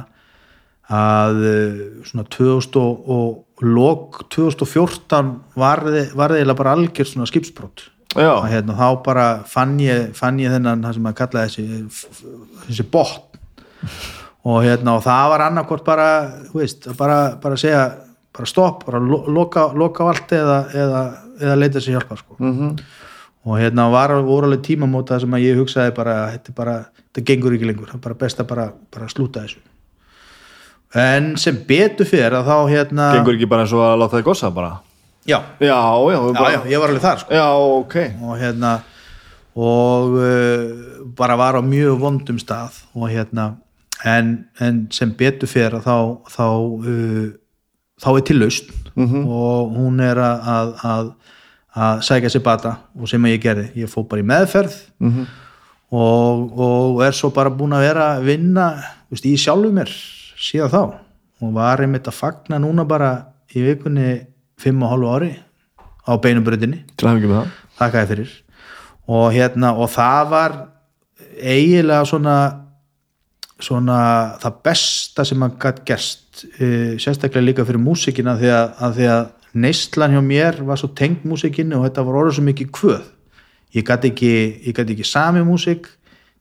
[0.97, 7.87] að uh, svona 2000 og, og lok 2014 varði, varði eiginlega bara algjör svona skipsbrot.
[8.17, 11.65] Já, og hérna þá bara fann ég, fann ég þennan það sem að kalla þessi
[12.69, 13.43] þessi botn.
[14.47, 16.09] Og hérna og það var annarkvort bara
[16.55, 17.83] veist, bara, bara segja
[18.37, 21.01] bara stopp, bara lo- loka, loka allt eða, eða,
[21.41, 22.37] eða leita sér hjálpa sko.
[22.41, 22.77] mm
[23.47, 27.55] og hérna var voru alveg tímamóta sem að ég hugsaði bara þetta, bara, þetta gengur
[27.55, 29.61] ekki lengur það er bara best að bara, bara slúta þessu
[30.99, 34.27] en sem betur fyrir að þá hérna Gengur ekki bara eins og að láta þið
[34.27, 34.73] gossa bara?
[35.27, 37.35] já, Já, já, bara, já, ég var alveg þar sko.
[37.39, 37.47] já,
[37.79, 37.97] ok
[38.27, 38.73] og hérna
[39.57, 43.53] og uh, bara var á mjög vondum stað og hérna
[44.05, 46.45] en, en sem betur fyrir þá þá,
[46.83, 47.31] uh,
[48.03, 48.73] þá er til lausn
[49.29, 51.09] og hún er að, að, að,
[51.77, 55.27] að sækja sér bata og sem ég gerði, ég fór bara í meðferð Mhm.
[55.93, 58.67] og, og er svo bara búin að vera að vinna
[59.11, 59.91] veist, í sjálfu mér
[60.37, 60.81] síðan þá.
[61.45, 63.11] Og var einmitt að fagna núna bara
[63.55, 64.27] í vikunni
[64.59, 65.31] fimm og hálfu ári
[66.09, 66.81] á beinubröðinni
[67.79, 68.33] þakka þér fyrir.
[69.09, 70.55] Og hérna og það var
[71.37, 72.37] eiginlega svona
[73.61, 73.99] svona
[74.43, 79.11] það besta sem maður gætt gerst uh, sérstaklega líka fyrir músikina því að, að því
[79.15, 79.27] að
[79.57, 83.07] neistlan hjá mér var svo tengt músikinu og þetta var orðið svo mikið kvöð.
[83.77, 84.33] Ég gætt ekki,
[84.73, 85.89] ekki sami músik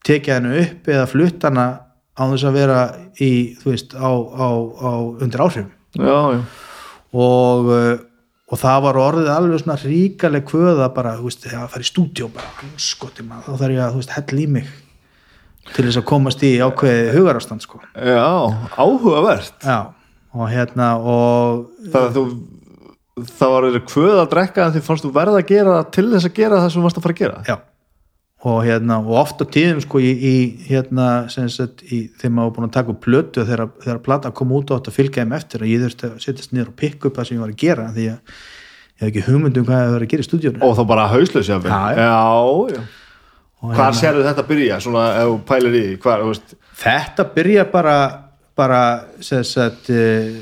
[0.06, 1.68] tekið hennu upp eða flutt hana
[2.16, 2.80] á þess að vera
[3.20, 4.92] í, þú veist, á, á, á
[5.26, 5.72] undir áhrifum.
[5.96, 6.42] Já, já,
[7.16, 7.94] og, uh,
[8.52, 11.92] og það var orðið alveg svona ríkaleg kvöða bara, þú veist, þegar að fara í
[11.92, 14.74] stúdíó bara, skoti maður, þá þarf ég að, þú veist, hella í mig
[15.74, 18.26] til þess að komast í ákveði hugarástand, sko já,
[18.78, 19.80] áhugavert já,
[20.36, 22.26] og hérna og Það að þú
[23.16, 26.36] það var kvöð að drekka en því fannst þú verða að gera til þess að
[26.42, 27.56] gera það sem þú varst að fara að gera já,
[28.46, 30.36] og hérna og oft á tíðum, sko, í, í
[30.68, 34.54] hérna, sagt, í, þegar maður búin að taka upp plötu og þegar, þegar plata kom
[34.58, 37.10] út á þetta að fylgja þeim eftir að ég þurfti að setjast niður og pikka
[37.10, 38.36] upp það sem ég var að gera því að
[38.96, 41.08] ég hef ekki hugmynd um hvað ég var að gera í stúdíónu og þá bara
[41.12, 41.72] hauslaus jáfnvel.
[41.72, 42.06] Já, já.
[42.06, 42.84] já, já.
[43.74, 47.66] Hvar sérðu þetta byrja, svona, ef þú pælir í því, hvar, þú veist, þetta byrja
[47.72, 47.98] bara
[48.56, 48.82] bara
[49.24, 50.36] sem sagt uh,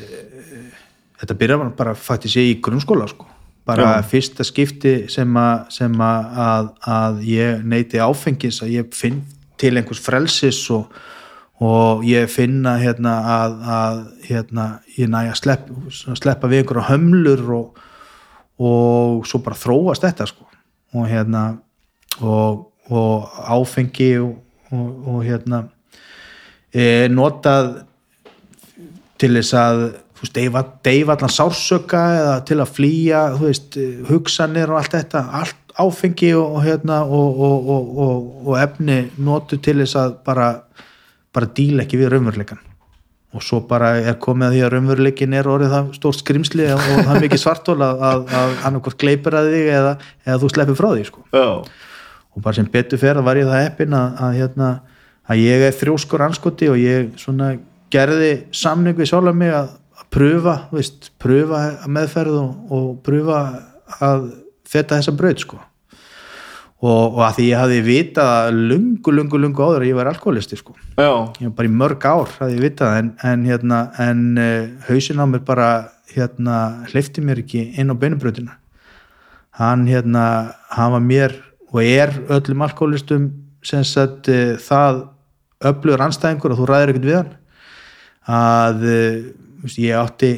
[1.22, 3.30] þetta byrja bara, bara faktisk í grunnskóla sko.
[3.64, 4.08] Bara Já.
[4.12, 6.12] fyrsta skipti sem, a, sem a,
[6.46, 9.22] að, að ég neyti áfengis að ég finn
[9.60, 10.92] til einhvers frelsis og,
[11.64, 14.68] og ég finna hérna að, að hérna,
[14.98, 15.72] ég næ að slepp,
[16.20, 17.80] sleppa við einhverja hömlur og,
[18.60, 20.50] og svo bara þróast þetta sko.
[21.00, 21.46] Og hérna
[22.20, 24.36] og, og áfengi og,
[24.72, 25.64] og, og hérna
[26.74, 27.84] e, notað
[29.22, 29.84] til þess að
[30.36, 33.78] deyfa, deyfa allan sársöka eða til að flýja veist,
[34.10, 40.52] hugsanir og allt þetta allt áfengi og, hérna og, efni notu til þess að bara
[41.34, 42.62] bara díla ekki við raunveruleikan
[43.34, 46.84] og svo bara er komið að því að raunveruleikin er orðið það stórt skrimsli og
[46.84, 49.96] það er mikið svartól að, að, að annarkvort gleipir að þig eða,
[50.28, 51.24] eða þú sleppir frá því sko.
[51.34, 51.48] Já,
[52.34, 54.70] og bara sem betur fer var ég það eppin að, að, hérna,
[55.30, 57.54] að ég er þrjóskur anskoti og ég svona
[57.94, 63.44] gerði samning við sjálf mig að, að pröfa, veist, pröfa meðferð og, og pröfa
[64.00, 64.26] að
[64.70, 65.62] feta þessa braut sko.
[66.84, 70.10] Og, og að því ég hafði vitað að lungu, lungu, lungu áður að ég var
[70.10, 70.74] alkoholisti sko.
[70.98, 74.66] Já, ég var bara í mörg ár hafði ég vitað en, en, hérna, en uh,
[74.90, 75.70] hausin á mér bara
[76.12, 76.58] hérna,
[76.92, 78.58] hleyfti mér ekki inn á beinubrautina
[79.58, 80.26] hann hérna
[80.74, 81.36] hann var mér
[81.74, 83.32] og er öllum alkoholistum
[83.64, 85.08] sagt uh, það
[85.64, 87.32] öflugur anstæðingur og þú ræðir ekkert við hann
[88.24, 88.84] að
[89.64, 90.32] veist, ég átti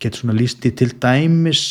[0.00, 1.64] getur svona líst í til dæmis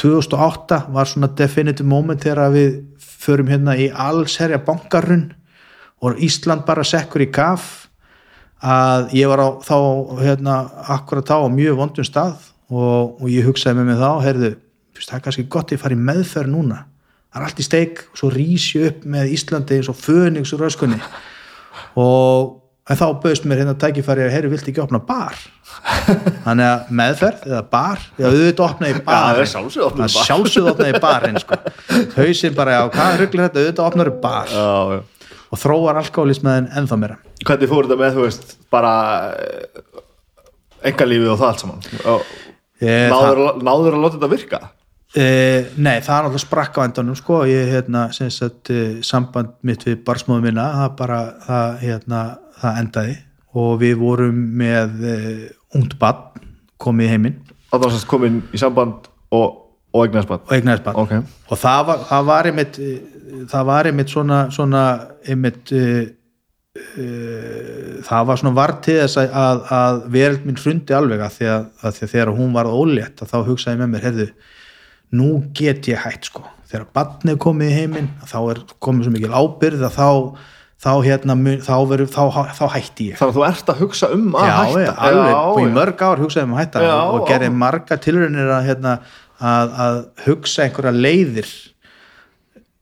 [0.00, 5.30] 2008 var svona definitive moment þegar við förum hérna í allsherja bankarun
[6.04, 7.86] og Ísland bara sekkur í kaf
[8.60, 9.76] að ég var á, þá
[10.20, 10.58] hérna
[10.96, 12.36] akkurat þá á mjög vondum stað
[12.68, 14.52] og, og ég hugsaði með mig þá heyrðu,
[15.00, 16.82] það er kannski gott að ég fari meðferð núna
[17.36, 20.54] það er allt í steik og svo rís ég upp með Íslandi eins og fönix
[20.56, 20.96] og röskunni
[22.00, 25.34] og en þá bauðst mér hérna tækifæri að herri vilti ekki opna bar
[26.46, 31.00] þannig að meðferð eða bar, já auðvitað opna í Já, bar það er sjálfsögðu opnaði
[31.02, 31.26] bar.
[31.26, 31.58] opnaði sko.
[32.16, 35.34] hausinn bara, já, hvað rugglir þetta auðvitað opnar í bar já, já.
[35.50, 38.92] og þróar alkoholismæðin ennþá meira Hvernig fór þetta með, þú veist, bara
[40.86, 41.84] engalífið og það allt saman?
[42.86, 44.60] Náður, að- náður að láta þetta virka?
[45.16, 45.26] E,
[45.76, 50.00] Nei, það er náttúrulega sprakk á endanum sko, ég, hérna, sagt e, samband mitt við
[50.06, 52.22] barsmóðum minna það bara, það, hérna,
[52.60, 53.16] það endaði
[53.56, 55.18] og við vorum með e,
[55.76, 56.48] ungt badn
[56.82, 57.38] komið heiminn
[57.70, 59.62] Það var sannst komin í samband og,
[59.96, 60.44] og egnarspann?
[60.46, 61.16] og eignaðist badn Ok.
[61.50, 62.78] og það var, það var einmitt
[63.50, 64.82] það var einmitt svona, svona
[65.26, 66.04] einmitt uh,
[66.76, 71.38] uh, það var svona vart til þess að, að, að veröld mín hrundi alveg að
[71.38, 74.28] því að, að því að þegar hún var ólétt að þá hugsaði með mér, heyrðu
[75.14, 79.34] nú get ég hætt sko þegar barnið komið í heiminn þá er komið svo mikil
[79.36, 80.08] ábyrð að þá
[80.76, 82.22] þá, hérna, þá, veru, þá,
[82.56, 84.82] þá hætti ég að þú ert að hugsa um að já, hætta?
[84.82, 85.72] já, alveg, og í já.
[85.78, 87.28] mörg ár hugsaði um að hætta Já, og, og já.
[87.32, 88.92] gerði marga tilraunir að, hérna,
[89.40, 91.52] að, að hugsa einhverja leiðir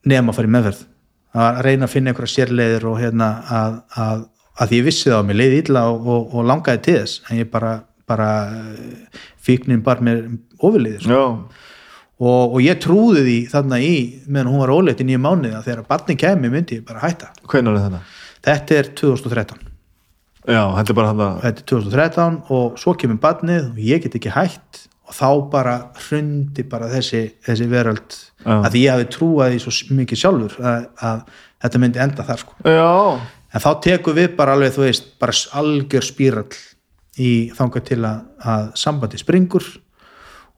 [0.05, 0.83] nefn að fara í meðferð
[1.45, 3.29] að reyna að finna einhverja sérleiðir og hérna
[3.61, 4.25] að, að,
[4.65, 7.41] að ég vissi það á mig leiði illa og, og, og langaði til þess en
[7.41, 7.73] ég bara,
[8.11, 8.31] bara
[9.45, 10.27] fíknin bar mér
[10.59, 11.23] ofurleiðis Já,
[12.21, 13.95] og, og ég trúði því þarna í
[14.27, 17.33] meðan hún var óleitt í nýju mánuði að þegar barnin kemi myndi ég bara hætta
[17.51, 18.03] hvenær er þetta?
[18.49, 19.71] þetta er 2013
[20.45, 24.05] Já, þetta er bara hann að þetta er 2013 og svo kemur barnið og ég
[24.05, 25.75] get ekki hætt og þá bara
[26.07, 28.59] hrundi bara þessi, þessi veröld Já.
[28.61, 31.25] að ég hafi trúað því svo mikið sjálfur að, að
[31.65, 32.57] þetta myndi enda þar sko.
[32.69, 32.93] Já,
[33.55, 36.61] en þá tekum við bara alveg þú veist, bara algjör spírall
[37.21, 39.69] í þangað til að, að sambandi springur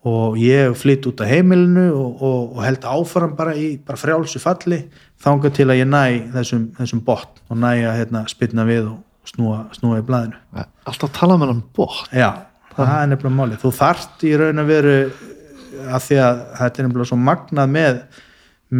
[0.06, 4.42] og ég flytt út af heimilinu og, og, og held áfram bara í bara frjálsu
[4.42, 4.84] falli
[5.22, 6.02] þangað til að ég næ
[6.36, 11.14] þessum, þessum botn og næ að hérna, spilna við og snúa, snúa í blaðinu alltaf
[11.16, 12.30] tala með hann bótt Já,
[12.76, 13.58] það er nefnilega málið.
[13.62, 14.94] Þú þarft í raun að veru
[15.86, 17.98] að því að þetta er nefnilega svo magnað með,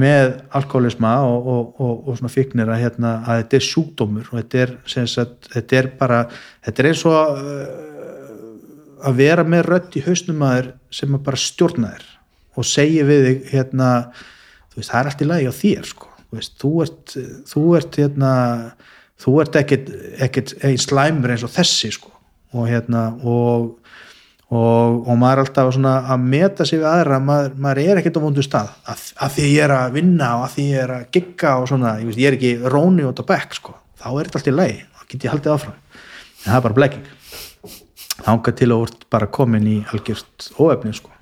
[0.03, 4.41] með alkoholisma og, og, og, og svona fíknir að, hérna, að þetta er sjúkdómur og
[4.41, 4.75] þetta er,
[5.13, 6.23] sagt, þetta er bara,
[6.67, 7.45] þetta er eins og
[9.07, 10.69] að vera með rödd í hausnum að þér
[10.99, 12.11] sem að bara stjórna þér
[12.57, 13.89] og segja við þig hérna,
[14.75, 17.17] veist, það er allt í lagi á þér sko, þú veist, þú ert,
[17.51, 18.33] þú ert hérna,
[19.23, 19.91] þú ert ekkit,
[20.27, 22.13] ekkit einn slæmur eins og þessi sko.
[22.57, 23.73] Og hérna og,
[24.49, 28.25] og, og maður er alltaf að meta sig við aðra, maður, maður er ekkert á
[28.25, 28.71] vondu stað.
[28.89, 31.69] Að, að því ég er að vinna og að því ég er að gigga og
[31.73, 34.53] svona, ég, veist, ég er ekki róni út á bekk sko, þá er þetta allt
[34.53, 37.13] í lagi þá get ég haldið áfram, en það er bara blekking
[38.27, 41.13] þangað til að ert bara komin í algjört óefni sko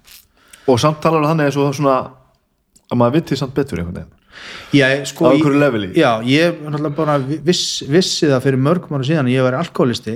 [0.71, 1.97] og samt talar hann eins og svona
[2.89, 4.13] að maður viti samt betur einhvern veginn
[4.75, 5.89] Já, sko, Á einhverju leveli?
[5.95, 6.57] Já, ég
[7.47, 10.15] viss, vissi það fyrir mörgum ára síðan að ég væri alkoholisti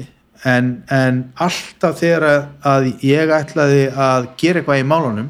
[0.48, 2.26] en, en alltaf þegar
[2.66, 5.28] að ég ætlaði að gera eitthvað í málunum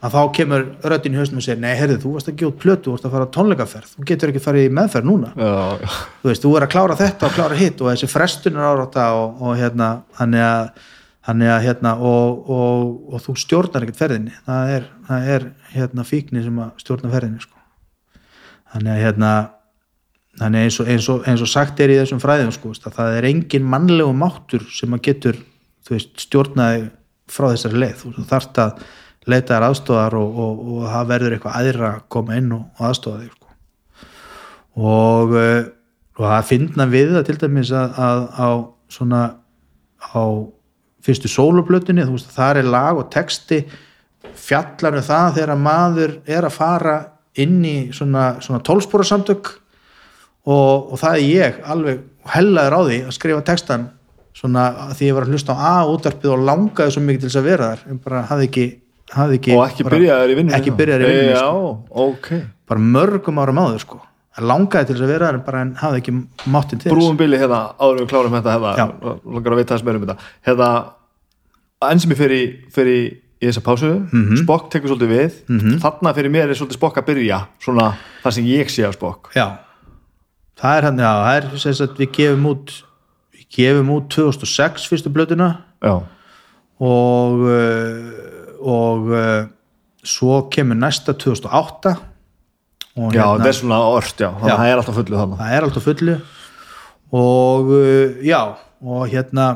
[0.00, 0.62] að þá kemur
[0.92, 3.14] röddin í haustum og segir nei, herrið, þú varst að út plötu, þú varst að
[3.16, 3.90] fara á tónleikaferð.
[3.96, 5.32] Þú getur ekki farið í meðferð núna.
[5.36, 5.50] Já,
[5.82, 9.06] já, þú veist, þú er að klára þetta og klára hitt og þessi frestunar árátta
[9.18, 10.88] og, og hérna, þannig að
[11.30, 14.34] þannig að hérna og, og, og þú stjórnar ekkert ferðinni.
[14.46, 17.58] Það er, það er hérna fíkni sem að stjórna ferðinni sko.
[18.72, 19.32] þannig að hérna
[20.40, 23.18] þannig eins og, eins og, eins og sagt er í þessum fræðum sko, að það
[23.18, 25.40] er engin mannlegu máttur sem að getur
[25.86, 26.88] þú veist, stjórnaði
[27.30, 28.04] frá þessari leið.
[28.16, 28.84] Þú þarft að
[29.28, 33.20] leita þær aðstofar og, og, og það verður eitthvað aðra að koma inn og, aðstofa
[33.20, 33.52] þig sko.
[34.80, 35.60] og, eh,
[36.20, 38.48] og það finna við það til dæmis að, að á
[38.90, 39.22] svona
[40.00, 40.22] á
[41.04, 43.62] fyrstu sólublötunni þú veist það er lag og texti
[44.40, 46.96] fjallar um það þegar maður er að fara
[47.40, 49.52] inn í svona, svona tólspóra samtök
[50.48, 53.88] og, og það er ég alveg hellaður á því að skrifa textan
[54.36, 57.48] svona því ég var að hlusta á A-útarpið og langaði svo mikið til þess að
[57.48, 58.66] vera þar en bara hafði ekki,
[59.10, 61.72] ekki og ekki byrjaður í vinnunni ekki byrjaður í vinnunni já, sko.
[62.06, 62.28] ok.
[62.70, 63.98] Bara mörgum árum áður sko.
[64.38, 66.12] Að langaði til þess að vera þar en bara en hafði ekki
[66.54, 66.94] máttinn til þess.
[66.94, 70.04] Brúum bili hérna, áður en við klárum þetta hérna, langar að vita þess meira um
[70.06, 70.28] þetta.
[70.46, 70.68] Hérna,
[71.90, 72.42] enn sem ég fer í,
[72.76, 73.00] fer í,
[73.40, 74.36] í þessa pásu, Mhm.
[74.44, 75.40] Spock tekur svolítið við,
[75.82, 77.88] þarna fyrir mér er svolítið Spock að byrja, svona
[78.22, 79.46] það sem ég sé á Spock Já,
[80.60, 82.74] það er hann, já, það er sem sagt við gefum út
[83.34, 85.50] við gefum út 2006 fyrstu blötuna.
[85.82, 85.96] Já,
[86.80, 89.48] og uh, og uh,
[90.04, 91.94] svo kemur næsta 2008
[93.00, 94.52] og já þetta er svona orst, já, Já.
[94.52, 96.14] að það er alltaf fullu þannig það er alltaf fullu.
[97.20, 98.40] Og uh, já
[98.80, 99.46] og hérna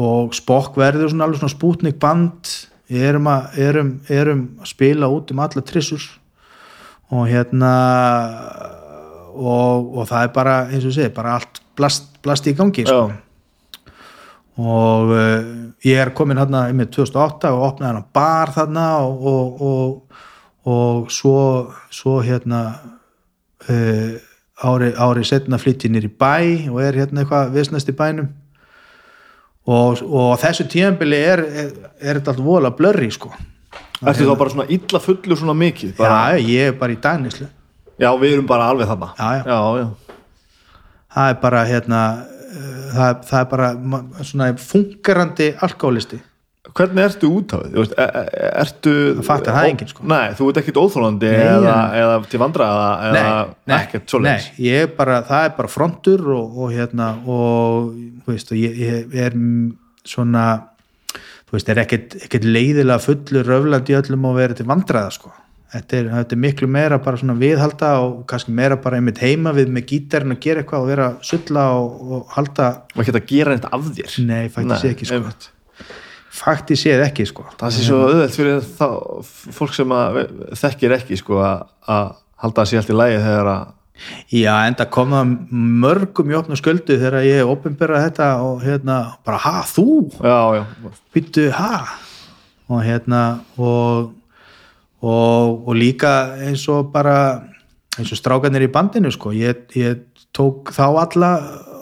[0.00, 2.50] og Spock verður svona alveg svona spútnik band
[2.90, 6.02] erum að, erum, erum að spila út um alla trissur.
[7.14, 7.70] Og hérna
[9.34, 12.86] og, og það er bara eins og ég segi, bara allt blast, blast í gangi
[12.86, 13.06] sko.
[14.60, 15.48] Og uh,
[15.84, 20.20] ég er komin hérna með 2008 og opnaði hann bar þarna og, og, og,
[20.70, 21.38] og svo,
[21.90, 22.60] svo hérna
[23.68, 24.14] uh,
[24.62, 26.36] ári, ári setna flytti nýr í bæ
[26.70, 28.30] og er hérna eitthvað visnast í bænum.
[29.64, 33.32] Og, og þessu tíðanbili er, er, er þetta allt vola blörri sko.
[34.04, 37.46] Ertu þá bara svona illa fullu svona mikið bara, já, ég er bara í dagnislu
[38.00, 39.10] já, við erum bara alveg þarna.
[39.18, 39.42] Já, já.
[39.48, 40.18] já, já.
[41.14, 42.00] það er bara hérna
[42.94, 43.72] það, það er bara
[44.22, 46.20] svona fungerandi alkoholisti
[46.74, 47.82] hvernig ertu út á því?
[47.84, 48.28] Er, er,
[48.64, 50.06] ertu Það fattar það enginn, sko.
[50.10, 52.68] nei, þú ert ekkit óþólandi eða, eða til vandra
[53.10, 53.32] eða
[53.68, 57.92] nei, ekkert svoleiðis nei, ég er bara, það er bara frontur og, og hérna og
[58.26, 59.36] veist, og ég, ég er
[60.08, 60.46] svona
[61.54, 65.30] þú veist, er ekkert, ekkert leiðilega fullur röflandi öllum og verið til vandræða sko.
[65.74, 69.52] Þetta er, þetta er miklu meira bara svona viðhalda og kannski meira bara einmitt heima
[69.56, 73.28] við með gítarinn að gera eitthvað og vera sulla og, og halda og ekki að
[73.34, 75.20] gera neitt af þér Nei, faktískt Nei, ekki, sko.
[75.20, 75.48] einmitt.
[76.34, 77.46] fakti séð ekki sko.
[77.60, 78.86] það sé svo auðvelt fyrir þá,
[79.58, 80.20] fólk sem að
[80.62, 81.64] þekkir ekki sko, að,
[81.94, 82.12] að
[82.44, 83.72] halda að sé allt í lægi þegar að
[84.34, 89.38] Já, enda kom það mörgum í opna sköldu þegar ég opinbera þetta og hérna, bara,
[89.44, 89.84] ha, þú?
[90.18, 90.64] já, já,
[91.14, 91.84] Býttu, ha?
[92.74, 93.20] Og hérna,
[93.54, 94.10] og,
[95.04, 96.14] og, og líka
[96.46, 97.16] eins og bara,
[97.98, 100.00] eins og strákanir í bandinu, sko, ég, ég
[100.34, 101.32] tók þá alla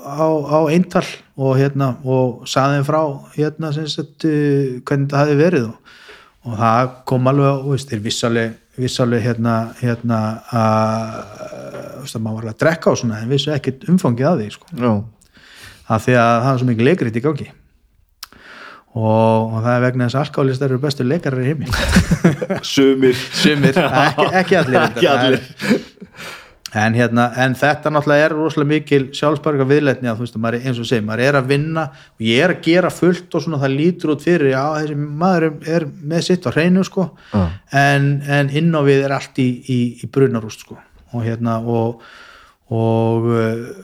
[0.03, 1.05] á, á eintal
[1.39, 3.03] og hérna, og saði þeim frá,
[3.37, 5.95] hérna, sagt, uh, hvernig það hefði verið og,
[6.43, 10.21] og það kom alveg, veist, þeir vissaleg, vissaleg hérna, hérna,
[10.51, 11.17] að,
[12.19, 14.95] maður var alveg að drekka og svona, en vissu ekkert umfangið að því, sko.
[15.93, 17.53] Af því að það er svo mikið leikrit í gangi
[18.93, 21.71] og, og það er vegna þess að alkálistar eru bestu leikarar í heimi.
[22.75, 23.17] Sumir.
[23.41, 25.45] Sumir, ekki, ekki allir Ekki allir.
[26.73, 30.67] en, hérna, en þetta náttúrulega er rosalega mikil sjálfsbarga viðleitni að þú veist, maður er,
[30.71, 33.61] eins og segir, maður er að vinna og ég er að gera fullt og svona
[33.65, 37.09] það lítur út fyrir, já þessi maður er, er með sitt á hreinu sko.
[37.33, 37.43] Já.
[37.83, 38.11] en,
[38.41, 40.79] en inn á við er allt í, í, í brunarúst sko.
[41.13, 42.05] Og hérna og
[42.73, 43.83] og, uh,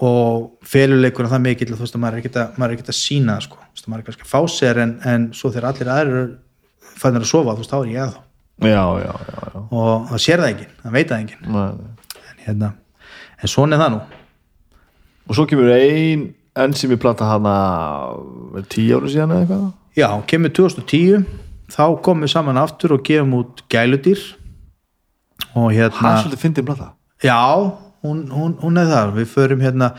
[0.00, 2.92] og feluleikur það mikill að þú veist að maður er ekkert að, maður er ekkert
[2.92, 5.52] að sína sko, þú veist að maður er kannski að fá sér en, en svo
[5.52, 6.30] þegar allir aðrir
[7.02, 8.22] fannir að sofa, þú veist, þá er ég að þá
[8.62, 9.62] já, já, já, já.
[9.62, 11.56] og það sér það enginn, það veit það enginn.
[12.32, 12.72] En hérna,
[13.38, 14.02] en svona er það nú.
[15.28, 16.26] Og svo kemur ein
[16.62, 17.54] enn sem ég plata hana
[18.72, 19.64] tíu ára síðan eða eitthvað?
[19.98, 21.26] Já, kemur 2010
[21.72, 24.22] þá komum við saman aftur og gefum út gæludýr.
[25.58, 26.92] Og hérna er svolítið fyndið plata.
[27.22, 27.38] Já,
[28.02, 29.92] hún, hún, hún er það við förum hérna,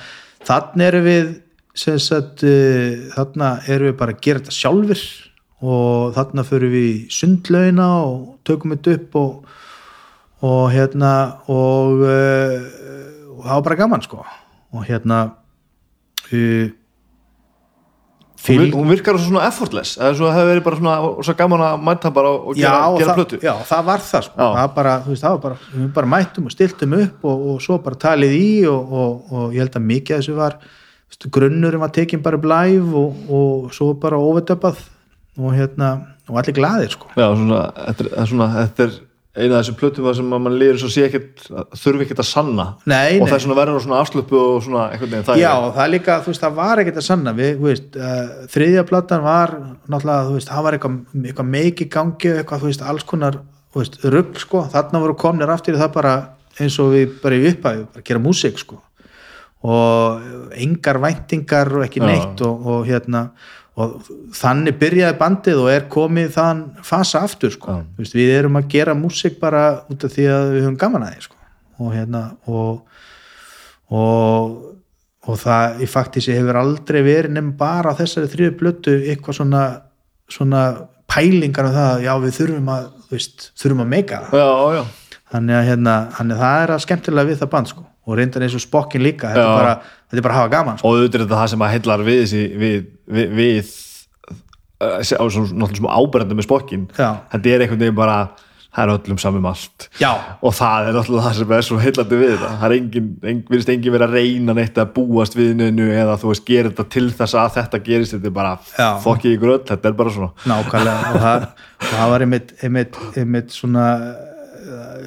[0.43, 1.31] þannig erum við
[1.73, 5.03] sagt uh, þarna erum við bara að gera þetta sjálfur
[5.63, 9.57] og þarna förum við í sundlauna og tökum þetta upp og,
[10.43, 11.13] og hérna
[11.47, 12.57] og, uh,
[13.37, 14.23] og það var bara gaman sko.
[14.73, 15.19] Og hérna
[16.29, 16.67] uh,
[18.43, 21.83] vir- hún virkar svona effortless eða svo hefur verið bara svona og svo gaman að
[21.87, 23.39] mæta bara og já, gera, og gera það, plötu.
[23.43, 24.37] já, það var það sko.
[24.43, 24.47] Já.
[24.59, 27.77] það bara, veist, það var bara, við bara mættum og stiltum upp og, og svo
[27.85, 31.85] bara talið í og, og, og ég held að mikið af þessu var veist, grunnurum
[31.85, 34.83] var tekin bara live og, og svo bara overdöpað
[35.39, 35.93] og hérna,
[36.29, 37.07] og allir glaðir sko.
[37.17, 38.91] Já, svona, þetta, er, svona, þetta er
[39.33, 41.47] eina af þessum plötum þar sem að mann líður svo sé ekkert
[41.81, 42.65] þurfi ekkert að sanna.
[42.85, 43.29] Nei, og nei.
[43.31, 46.17] það er svona verður svona afslöpu og svona einhvern veginn það Já, það er líka,
[46.21, 49.55] þú veist, það var ekkert að sanna við, veist, uh, þriðja platan var
[49.89, 53.39] náttúrulega, þú veist, það var eitthvað, eitthvað meiki gangi, eitthvað, þú veist, alls konar
[53.73, 56.13] þú veist, rugg, sko, þarna voru komnir aftur í það bara
[56.61, 58.77] eins og við bara í upphæðu, bara gera músík, sko.
[59.63, 63.29] Og engar væntingar og ekki neitt og, og hérna
[63.73, 67.79] og þannig byrjaði bandið og er komið þann fasa aftur sko.
[67.97, 71.15] Veist, við erum að gera músík bara út af því að við höfum gaman að
[71.15, 71.39] því sko.
[71.81, 72.99] og hérna og,
[73.89, 74.51] og,
[75.25, 79.63] og það í faktísi hefur aldrei verið nefn bara á þessari þriðu blötu eitthvað svona,
[80.29, 80.65] svona
[81.09, 84.43] pælingar um það, já við þurfum að veist, þurfum að meika það.
[84.43, 87.85] Já, já, þannig að hérna, þannig að það er að skemmtilega við það band sko.
[88.03, 89.75] Og reyndar eins og spokkin líka þetta er, bara,
[90.13, 90.87] þetta er bara að hafa gaman sko.
[90.87, 92.79] og auðvitað er þetta það sem að heillar við þessi við,
[93.17, 93.75] við, við
[94.79, 98.17] uh, á náttúrulega svona áberandi með spokkin þetta er einhvern veginn bara
[98.73, 99.87] það er öllum samum allt.
[100.01, 100.09] Já.
[100.41, 102.51] og það er náttúrulega það sem er svo heillandi við þetta.
[102.61, 106.17] Það er engin, engin, virðist engin verið að reyna neitt að búast við neinu eða
[106.21, 108.15] þú veist gera þetta til þess að þetta gerist.
[108.15, 108.53] Þetta er bara
[109.05, 110.31] fokkið ykkur öll, þetta er bara svona.
[110.49, 111.11] Nákvæmlega.
[111.11, 111.47] Og það,
[111.83, 114.97] og það var einmitt, einmitt, einmitt svona uh,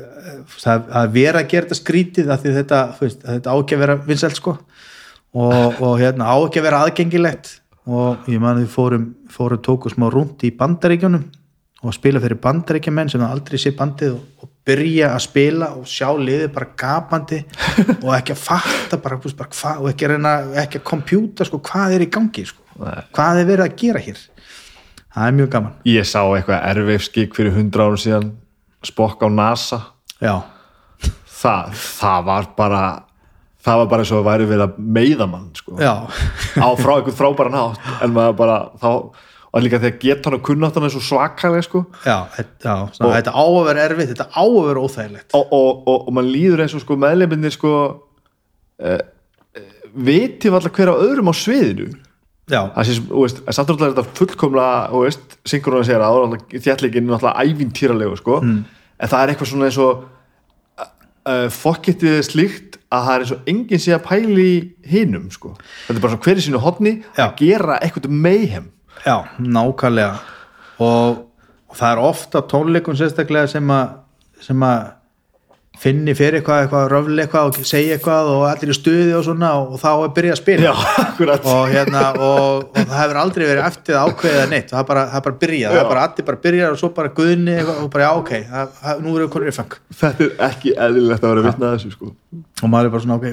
[0.55, 4.01] það, að vera að gera þetta skrítið þetta, veist, að þetta á ekki að vera
[4.07, 4.59] vinsælt sko
[5.35, 7.57] og, og hérna á ekki að vera aðgengilegt.
[7.87, 11.27] Og ég man að við fórum, fórum tóku smá rúnt í bandaríkjunum
[11.87, 16.09] og spila fyrir bandaríkjumenn sem aldrei sé bandið og, og byrja að spila og sjá
[16.19, 17.43] liðið bara gapandi
[18.05, 20.33] og ekki að fatta bara, bara hva, og ekki að reyna
[20.65, 22.65] ekki að kompjúta sko hvað er í gangi sko,
[23.15, 24.25] hvað er verið að gera hér?
[25.17, 25.77] Það er mjög gaman.
[25.89, 28.33] Ég sá eitthvað erfeifskik fyrir hundra árum síðan
[28.85, 29.79] spokk á NASA.
[30.21, 30.35] Já,
[31.39, 32.83] það, það var bara
[33.67, 35.77] það var bara eins og að væri verið að meiða mann sko.
[36.67, 38.91] á frá einhvern frábæran hátt en maður bara þá
[39.57, 41.85] og líka þegar geta hann og kunnáttan er svo svakalega sko.
[42.05, 45.53] já, þetta- já svona, þetta á að vera erfitt, þetta á að vera óþægilegt og,
[45.57, 47.73] og, og, og maður líður eins og sko, meðleiminni sko,
[48.85, 48.99] uh,
[49.97, 51.87] viti var alltaf hver á öðrum á sviðinu
[52.53, 55.15] já, það sé, þú veist, samt náttúrulega er þetta fullkomlega
[55.51, 58.61] synkronisera og þjallegin er náttúrulega ævintýralegu sko, Mm.
[59.01, 60.05] en það er eitthvað svona eins og
[60.77, 64.57] uh, fokketið er slíkt að það er eins og enginn sé að pæli í
[64.91, 65.55] hinum sko,
[65.87, 68.69] þetta er bara svona hver í sínu hodni að gera eitthvað mayhem.
[69.05, 70.21] Já, nákvæmlega.
[70.83, 71.23] Og,
[71.71, 74.85] og það er ofta tónleikum sérstaklega sem að
[75.81, 79.53] finni fyrir eitthvað, eitthvað röfli eitthvað og segja eitthvað og allir í stuði og svona
[79.61, 80.73] og, þá er byrjað að spila.
[80.73, 84.73] Já, og hérna og, og það hefur aldrei verið eftir að ákveða neitt.
[84.73, 87.13] Það er bara, það bara byrjað, það er bara allir bara byrjað og svo bara
[87.17, 90.45] guðni og bara já ok, það, það, nú erum við konur í fang þetta er
[90.49, 92.13] ekki eðlilegt að vera vitna að þessu sko.
[92.63, 93.27] og maður er bara svona ok,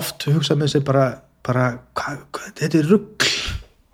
[0.00, 1.06] oft hugsa með sér bara,
[1.46, 3.30] bara hvað, hvað, þetta er rugg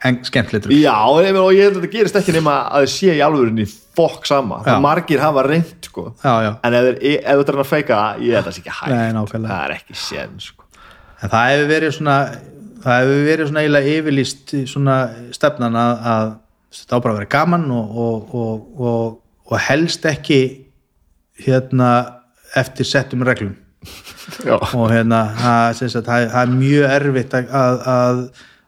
[0.06, 2.92] en skemmtilegt já, og ég, og ég held að þetta gerist ekki nema að það
[2.94, 6.08] sé í alvörinni fokk sama, það margir hafa reynd sko.
[6.22, 8.76] já, já, en ef þú ætlar að feika það, ég held að það sé ekki
[8.80, 8.96] hægt.
[8.96, 10.66] Nei, það er ekki sén sko.
[11.20, 12.18] en það hefur verið svona
[12.86, 14.96] það hefur verið svona eiginlega yfirlýst svona
[15.34, 16.34] stefnan að, að
[16.76, 19.16] þetta á bara að vera gaman og, og, og, og,
[19.50, 20.40] og helst ekki
[21.46, 21.90] hérna
[22.56, 23.54] eftir settum reglum.
[24.42, 27.50] Já, og hérna það, sem sagt, það, það er mjög erfitt að,
[27.92, 28.22] að,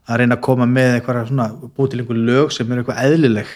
[0.08, 3.48] að, reyna að koma með eitthvað svona, búið til einhver lög sem er eitthvað eðlileg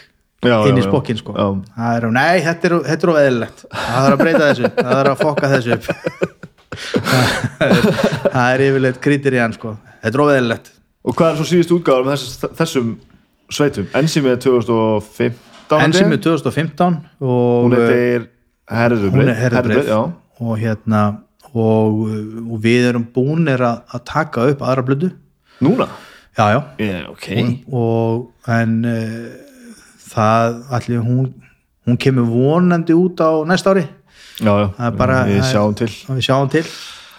[0.42, 1.32] Já, inn í spokkin sko.
[1.38, 1.46] Já.
[1.76, 3.58] það er, nei, þetta er, þetta er eðlilegt.
[3.70, 5.86] Það þarf að breyta þessu, það þarf að fokka þessu upp.
[8.32, 9.70] Það er, yfirleitt krítir í hann sko.
[10.02, 10.66] Þetta er eðlilegt.
[11.02, 12.86] Og hvað er svo síðust útgáður með þess, þessum
[13.52, 13.86] sveitum?
[13.98, 18.26] Enzimi er 2015 Enzimi 2015 og hún er
[18.72, 20.00] herðbreyð já.
[20.42, 21.02] og hérna
[21.52, 22.06] og,
[22.48, 25.12] og við erum búnir að, að taka upp aðra blödu
[25.62, 25.88] núna,
[26.38, 27.28] já, já, yeah, ok.
[27.72, 29.30] Og en uh,
[30.12, 31.32] það allir hún
[31.86, 33.86] hún kemur vonandi út á næsta ári.
[34.40, 35.88] Já, já, bara- við sjáum til.
[35.88, 36.64] Við sjáum til.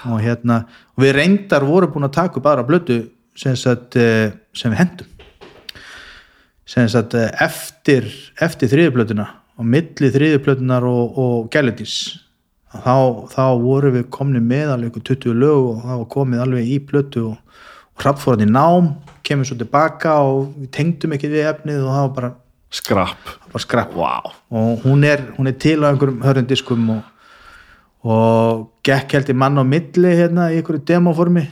[0.05, 0.65] Og hérna,
[0.95, 4.77] og við reyndar vorum búin að taka upp aðra blödu sem, sagt, eh, sem við
[4.83, 5.07] hendum
[6.65, 8.07] sem sagt eh, eftir
[8.41, 9.25] eftir þriðublötuna
[9.59, 11.95] og milli þriðublötunar og, og gælendis
[12.73, 16.71] þá, þá vorum við komni með alveg ykkur 20 lög og það var komið alveg
[16.73, 17.63] í blötu og
[18.01, 18.93] hrappfóran í nám
[19.23, 22.31] kemur svo tilbaka og við tengdum ekki við efnið og það var bara,
[22.73, 23.33] skrapp.
[23.53, 23.95] bara skrapp.
[23.95, 24.31] Wow.
[24.51, 27.03] og hún er, hún er til á einhverjum hörðum diskum og,
[28.03, 31.45] og gekk held í mann á milli hérna í einhverju demoformi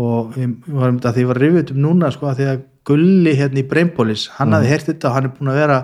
[0.00, 2.62] og ég var um þetta því ég var rifið um núna sko að því að
[2.84, 5.78] Gulli hérna í Brainpolis hann hafði heyrt þetta og hann er búin að vera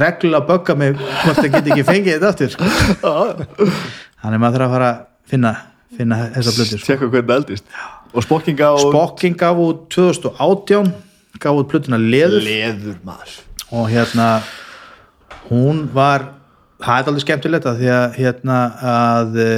[0.00, 2.68] reglulega að bögga mig hvort það geti ekki fengið þetta aftur sko.
[4.22, 5.02] hann er maður að fara að
[5.32, 5.52] finna,
[5.98, 6.86] finna þessa blöður sko.
[6.86, 7.74] Tjekka hvernig eldist
[8.10, 10.90] Og spokkinga og Spokking gaf út 2018
[11.40, 12.42] gaf út plötuna Leður.
[12.42, 13.36] Leður maður.
[13.70, 14.26] Og hérna
[15.46, 16.26] hún var
[16.82, 18.58] það er alveg skemmtilegt að því að hérna
[18.92, 19.50] að e,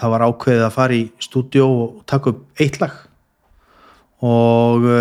[0.00, 2.98] það var ákveðið að fara í stúdíó og taka upp eitt lag.
[4.26, 4.98] Og e,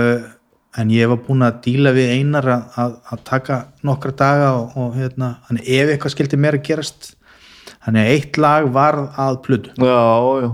[0.77, 3.59] en ég var búin að díla við einar að, að, að taka
[3.89, 7.11] nokkra daga og, og hérna, ef eitthvað skildi mér að gerast.
[7.87, 9.97] Þannig að eitt lag var að plödu Já,
[10.43, 10.49] já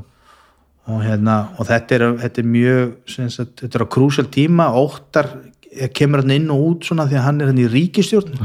[0.89, 4.69] og, hérna, og þetta, er, þetta er mjög sagt, þetta er á krúsjál tíma.
[4.75, 5.29] Óttar
[5.95, 8.35] kemur hann inn og út svona því að hann er hann í ríkistjórn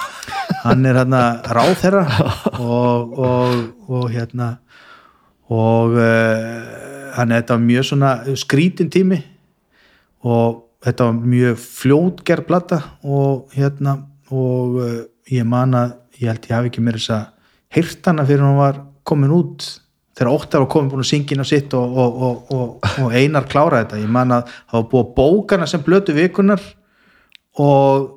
[0.66, 2.02] hann er hann að ráð þeirra
[2.60, 3.54] og, og,
[3.88, 4.50] og hérna
[5.52, 6.60] og uh,
[7.16, 9.20] hann er þetta mjög svona skrítin tími.
[10.26, 14.00] Og þetta var mjög fljótgerð blata og hérna
[14.34, 15.00] og uh,
[15.30, 17.26] ég man að ég held ég hafi ekki mér þess að
[17.76, 19.66] heyrt hana fyrir hún var komin út
[20.16, 23.16] þegar óttar var komin búin að syngja inn á sitt og, og, og, og, og
[23.16, 26.62] einar klára þetta ég man að það var búið bókana sem blötu vikunar
[27.60, 28.12] og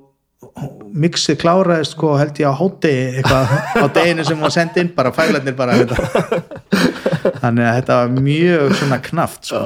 [0.96, 3.52] mixið kláraðist sko held ég á hátegi eitthvað
[3.84, 6.40] á deginu sem var sendið inn bara fælarnir bara þetta.
[7.42, 9.62] þannig að þetta var mjög svona knaft sko.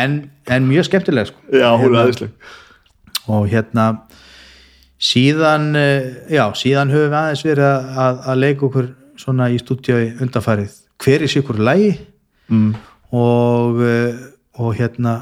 [0.00, 0.16] en,
[0.48, 1.44] en mjög skemmtileg sko.
[1.52, 2.58] Já, hún er Hérna- aðeinsleg
[3.32, 3.86] og hérna
[5.02, 8.88] síðan eh, já, síðan höfum við aðeins verið að, að, leika okkur
[9.18, 11.92] svona í stúdíói undanfarið hver er sér ykkur lægi
[12.48, 12.72] mm.
[13.18, 14.14] og, eh,
[14.62, 15.20] og hérna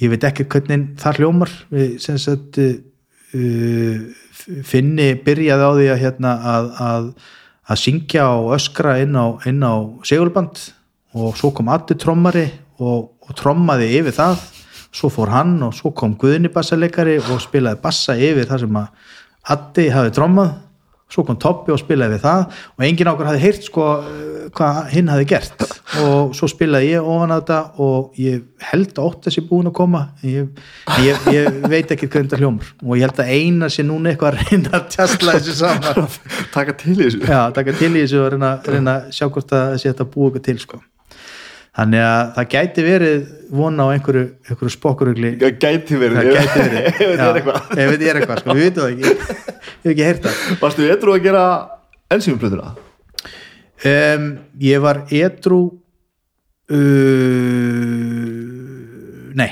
[0.00, 1.52] ég veit ekki hvernig það hljómar.
[1.72, 3.96] Við sem sagt uh,
[4.66, 7.08] finni byrjaði á því að hérna að, að,
[7.68, 9.74] að syngja og öskra inn á, inn á
[10.08, 10.62] segulband.
[11.12, 12.46] Og svo kom Addi trommari
[12.80, 14.46] og, og trommaði yfir það.
[14.92, 19.12] Svo fór hann og svo kom Guðni bassaleikari og spilaði bassa yfir það sem að
[19.52, 20.52] Addi hafi trommað
[21.12, 23.88] svo kom Toppi og spilaði við það og enginn ákveð hafi heyrt sko
[24.56, 25.64] hvað hinn hafi gert.
[26.02, 29.76] Og svo spilaði ég ofan að þetta og ég held að ótt þessi búin að
[29.78, 30.62] koma ég,
[31.04, 32.72] ég, ég veit ekki hvernig það hljómar.
[32.84, 36.16] Og ég held að eina sé núna eitthvað að reyna að tjastla þessu saman.
[36.56, 37.22] Taka til í þessu.
[37.26, 40.32] Já, taka til í þessu og reyna, reyna að sjá hvort að þessi þetta búið
[40.32, 40.82] eitthvað til sko.
[41.78, 43.20] Þannig að það gæti verið
[43.52, 45.30] vona á einhverju, einhverju spokkurugli.
[45.40, 46.16] Það gæti verið.
[46.18, 46.82] Það gæti verið.
[46.92, 47.60] Ef þetta er eitthvað.
[47.72, 49.04] ef þetta er eitthvað, sko, við veitum það ekki.
[49.12, 49.14] Ég
[49.82, 50.34] hef ekki heyrt það.
[50.62, 51.44] Varstu eitthvað að gera
[52.16, 52.68] ensímumplötuna?
[53.92, 54.26] um,
[54.62, 55.60] ég var edru
[56.72, 56.78] uh,
[59.38, 59.50] nei.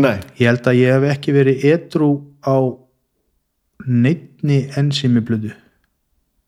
[0.00, 0.16] Nei.
[0.40, 2.08] Ég held að ég hef ekki verið edru
[2.42, 2.56] á
[3.84, 5.52] neittni ensimi blödu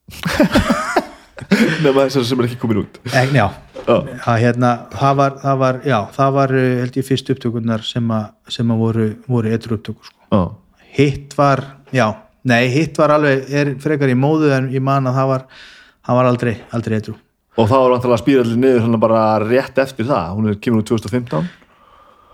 [1.85, 2.99] Nefna þessar sem er ekki komin út.
[3.13, 3.47] Ek, Já.
[3.87, 8.11] Að hérna það var, það var, já, það var uh, held ég fyrst upptökurnar sem
[8.11, 8.25] að,
[8.57, 10.41] sem að voru, voru edru upptökur sko.
[10.97, 11.63] Hitt var,
[11.95, 12.07] já,
[12.49, 15.45] nei hitt var alveg, er frekar í móðu en ég man að það var,
[16.07, 17.15] það var aldrei aldrei edru.
[17.57, 20.33] Og þá var vantilega að spýra allir niður svona bara rétt eftir það.
[20.37, 21.47] Hún er kemur úr 2015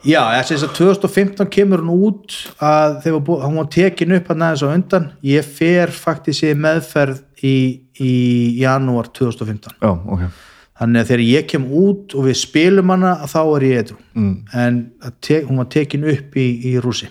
[0.03, 4.43] Já, þess að 2015 kemur hún út að þegar búið- hún var tekin upp hann
[4.43, 5.05] aðeins á undan.
[5.23, 7.53] Ég fer faktisk í meðferð í,
[8.03, 8.15] í
[8.59, 10.25] janúar 2015 Já, ok
[10.81, 14.37] þannig að þegar ég kem út og við spilum hana þá er ég edru mm.
[14.65, 17.11] en að te, hún var tekin upp í, í rúsi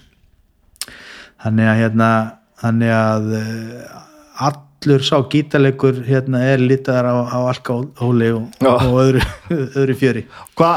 [1.41, 2.09] þannig að hérna
[2.61, 4.01] þannig að uh,
[4.81, 9.21] allur sá gítarleikur hérna er litaðar á, á alkohóli og, og öðru,
[9.79, 10.23] öðru fjöri.
[10.57, 10.71] Hva,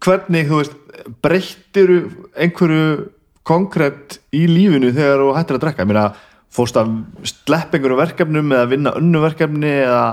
[0.00, 0.76] hvernig, þú veist
[1.24, 1.98] breyttiru
[2.36, 3.10] einhverju
[3.46, 5.84] konkrétt í lífinu þegar þú hættir að drekka?
[5.84, 6.06] Ég meina,
[6.50, 6.94] fórst að
[7.28, 10.04] slepp einhverju verkefnum eða vinna önnu verkefni eða,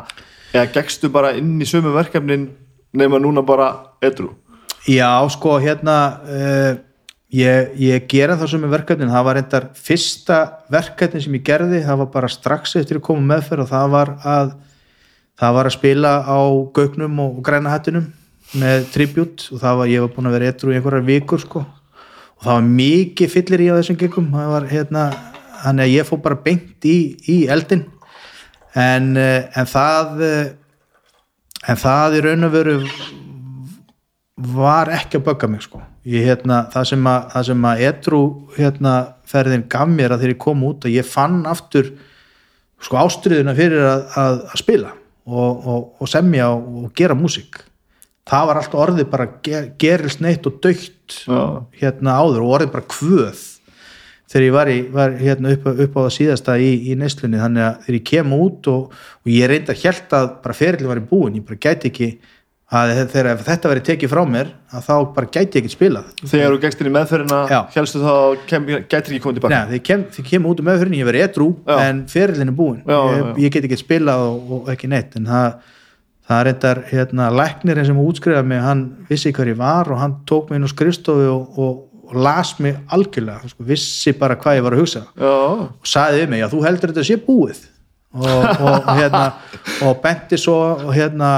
[0.54, 2.50] eða gekkstu bara inn í sömu verkefnin
[2.98, 3.72] nema núna bara
[4.02, 4.34] edru?
[4.88, 6.78] Já, sko, hérna uh,
[7.34, 10.38] ég, ég gera það er verkefnin, það var reyndar fyrsta
[10.72, 14.14] verkefnin sem ég gerði, það var bara strax eftir að koma meðferð og það var
[14.24, 14.54] að
[15.38, 16.40] það var að spila á
[16.78, 18.08] Gauknum og Græna hattinum
[18.58, 21.66] með tribut og það var, ég var búin að vera etru í einhverjar vikur, sko.
[22.38, 25.04] Og það var mikið fyllir í á þessum gegum það var, hérna,
[25.66, 26.98] hann að ég fór bara beint í,
[27.28, 27.84] í eldin
[28.78, 30.42] en, uh, en það uh,
[31.68, 32.76] en það í raun og veru
[34.58, 35.82] var ekki að bögga mig sko.
[36.08, 38.22] Ég, hérna, það sem að, það sem að edru
[38.58, 38.94] hérna,
[39.28, 41.90] ferðin gaf mér að þegar ég kom út að ég fann aftur
[42.84, 44.94] sko ástriðuna fyrir að, að, að spila
[45.26, 47.64] og, og, og semja og, og gera músík.
[48.28, 51.22] Það var alltaf orðið bara ger, gerist neitt og dögt
[51.80, 53.44] hérna áður og orðið bara kvöð
[54.28, 57.68] þegar ég var, í, var hérna upp, upp á það síðasta í, í neyslunni þannig
[57.68, 61.04] að þegar ég kem út og, og ég reynda að hjælt að bara ferilin var
[61.04, 62.10] í búin ég bara gæti ekki
[62.68, 66.52] að þegar þetta verið tekið frá mér að þá bara gæti ég ekki spilað þegar
[66.52, 67.60] þú gegst inn í meðferðina Já.
[67.78, 70.98] helstu þá kem, gætir ekki komið tilbaka Nei, þegar ég kem, ég út um meðfyrin
[70.98, 71.78] ég verið edrú Já.
[71.86, 73.32] en ferilin er búin Já, já, ég, já.
[73.46, 75.56] ég get ekki spilað og, og ekki neitt en það,
[76.28, 80.20] það er reyndar hérna, læknirinn sem útskrifaði mig hann vissi hver ég var og hann
[80.28, 84.60] tók mig inn á skrifstofu og, og, og las mig algjörlega, sko, vissi bara hvað
[84.60, 85.04] ég var að hugsa.
[85.20, 85.34] Já,
[85.68, 87.64] og sagði við mig að þú heldur þetta sé búið.
[88.18, 89.24] Og, og, hérna
[89.86, 90.58] og benti svo
[90.88, 91.32] og hérna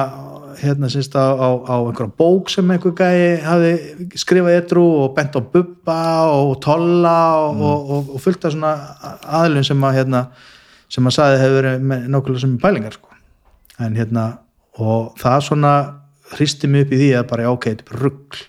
[0.60, 3.72] hérna sínst á, á, á einhverja bók sem einhver gæi hafi
[4.20, 6.02] skrifað etru og bent á Bubba
[6.36, 7.18] og Tolla
[7.48, 8.74] og, og, og, og fullt af svona
[9.40, 10.24] aðlun sem að hérna
[10.92, 13.10] sem að sagði hefur verið nákvæmlega sem pælingar sko.
[13.80, 14.26] en hérna
[14.80, 15.74] og það svona
[16.36, 18.44] hristi mig upp í því að bara ok, þetta er bara rugl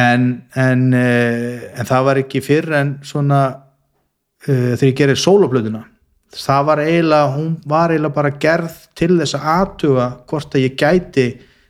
[0.00, 5.84] en, en, uh, en það var ekki fyrr en svona uh, þegar ég gerir sóloplötuna
[6.32, 10.78] það var eiginlega, hún var eiginlega bara gerð til þess að aðtuga hvort að ég
[10.80, 11.26] gæti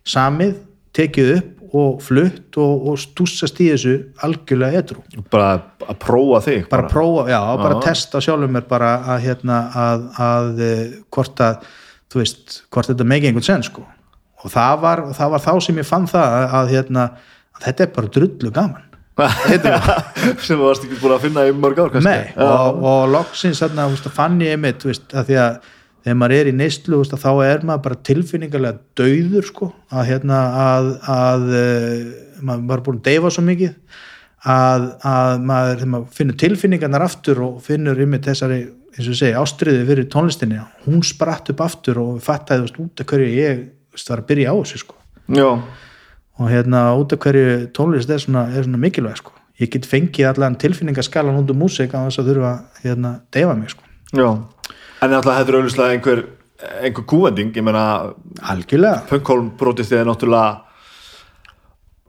[0.07, 0.55] samið
[0.95, 3.95] tekið upp og flutt og, og stúsast í þessu
[4.27, 5.55] algjörlega edru bara
[5.87, 7.83] að prófa þig bara prófa, já, bara Já.
[7.87, 10.83] testa sjálfum mér bara að hérna að, að eh,
[11.15, 11.67] hvort að,
[12.13, 13.87] þú veist hvort þetta megi einhvern sen sko.
[14.43, 17.31] Og það var, það var þá sem ég fann það að, að hérna, að
[17.63, 18.89] þetta er bara drullu gaman.
[20.41, 22.09] Sem þú varst ekki búin að finna í mörg ár kannski.
[22.09, 25.59] Nei, og, og loksins þarna, veist, fann ég einmitt, veist, að því að
[26.03, 30.09] þegar maður er í neyslu, veist, að þá er maður bara tilfinningarlega dauður, sko, að
[30.09, 32.09] hérna, að, að uh,
[32.41, 33.77] maður var búin að deyfa svo mikið
[34.43, 38.65] að, að maður, þegar maður finnur tilfinningarnar aftur og finnur einmitt þessari,
[39.39, 43.65] ástriði fyrir tónlistinni, hún spratt upp aftur og veist, út af hverju ég,
[44.09, 44.99] var að byrja á þessu, sko.
[45.33, 45.49] Já,
[46.43, 49.33] og hérna út af hverju tónlist er svona, er svona mikilvæg sko.
[49.61, 53.55] ég get fengið allan tilfinningaskalan út um músík að þess að þurfa að hérna, deyfa
[53.55, 53.83] mig sko.
[54.13, 54.29] já
[55.03, 56.25] en alltaf er auðvitað einhver
[56.83, 58.13] einhver kúvending, ég meina
[58.53, 60.61] algjörlega Pönkholm brotist þið náttúrulega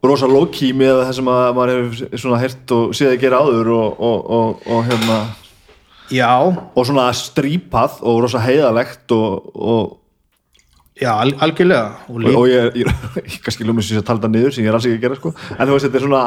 [0.03, 3.71] rosa low-key með það sem að maður hefur svona hert og séð að gera áður
[3.73, 5.19] og, og, og, og hérna
[6.11, 9.93] já, og svona strípað og rosa heiðalegt og, og,
[11.01, 11.91] já al, algjörlega.
[12.09, 12.95] Og og, og ég, ég,
[13.25, 15.05] ég kannski lúmið sem ég að tala það niður sem ég er alls ekki að
[15.07, 15.35] gera sko.
[15.57, 16.23] En þú veist þetta er svona,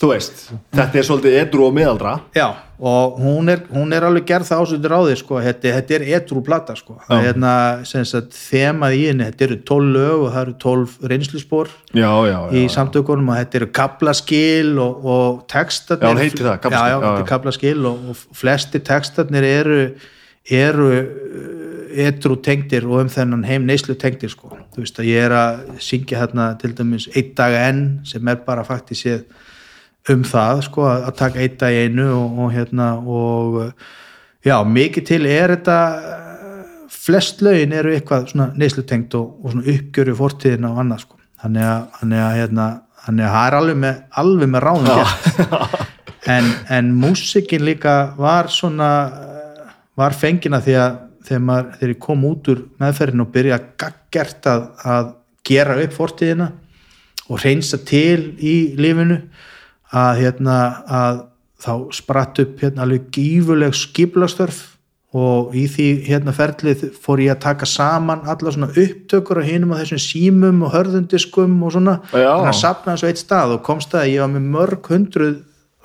[0.00, 0.42] þú veist
[0.78, 2.12] þetta er svolítið edru og miðaldra.
[2.36, 2.46] Já,
[2.80, 5.40] og hún er, hún er alveg gerð það ásöndur á því sko.
[5.46, 6.96] þetta, þetta er etru plata sko.
[7.08, 7.54] það er hérna,
[7.90, 9.26] sem sagt, þemað í henni.
[9.32, 13.42] Þetta eru tólf lög og það eru tólf reynsluspor já, já, já, í samtökunum og
[13.42, 17.30] þetta eru kaplaskil og, og textarnir Já, hún heitir það, kaflaskil, já, já, þetta er
[17.34, 19.82] kaplaskil og, og flesti textarnir eru
[20.50, 20.88] eru
[21.90, 24.52] etru tengdir og um þennan heim neyslu tengdir sko.
[24.74, 28.42] þú veist að ég er að syngja hérna til dæmis einn dag enn sem er
[28.46, 29.24] bara faktisk séð
[30.10, 33.72] um það sko að taka einn dag einu og, og hérna og
[34.44, 35.78] já, mikið til er þetta
[36.90, 41.18] flest lögin eru eitthvað svona neyslutengt og, og svona uppgjöru fortíðina og annað sko.
[41.40, 42.66] Þannig að, þannig að hérna
[43.04, 45.78] þannig að það er alveg með, alveg með gert.
[46.28, 48.88] En, en músikin líka var svona
[49.96, 54.50] var fengina því að þegar, maður, þegar ég kom út úr meðferðin og byrja gaggert
[54.50, 55.14] að, að
[55.50, 56.50] gera upp fortíðina
[57.30, 59.20] og reynsa til í lífinu
[59.90, 61.24] að hérna að
[61.60, 64.60] þá spratt upp hérna alveg gífuleg skiplastörf
[65.16, 69.74] og í því hérna ferlið fór ég að taka saman alla svona upptökur á hinum
[69.74, 71.96] á þessum símum og hörðundiskum og svona.
[72.12, 75.40] Þannig að sapna þessu eitt stað og komst að ég var með mörg hundruð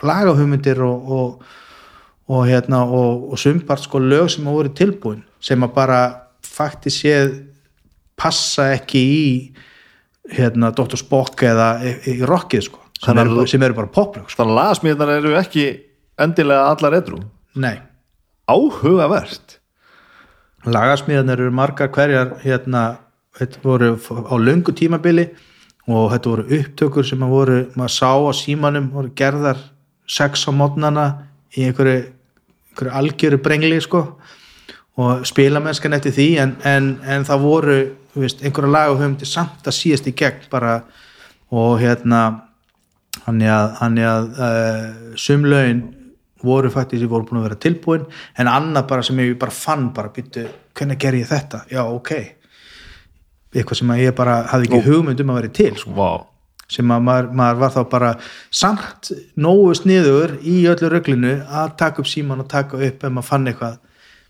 [0.06, 1.56] lagahumumindir og, og,
[2.28, 6.00] og hérna og, og sumpart sko lög sem hafa voru tilbúin sem að bara
[6.46, 7.36] faktis séð
[8.18, 9.28] passa ekki í
[10.34, 10.98] hérna Dr.
[10.98, 14.42] Spock eða í, í rockið sko sem eru, sem eru bara poplög sko.
[14.42, 15.66] þannig að lagasmíðnar eru ekki
[16.22, 17.22] endilega allar edru
[17.60, 17.78] nei,
[18.50, 19.60] áhugavert
[20.66, 22.98] lagasmíðanir eru margar hverjar hérna,
[23.38, 25.30] þetta voru á löngu tímabili
[25.86, 29.62] og þetta voru upptökur sem að voru, maður sá á símanum voru gerðar
[30.10, 31.06] sex á mótnana
[31.56, 32.02] í einhverju,
[32.72, 34.04] einhverju algjöru brengli sko
[35.02, 37.78] og spilamennskan eftir því en, en, en það voru
[38.16, 40.78] veist, einhverja lagahöfumdi samt að síðast í gegn bara
[41.56, 42.22] og hérna
[43.26, 44.88] hann að, þannig að uh,
[45.20, 45.84] sumlaun
[46.46, 48.08] voru faktisk ég voru búin að vera tilbúin
[48.40, 50.46] en annað bara sem ég bara fann bara býttu,
[50.78, 51.64] hvernig ger ég þetta?
[51.72, 52.12] Já, ok
[53.56, 56.10] eitthvað sem ég bara hafði ekki hugmynd um að vera til sko Vá.
[56.72, 58.12] Sem að maður, maður var þá bara
[58.54, 63.30] samt nógu sniður í öllu röglinu að taka upp síman og taka upp ef maður
[63.30, 63.78] fann eitthvað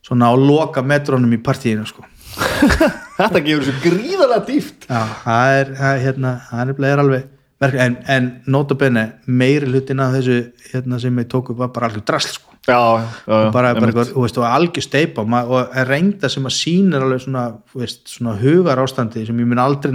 [0.05, 2.03] svona á loka metrónum í partíinu sko.
[3.19, 7.29] þetta gefur þessu gríðarlega dýft Já, það er, það hérna, það er, er alveg
[7.63, 10.41] en, en notabene meiri hlutin af þessu
[10.71, 12.51] hérna, sem ég tók upp var bara alveg drasl sko.
[12.67, 12.79] já,
[13.27, 17.45] já, já, bara, bara algjör steipa og, og er reynda sem að sýnir alveg svona,
[17.71, 19.93] þú veist, svona hugar ástandi sem ég mun aldrei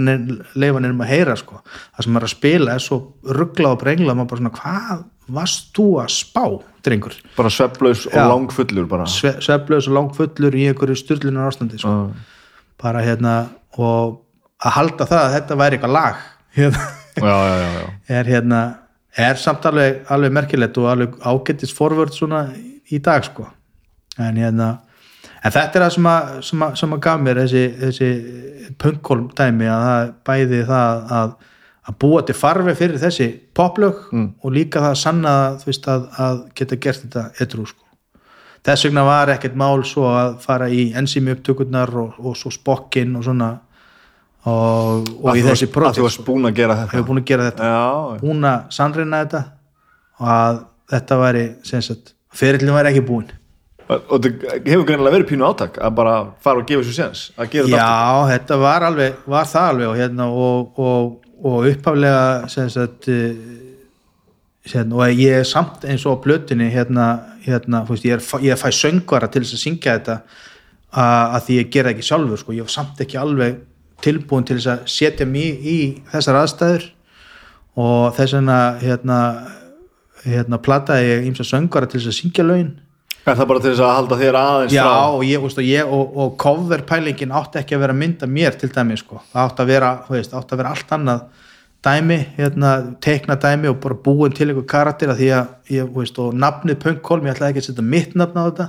[0.55, 1.61] leifa nefnum að heyra sko.
[1.95, 5.69] það sem er að spila er svo rugglað og brenglað, maður bara svona hvað varst
[5.75, 6.45] þú að spá,
[6.83, 7.15] drengur?
[7.37, 9.05] Bara sveflaus og langfullur bara.
[9.07, 11.93] Sve, sveflaus og langfullur í einhverju styrlunar ástandi sko.
[11.93, 12.41] já,
[12.81, 13.35] bara hérna
[13.77, 14.21] og
[14.61, 16.25] að halda það að þetta væri eitthvað lag.
[16.57, 17.81] Hérna, já, já,
[18.19, 18.61] er hérna
[19.17, 22.45] er samt alveg, alveg merkilegt og alveg ágættis forvörd svona
[22.91, 23.47] í dag sko.
[24.19, 24.77] En hérna
[25.41, 28.09] en þetta er það sem að, sem að, sem að gaf mér þessi, þessi
[28.81, 31.35] punkkolm dæmi að það bæði það að,
[31.89, 35.35] að búa til farfi fyrir þessi poplög og líka það að sanna
[35.65, 37.87] veist, að, að geta gert þetta edru sko.
[38.61, 43.15] Þess vegna var ekkert mál svo að fara í enzími upptökurnar og, og svo spokkinn
[43.17, 43.55] og svona
[44.45, 46.95] og, og í þessi varst- að þú projekt varst búin að gera þetta.
[46.95, 47.69] Hefur búin að gera þetta.
[47.71, 47.83] Já,
[48.15, 48.21] já.
[48.23, 49.43] búin að sannreina þetta
[50.21, 51.45] og að þetta væri
[52.31, 53.29] ferillin væri ekki búin
[53.91, 56.13] og þetta hefur greinilega verið pínu átak að bara
[56.43, 59.89] fara og gefa þessu séns að gera þetta Já, þetta var alveg, var það alveg
[59.89, 62.21] og, hérna, og, og, og upphaflega
[62.53, 63.41] sem sagt eh,
[64.71, 67.09] hérna, og ég er samt eins og á plötunni hérna,
[67.43, 71.59] hérna veist, ég, er, ég fæ söngvara til þess að syngja þetta að, að því
[71.59, 72.55] ég gera ekki sjálfur sko.
[72.55, 73.59] ég var samt ekki alveg
[74.03, 75.79] tilbúin til þess að setja mig í
[76.11, 76.87] þessar aðstæður.
[77.81, 79.19] Og þess vegna hérna,
[80.25, 82.73] hérna plataði ég ímsa söngvara til þess að syngja lögin
[83.21, 84.95] er það bara til þess að halda þér aðeins Já, frá?
[85.13, 88.71] og, ég, veist, og, ég, og, og coverpælingin átti ekki að vera mynda mér til
[88.73, 89.21] dæmi sko.
[89.31, 91.21] það átti að vera, þú veist, átti að vera allt annað
[91.85, 92.71] dæmi, hérna,
[93.01, 96.41] teikna dæmi og bara búin til einhver karakter að því að, ég, þú veist, og
[96.41, 98.67] nafnið punkkolm ég ætlaði ekki að setja mitt nafn á þetta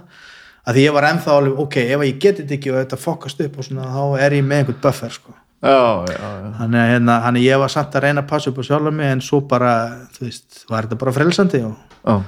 [0.62, 3.42] að því ég var ennþá alveg, ok, ef ég geti þetta ekki og þetta fokast
[3.46, 5.34] upp og svona, þá er ég með einhvern buffer, sko.
[5.62, 6.48] Já, já, já.
[6.58, 9.12] þannig að hérna, þannig ég var samt að reyna að passa upp á sjálf mig
[9.14, 9.74] en svo bara,
[10.16, 12.24] þú veist, var þetta bara frelsandi og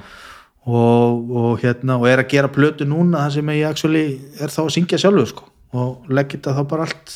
[0.65, 4.05] og, og hérna og er að gera plötu núna þar sem ég actually
[4.39, 7.13] er þá að syngja sjálfur sko og legg þetta þá bara allt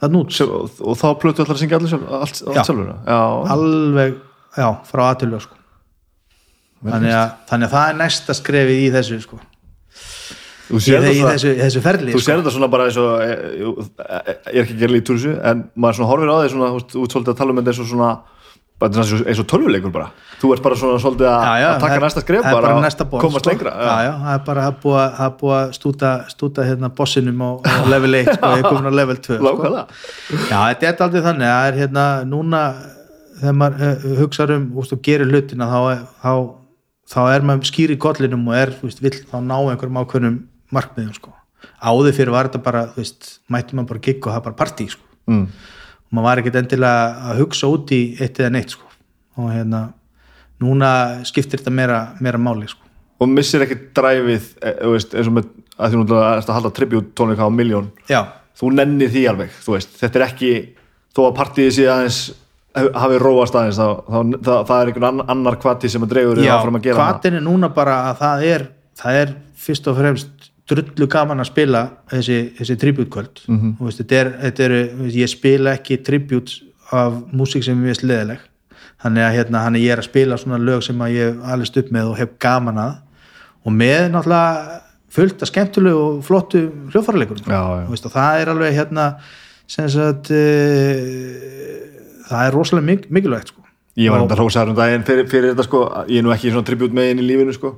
[0.00, 3.20] það nút, og, og þá plötu allar að syngja allir sjálf, allt, allt sjálfur já,
[3.54, 4.18] alveg
[4.56, 5.56] já, frá aðtölu sko.
[6.80, 9.42] Þannig að, þannig að það er næsta skrefið í þessu sko
[10.78, 12.26] í, sér í, þessu, þessu ferli þú sko.
[12.26, 13.72] sér þetta svona bara eins og eh, jú,
[14.06, 16.52] eh, ég er ekki að gera lítið úr þessu en maður svona horfir á því
[16.54, 18.12] svona, ert svolítið að tala um þetta eins og svona
[18.80, 20.06] eins og, tölvuleikur bara.
[20.40, 22.68] Þú ert bara svona svolítið að, að taka það- næsta það er bara,
[23.10, 26.64] boss, komast lengra já, já, það er bara það að- það búið að stúta, stúta
[26.64, 29.84] hérna bossinum á, á level 1 sko, ég er komin á level 2 sko.
[30.48, 32.62] Já, þetta er aldrei þannig það er hérna núna
[33.40, 35.80] þegar maður uh, hugsaður um og gerir hlutina þá,
[36.24, 36.32] þá,
[37.10, 40.38] þá er maður skýr í kollinum og er, vill þá ná einhverjum ákveðnum
[40.74, 41.32] markmiðum sko.
[41.80, 44.88] áður fyrir var þetta bara, þú veist, mætti maður bara gigg og er bara partí
[44.90, 45.06] sko.
[45.30, 45.46] mm.
[46.08, 48.86] og maður var ekkert endilega að hugsa út í eitt eða neitt sko.
[49.36, 49.86] og hérna
[50.60, 50.90] núna
[51.28, 52.84] skiptir þetta meira, meira máli sko.
[53.20, 55.48] og missir ekki dræfið eh, þú veist, eins og með
[55.80, 58.20] að því nú ert að halda tribute tónleika á miljón já,
[58.58, 60.52] þú nennir því alveg, þú veist þetta er ekki,
[61.16, 62.20] þó að partíið sé aðeins
[62.74, 66.42] hafi róast aðeins þá, þá, það, það er einhvern ann- annar kvati sem að dreigur
[66.44, 66.54] já
[66.94, 68.66] hvatin er núna bara að það er
[69.00, 69.32] það er
[69.64, 71.82] fyrst og fremst drullu gaman að spila
[72.12, 73.58] þessi, þessi tribute-kvöld mm.
[73.58, 73.74] -hmm.
[73.84, 74.76] veist, þetta er, þetta er,
[75.16, 76.60] ég spila ekki tribute
[76.90, 78.46] af músík sem ég veist leðileg
[79.00, 81.92] þannig að hérna, hann ég er að spila svona lög sem að ég alveg upp
[81.94, 82.94] með og hef gaman að
[83.64, 84.80] og með náttúrulega
[85.10, 86.66] fullt af skemmtulegu og flottu
[87.90, 89.06] veist, og það er alveg hérna
[89.70, 90.92] sem sagt uh,
[92.30, 93.64] það er rosalega mik mikilvægt sko.
[93.98, 96.54] ég var enda hrósaður um daginn fyrir, fyrir þetta sko, ég er nú ekki í
[96.54, 97.74] svona tribute megin í lífinu sko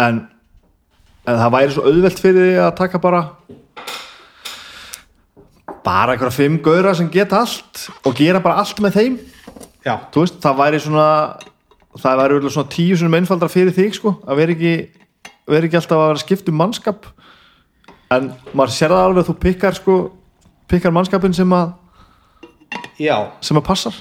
[0.00, 0.24] en,
[1.30, 3.20] en það væri svo auðvelt fyrir því að taka bara
[5.84, 9.16] bara einhverja fimm gauðra sem geta allt og gera bara allt með þeim.
[9.84, 11.06] Veist, það væri svona
[11.96, 14.74] það væri örugglega svona tíu svona einfaldra fyrir þig sko, að vera ekki
[15.50, 17.08] vera ekki alltaf að vera skipt um mannskap.
[18.10, 19.96] En maður sér það alveg að þú pikkar sko,
[20.70, 21.72] pikkar mannskapin sem að
[22.98, 23.16] já.
[23.40, 23.98] sem að passar.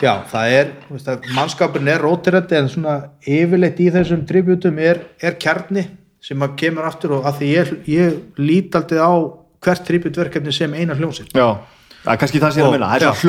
[0.00, 5.02] Já, það er, veist að mannskapurinn er rótirandi en svona yfirleitt í þessum tributum er,
[5.20, 5.84] er kjarni
[6.20, 9.12] sem að kemur aftur og að því ég, ég lít aldrei á
[9.60, 11.32] hvert tributverkefni sem eina hljómsitt.
[11.36, 11.56] já,
[12.04, 13.10] það er kannski það sem ég er að minna það er já.
[13.10, 13.20] svona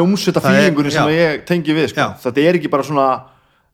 [0.51, 1.19] er- fílingunni sem já.
[1.19, 1.99] ég tengi við sko.
[2.01, 2.09] Já.
[2.25, 3.07] þetta er ekki bara svona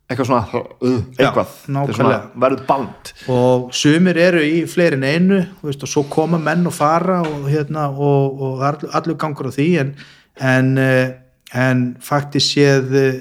[0.07, 5.39] eitthvað svona uh, eitthvað, er svona, verður band Og sumir eru í fleiri en einu
[5.61, 9.67] veist, og svo koma menn og fara og, hérna, og, og allur- gangur á því
[9.81, 9.91] en,
[10.39, 11.09] en, eh,
[11.53, 13.19] en faktiskt séð eh,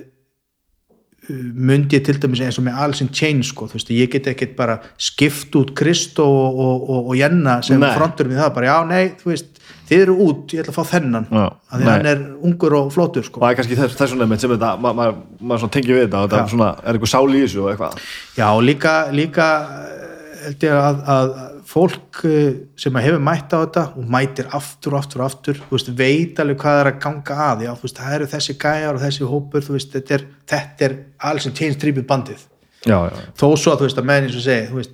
[1.30, 4.28] myndi ég til dæmis eins og með Alice in Chains sko, þú veist, ég get
[4.30, 7.90] ekkert bara skipt út Kristó og, og, og, og Jenna sem Nei.
[7.98, 10.90] frontur við það, bara já, nei, þú veist þið eru út, ég ætla að fá
[10.96, 11.90] þennan Já, að því nei.
[11.92, 14.70] hann er ungur og flótur sko og það er kannski þess, þessum nefnt sem þetta
[14.82, 17.62] ma- ma- maður svona tengir við þetta þetta er svona, er eitthvað sál í þessu
[17.62, 18.00] og eitthvað
[18.40, 20.08] Já, líka, líka eh,
[20.46, 21.36] held ég að, að
[21.66, 25.88] fólk eh, sem hefur mætt á þetta og mætir aftur og aftur og aftur veist,
[25.98, 29.30] veit alveg hvað er að ganga að já, veist, það eru þessi gæjar og þessi
[29.30, 30.94] hópur veist, þetta er, þetta er
[31.30, 32.44] alls sem change tribute bandið.
[32.86, 34.84] Já, já, þó svo að menn eins og segi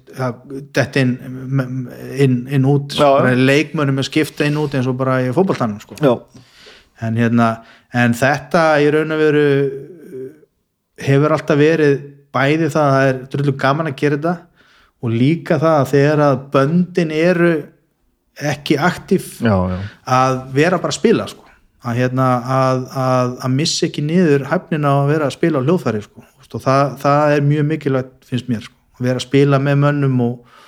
[0.72, 1.10] þetta inn,
[2.24, 5.98] inn, inn út leikmönnum að skipta inn út eins og bara í fótballtanum sko.
[7.02, 7.50] en hérna
[7.92, 10.30] en þetta í raun og veru uh,
[11.04, 11.98] hefur alltaf verið
[12.32, 14.34] bæði það að það er drullu gaman að gera þetta
[15.02, 17.52] og líka það að þegar að böndin eru
[18.52, 19.78] ekki aktíf já, já.
[20.08, 21.44] að vera bara að spila sko.
[21.82, 26.04] að, hérna, að, að, að missa ekki niður hæfnina að vera að spila á hljóðfæri
[26.06, 26.24] sko.
[26.52, 28.76] og það, það er mjög mikilvægt finnst mér, sko.
[28.98, 30.60] að vera að spila með mönnum og,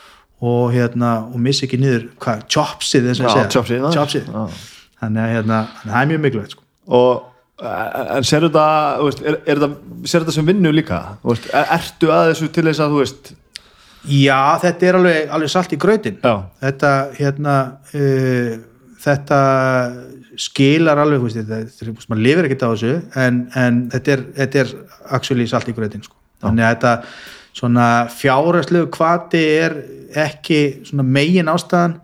[0.44, 3.09] og, hérna, og missa ekki niður hvað, chopsið
[5.01, 6.66] þannig að hérna, það er mjög mikilvægt sko.
[7.01, 7.31] og
[7.62, 8.66] en sér þetta,
[8.98, 12.65] veist, er, er þetta sér þetta sem vinnu líka veist, er, ertu að þessu til
[12.66, 13.31] þess að þú veist
[14.05, 17.55] Já, þetta er alveg, alveg salt í já, þetta hérna
[17.94, 18.56] uh,
[19.05, 19.39] þetta
[20.40, 24.74] skilar alveg veist, þetta, maður lifir ekkert á þessu en, en þetta er, þetta er
[25.14, 26.16] actually salt í grautin sko.
[26.43, 26.94] þannig að þetta
[27.55, 29.78] svona fjárhagslegu kvati er
[30.24, 32.01] ekki svona megin ástæðan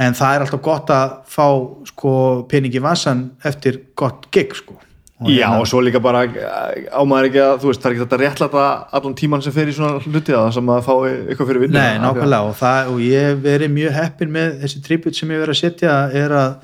[0.00, 1.46] en það er alltaf gott að fá
[1.90, 2.14] sko
[2.50, 4.78] peningi vassan eftir gott gig sko
[5.24, 8.04] Og já hérna- og svo líka bara ámaður ekki að, þú veist, það er ekki
[8.04, 8.64] þetta réttlæta
[8.98, 11.78] allan tíman sem fer í svona hluti að það sem að fá eitthvað fyrir vinnu
[11.78, 15.54] Nei, nákvæmlega og, það, og ég verið mjög heppin með þessi tribut sem ég verið
[15.56, 16.54] að setja er að,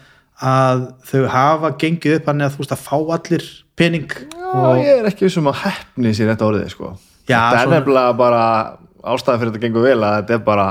[0.53, 3.49] að þau hafa gengið upp hann að þú veist að fá allir
[3.81, 4.13] pening
[4.51, 6.93] og ég er ekki vissum að hefni sér þetta orðið sko.
[7.31, 8.45] Já, þetta er nefnilega bara
[9.01, 10.69] ástæða fyrir þetta gengur vel að þetta er bara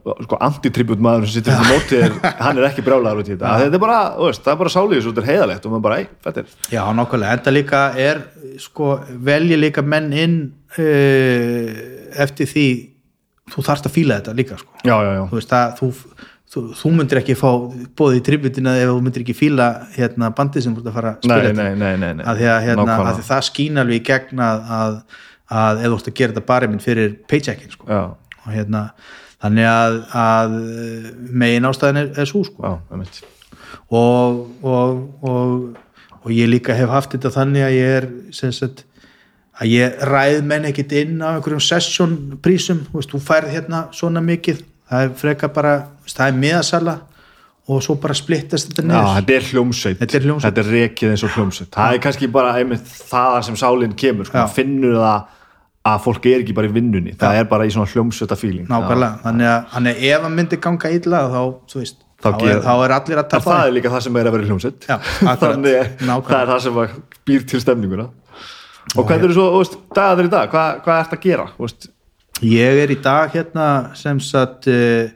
[0.00, 2.14] sko, antitribut maður sem sittur þetta móti er,
[2.44, 3.56] hann er ekki brjálaður út í þetta.
[3.62, 5.98] Þetta er bara, veist, það er bara sálíðis og þetta er heiðalegt og maður bara,
[6.00, 8.22] ei, þetta er Já, nákvæmlega, enda líka er
[8.62, 8.88] sko,
[9.28, 10.38] velji líka menn inn
[10.78, 11.82] uh,
[12.24, 12.66] eftir því
[13.52, 14.76] þú þarft að fíla þetta líka sko.
[14.86, 15.88] já, já, já, þú veist að þú,
[16.52, 17.48] þú, þú myndir ekki fá
[17.98, 21.12] bóðið í tributina ef þú myndir ekki fíla hérna, bandið sem þú ert að fara
[21.12, 21.74] að spila nei, þetta.
[21.82, 24.96] nei, nei, að að, hérna, að það skín alveg í gegn að, að,
[25.62, 28.00] að ef þú ert að gera þetta bara minn fyrir paycheckin sko.
[28.42, 28.86] og hérna
[29.42, 30.56] þannig að, að
[31.42, 32.76] megin ástæðin er, er svo sko.
[33.92, 35.76] og, og, og,
[36.22, 38.08] og ég líka hef haft þetta þannig að ég er
[38.54, 38.84] sagt,
[39.60, 44.62] að ég ræð menn ekkit inn á einhverjum session prísum, þú færð hérna svona mikið,
[44.90, 45.74] það er freka bara
[46.06, 46.98] það er miðasala
[47.70, 49.10] og svo bara splittast þetta niður.
[49.18, 49.98] þetta er hljómsveit.
[50.00, 50.24] Þetta er
[50.64, 51.70] er rekið eins og hljómsveit.
[51.76, 55.38] Það er kannski bara einmitt þaðan sem sálinn kemur sko, finnur það
[55.82, 59.18] að fólk er ekki bara í vinnunni það er bara í svona hljómsveita fíling nákvæmlega,
[59.24, 61.42] þannig að, þannig að ef að myndi ganga illa þá,
[61.74, 63.46] veist, Þá þá, er, þá er allir að tapa.
[63.48, 64.84] Það er líka það sem er að vera akkurat.
[65.40, 66.76] Þannig að það er það sem
[67.26, 68.04] býr til stemninguna.
[68.92, 70.52] Og hvernig eru svo, dagarnir í dag?
[70.52, 71.88] Hvað, hvað ert að gera, veist
[72.42, 75.10] Ég er í dag hérna sem sagt uh,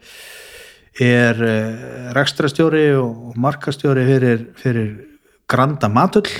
[1.02, 4.93] er uh, rekstrastjóri og markastjóri fyrir, fyrir
[5.51, 6.30] Granda Matull.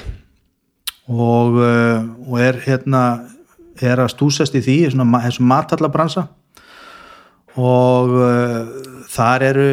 [1.11, 3.03] Og, uh, og er hérna
[3.83, 6.29] er að stúsast í því þessum matallabransa
[7.57, 8.73] og uh,
[9.11, 9.69] þar eru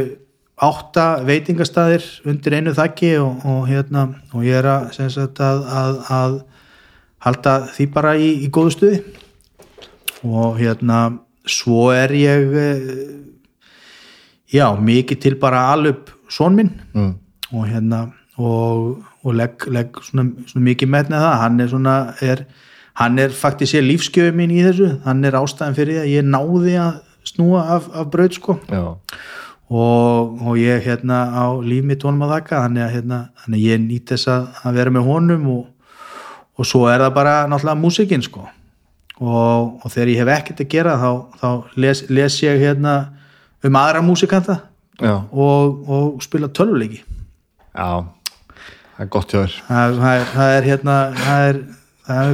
[0.64, 6.00] átta veitingastæðir undir einu þakki og, og hérna og ég er að, sagt, að, að,
[6.14, 6.38] að
[7.24, 9.00] halda því bara í, í góðu stuði.
[10.24, 11.00] Og hérna
[11.50, 12.84] svo er ég eh,
[14.54, 16.72] já, mikið til bara alup son minn.
[16.94, 17.16] Mm.
[17.54, 18.06] og hérna
[18.42, 21.36] og, og legg, legg svona, svona mikið metnið það.
[21.44, 22.46] Hann er svona er,
[22.99, 24.90] hann er faktisk ég lífskjöðu mín í þessu.
[25.06, 28.57] Hann er ástæðan fyrir því að ég náði að snúa af, af braut sko.
[29.74, 32.65] Og, og ég hérna á líf mitt honum að þakka.
[32.68, 33.22] Þannig að, hérna,
[33.64, 35.64] ég nýt þess að, að vera með honum og,
[36.60, 38.45] og svo er það bara náttúrulega músikinn sko.
[39.24, 41.10] Og, og þegar ég hef ekkert að gera þá,
[41.40, 41.49] þá
[41.80, 42.95] les, les ég hérna
[43.64, 44.57] um aðra músikanta
[44.99, 47.03] og, og spila tölvuleiki.
[47.74, 48.03] Já.
[48.94, 49.56] Það er gott hjá þér.
[49.68, 49.95] Það,
[50.34, 51.61] það, er, hérna það er,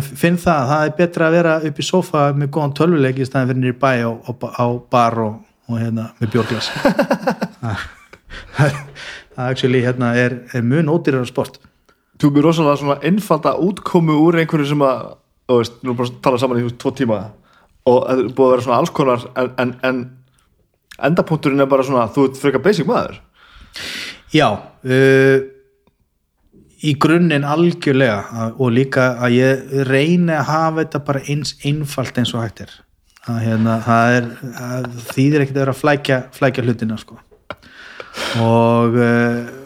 [0.02, 3.52] finn það, það er betra að vera upp í sofa með góðan tölvuleiki í staðin
[3.52, 5.36] fyrir nýri bæ á, á, á bar og,
[5.70, 6.72] og hérna með bjórglas.
[9.40, 11.62] Það actually hérna er, er mun ódýrar sport.
[12.20, 15.14] Þú byrður rosalega svona einfalda útkomu úr einhverju sem að,
[15.48, 17.20] þú veist, nú bara tala saman í veist, tvo tíma.
[17.88, 20.02] Og það er búið að vera svona alls konar en, en, en
[21.08, 23.22] endapunkturinn er bara svona, þú ert frekar basic maður.
[24.36, 25.38] Já uh,
[26.86, 32.34] í grunninn algjörlega og líka að ég reyni að hafa þetta bara eins einfalt eins
[32.36, 32.76] og hægt er.
[33.30, 34.30] Að hérna, það er
[34.66, 37.20] að þýðir ekkert að vera að flækja, flækja hlutina sko.
[38.42, 39.58] Og uh,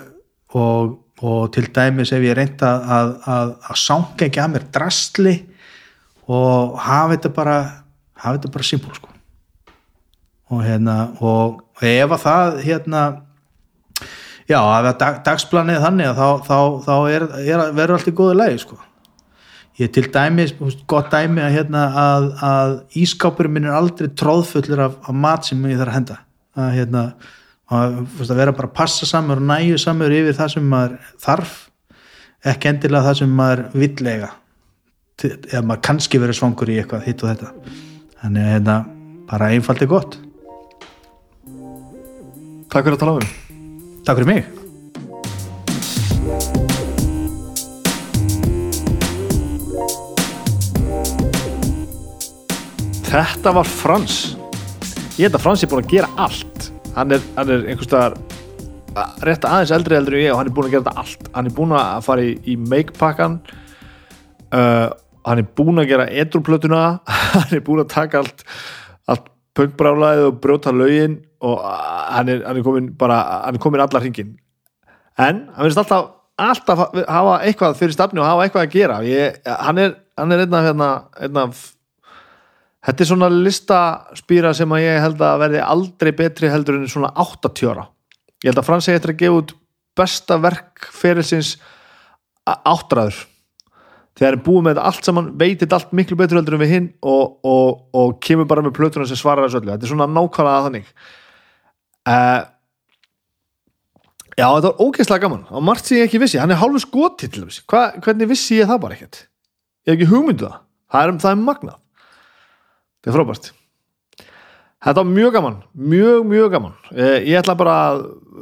[0.54, 5.36] og, og til dæmis ef ég reynda að, að, að sanga ekki að mér drastli
[6.30, 7.58] og hafa þetta bara
[8.24, 9.12] hafa þetta bara simpul sko.
[10.54, 13.04] Og hérna og ef að það hérna
[14.54, 18.36] já, ef dag, dagsplanið er þannig þá, þá, þá er, er, verður allt í góðu
[18.40, 18.80] lagi sko.
[19.82, 24.12] Ég til dæmis, þú veist, gott dæmi að, hérna, að, að ískápurinn minn er aldrei
[24.14, 26.18] tróðfullur af, af mat sem ég þarf að henda.
[26.54, 27.04] Að, hérna,
[27.74, 28.00] að,
[28.30, 31.56] vera bara að passa samur og næju samur yfir það sem maður þarf
[32.54, 34.34] ekki endilega það sem maður villega
[35.24, 37.54] eða maður kannski verið svangur í eitthvað hitt og þetta.
[38.24, 38.78] Þannig að hérna,
[39.30, 40.20] bara einfalt er gott.
[42.74, 43.43] Takk fyrir að tala um
[44.06, 44.44] Takk fyrir mig.
[53.14, 54.16] Þetta var Frans.
[55.20, 56.70] Ég held að Frans er búin að gera allt.
[56.96, 58.16] Hann er, hann er einhvers staðar
[58.98, 61.30] a- rétt aðeins eldri eldri en ég og hann er búin að gera þetta allt.
[61.36, 63.40] Hann er búin að fara í, í make-pakkan
[64.54, 64.90] uh,
[65.24, 66.82] Hann er búin að gera edruplötuna
[67.38, 68.44] Hann er búin að taka allt
[69.10, 73.84] allt punkbrálaðið og brjóta lögin og hann er, hann er komin bara, hann er komin
[73.84, 74.36] allar hringin
[75.20, 76.12] en hann verðist alltaf
[76.42, 80.46] alltaf hafa eitthvað fyrir stafni og hafa eitthvað að gera ég, hann er, hann er
[80.46, 80.92] einn af hérna,
[81.22, 81.64] einn af
[82.84, 87.14] Þetta er svona listaspýra sem að ég held að verði aldrei betri heldur en svona
[87.16, 87.86] 80 ára.
[88.44, 89.54] Ég held að Frans eigi eftir að gefa út
[89.96, 91.54] besta verk ferilsins
[92.44, 93.22] áttræður.
[94.20, 96.90] Þegar er búið með þetta allt saman, veitir allt miklu betur heldur en við hinn
[97.08, 99.72] og, og, og kemur bara með plötuna sem svarar þessu öllu.
[99.72, 100.92] Þetta er svona nákvæmlega þannig.
[102.04, 102.44] Uh,
[104.36, 105.46] já, þetta var ógeðslega gaman.
[105.54, 106.40] Og margt sem ég ekki vissi.
[106.42, 107.64] Hann er hálfur skoti til þessi.
[107.70, 109.26] Hva, hvernig vissi ég það bara ekkert?
[109.84, 110.62] Ég hef ekki hugmyndu það.
[110.94, 111.78] Það er, það er magnað.
[113.04, 113.52] Þetta er frábært.
[114.84, 116.74] Þetta var mjög gaman, mjög, mjög gaman.
[116.92, 118.02] Eh, Ég ætla bara að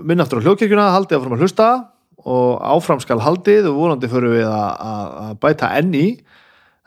[0.09, 1.67] minna aftur á hljóðkirkjuna, haldið áfram að hlusta
[2.21, 6.07] og áfram skal haldið og vonandi förum við að, að, að bæta enn í.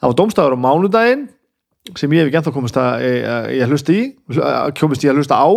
[0.00, 1.24] Það var dómstafur á mánudaginn
[1.94, 4.00] sem ég hef ekki ennþá komist að, að, að í,
[4.42, 5.48] að komist í að hlusta á.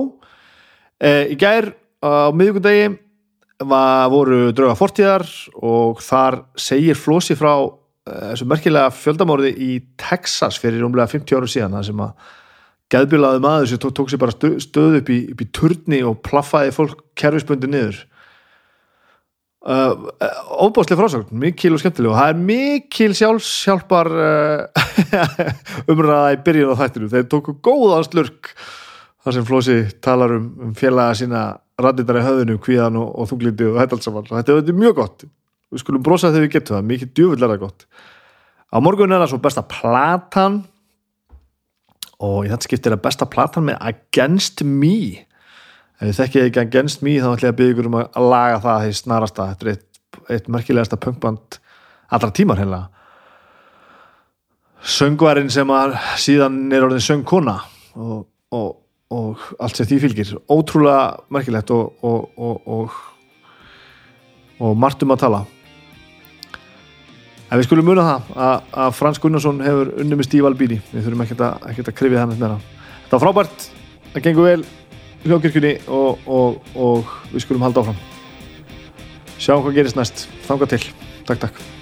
[0.97, 1.69] Eh, Í gær
[2.01, 2.89] á miðvikudegi
[3.69, 5.25] var, voru drauga fortíðar
[5.61, 9.71] og þar segir Flósi frá eh, þessu merkilega fjöldamórði í
[10.01, 12.33] Texas fyrir umlega 50 ára síðan sem að
[12.93, 16.21] geðbilaði maður sem tók, tók sér bara stöð, stöð upp í, upp í turni og
[16.25, 17.99] plaffaði fólk kerfisbundi niður.
[19.67, 20.07] Uh,
[20.63, 24.85] óbáslega frásögn mikil og skemmtileg og það er mikil sjálfshjálpar uh,
[25.91, 28.53] umræða í byrjun á þættinu þeir tóku góðan slurk
[29.27, 31.41] þar sem Flósi talar um, um félaga sína
[31.77, 34.95] rættindar í höfðinu, kvíðan og, og þunglindi og þetta alls saman, þetta er þetta mjög
[35.01, 35.25] gott.
[35.67, 37.85] Við skulum brosa þegar við getum það, mikið djúvill það gott.
[38.71, 40.61] Á morgun er það svo besta platan
[42.23, 44.95] og í þetta skiptir er besta platan með Against Me.
[45.99, 48.63] Ef þið þekkið ekki Against Me þá ætla ég að byggja ykkur um að laga
[48.63, 49.87] það því snarasta, þetta er eitt,
[50.37, 51.59] eitt merkilegasta punkband
[52.15, 52.81] allra tímar heila.
[54.87, 57.59] Söngvarinn sem að síðan er orðin söngkona
[57.97, 58.75] og, og,
[59.13, 60.33] og allt sem því fylgir.
[60.51, 62.97] Ótrúlega merkilegt og, og, og,
[64.59, 65.43] og margt um að tala.
[67.47, 71.05] En við skulum muna það að, að Frans Gunnarsson hefur unni með Stíf Albíni við
[71.05, 72.59] þurfum ekkert að, að krifja hann meira.
[73.05, 73.69] Þetta var frábært,
[74.11, 74.67] það gengur vel
[75.87, 78.03] og, og, og við skulum halda áfram.
[79.37, 80.83] Sjáum hvað gerist næst, þanga til.
[81.27, 81.76] Takk takk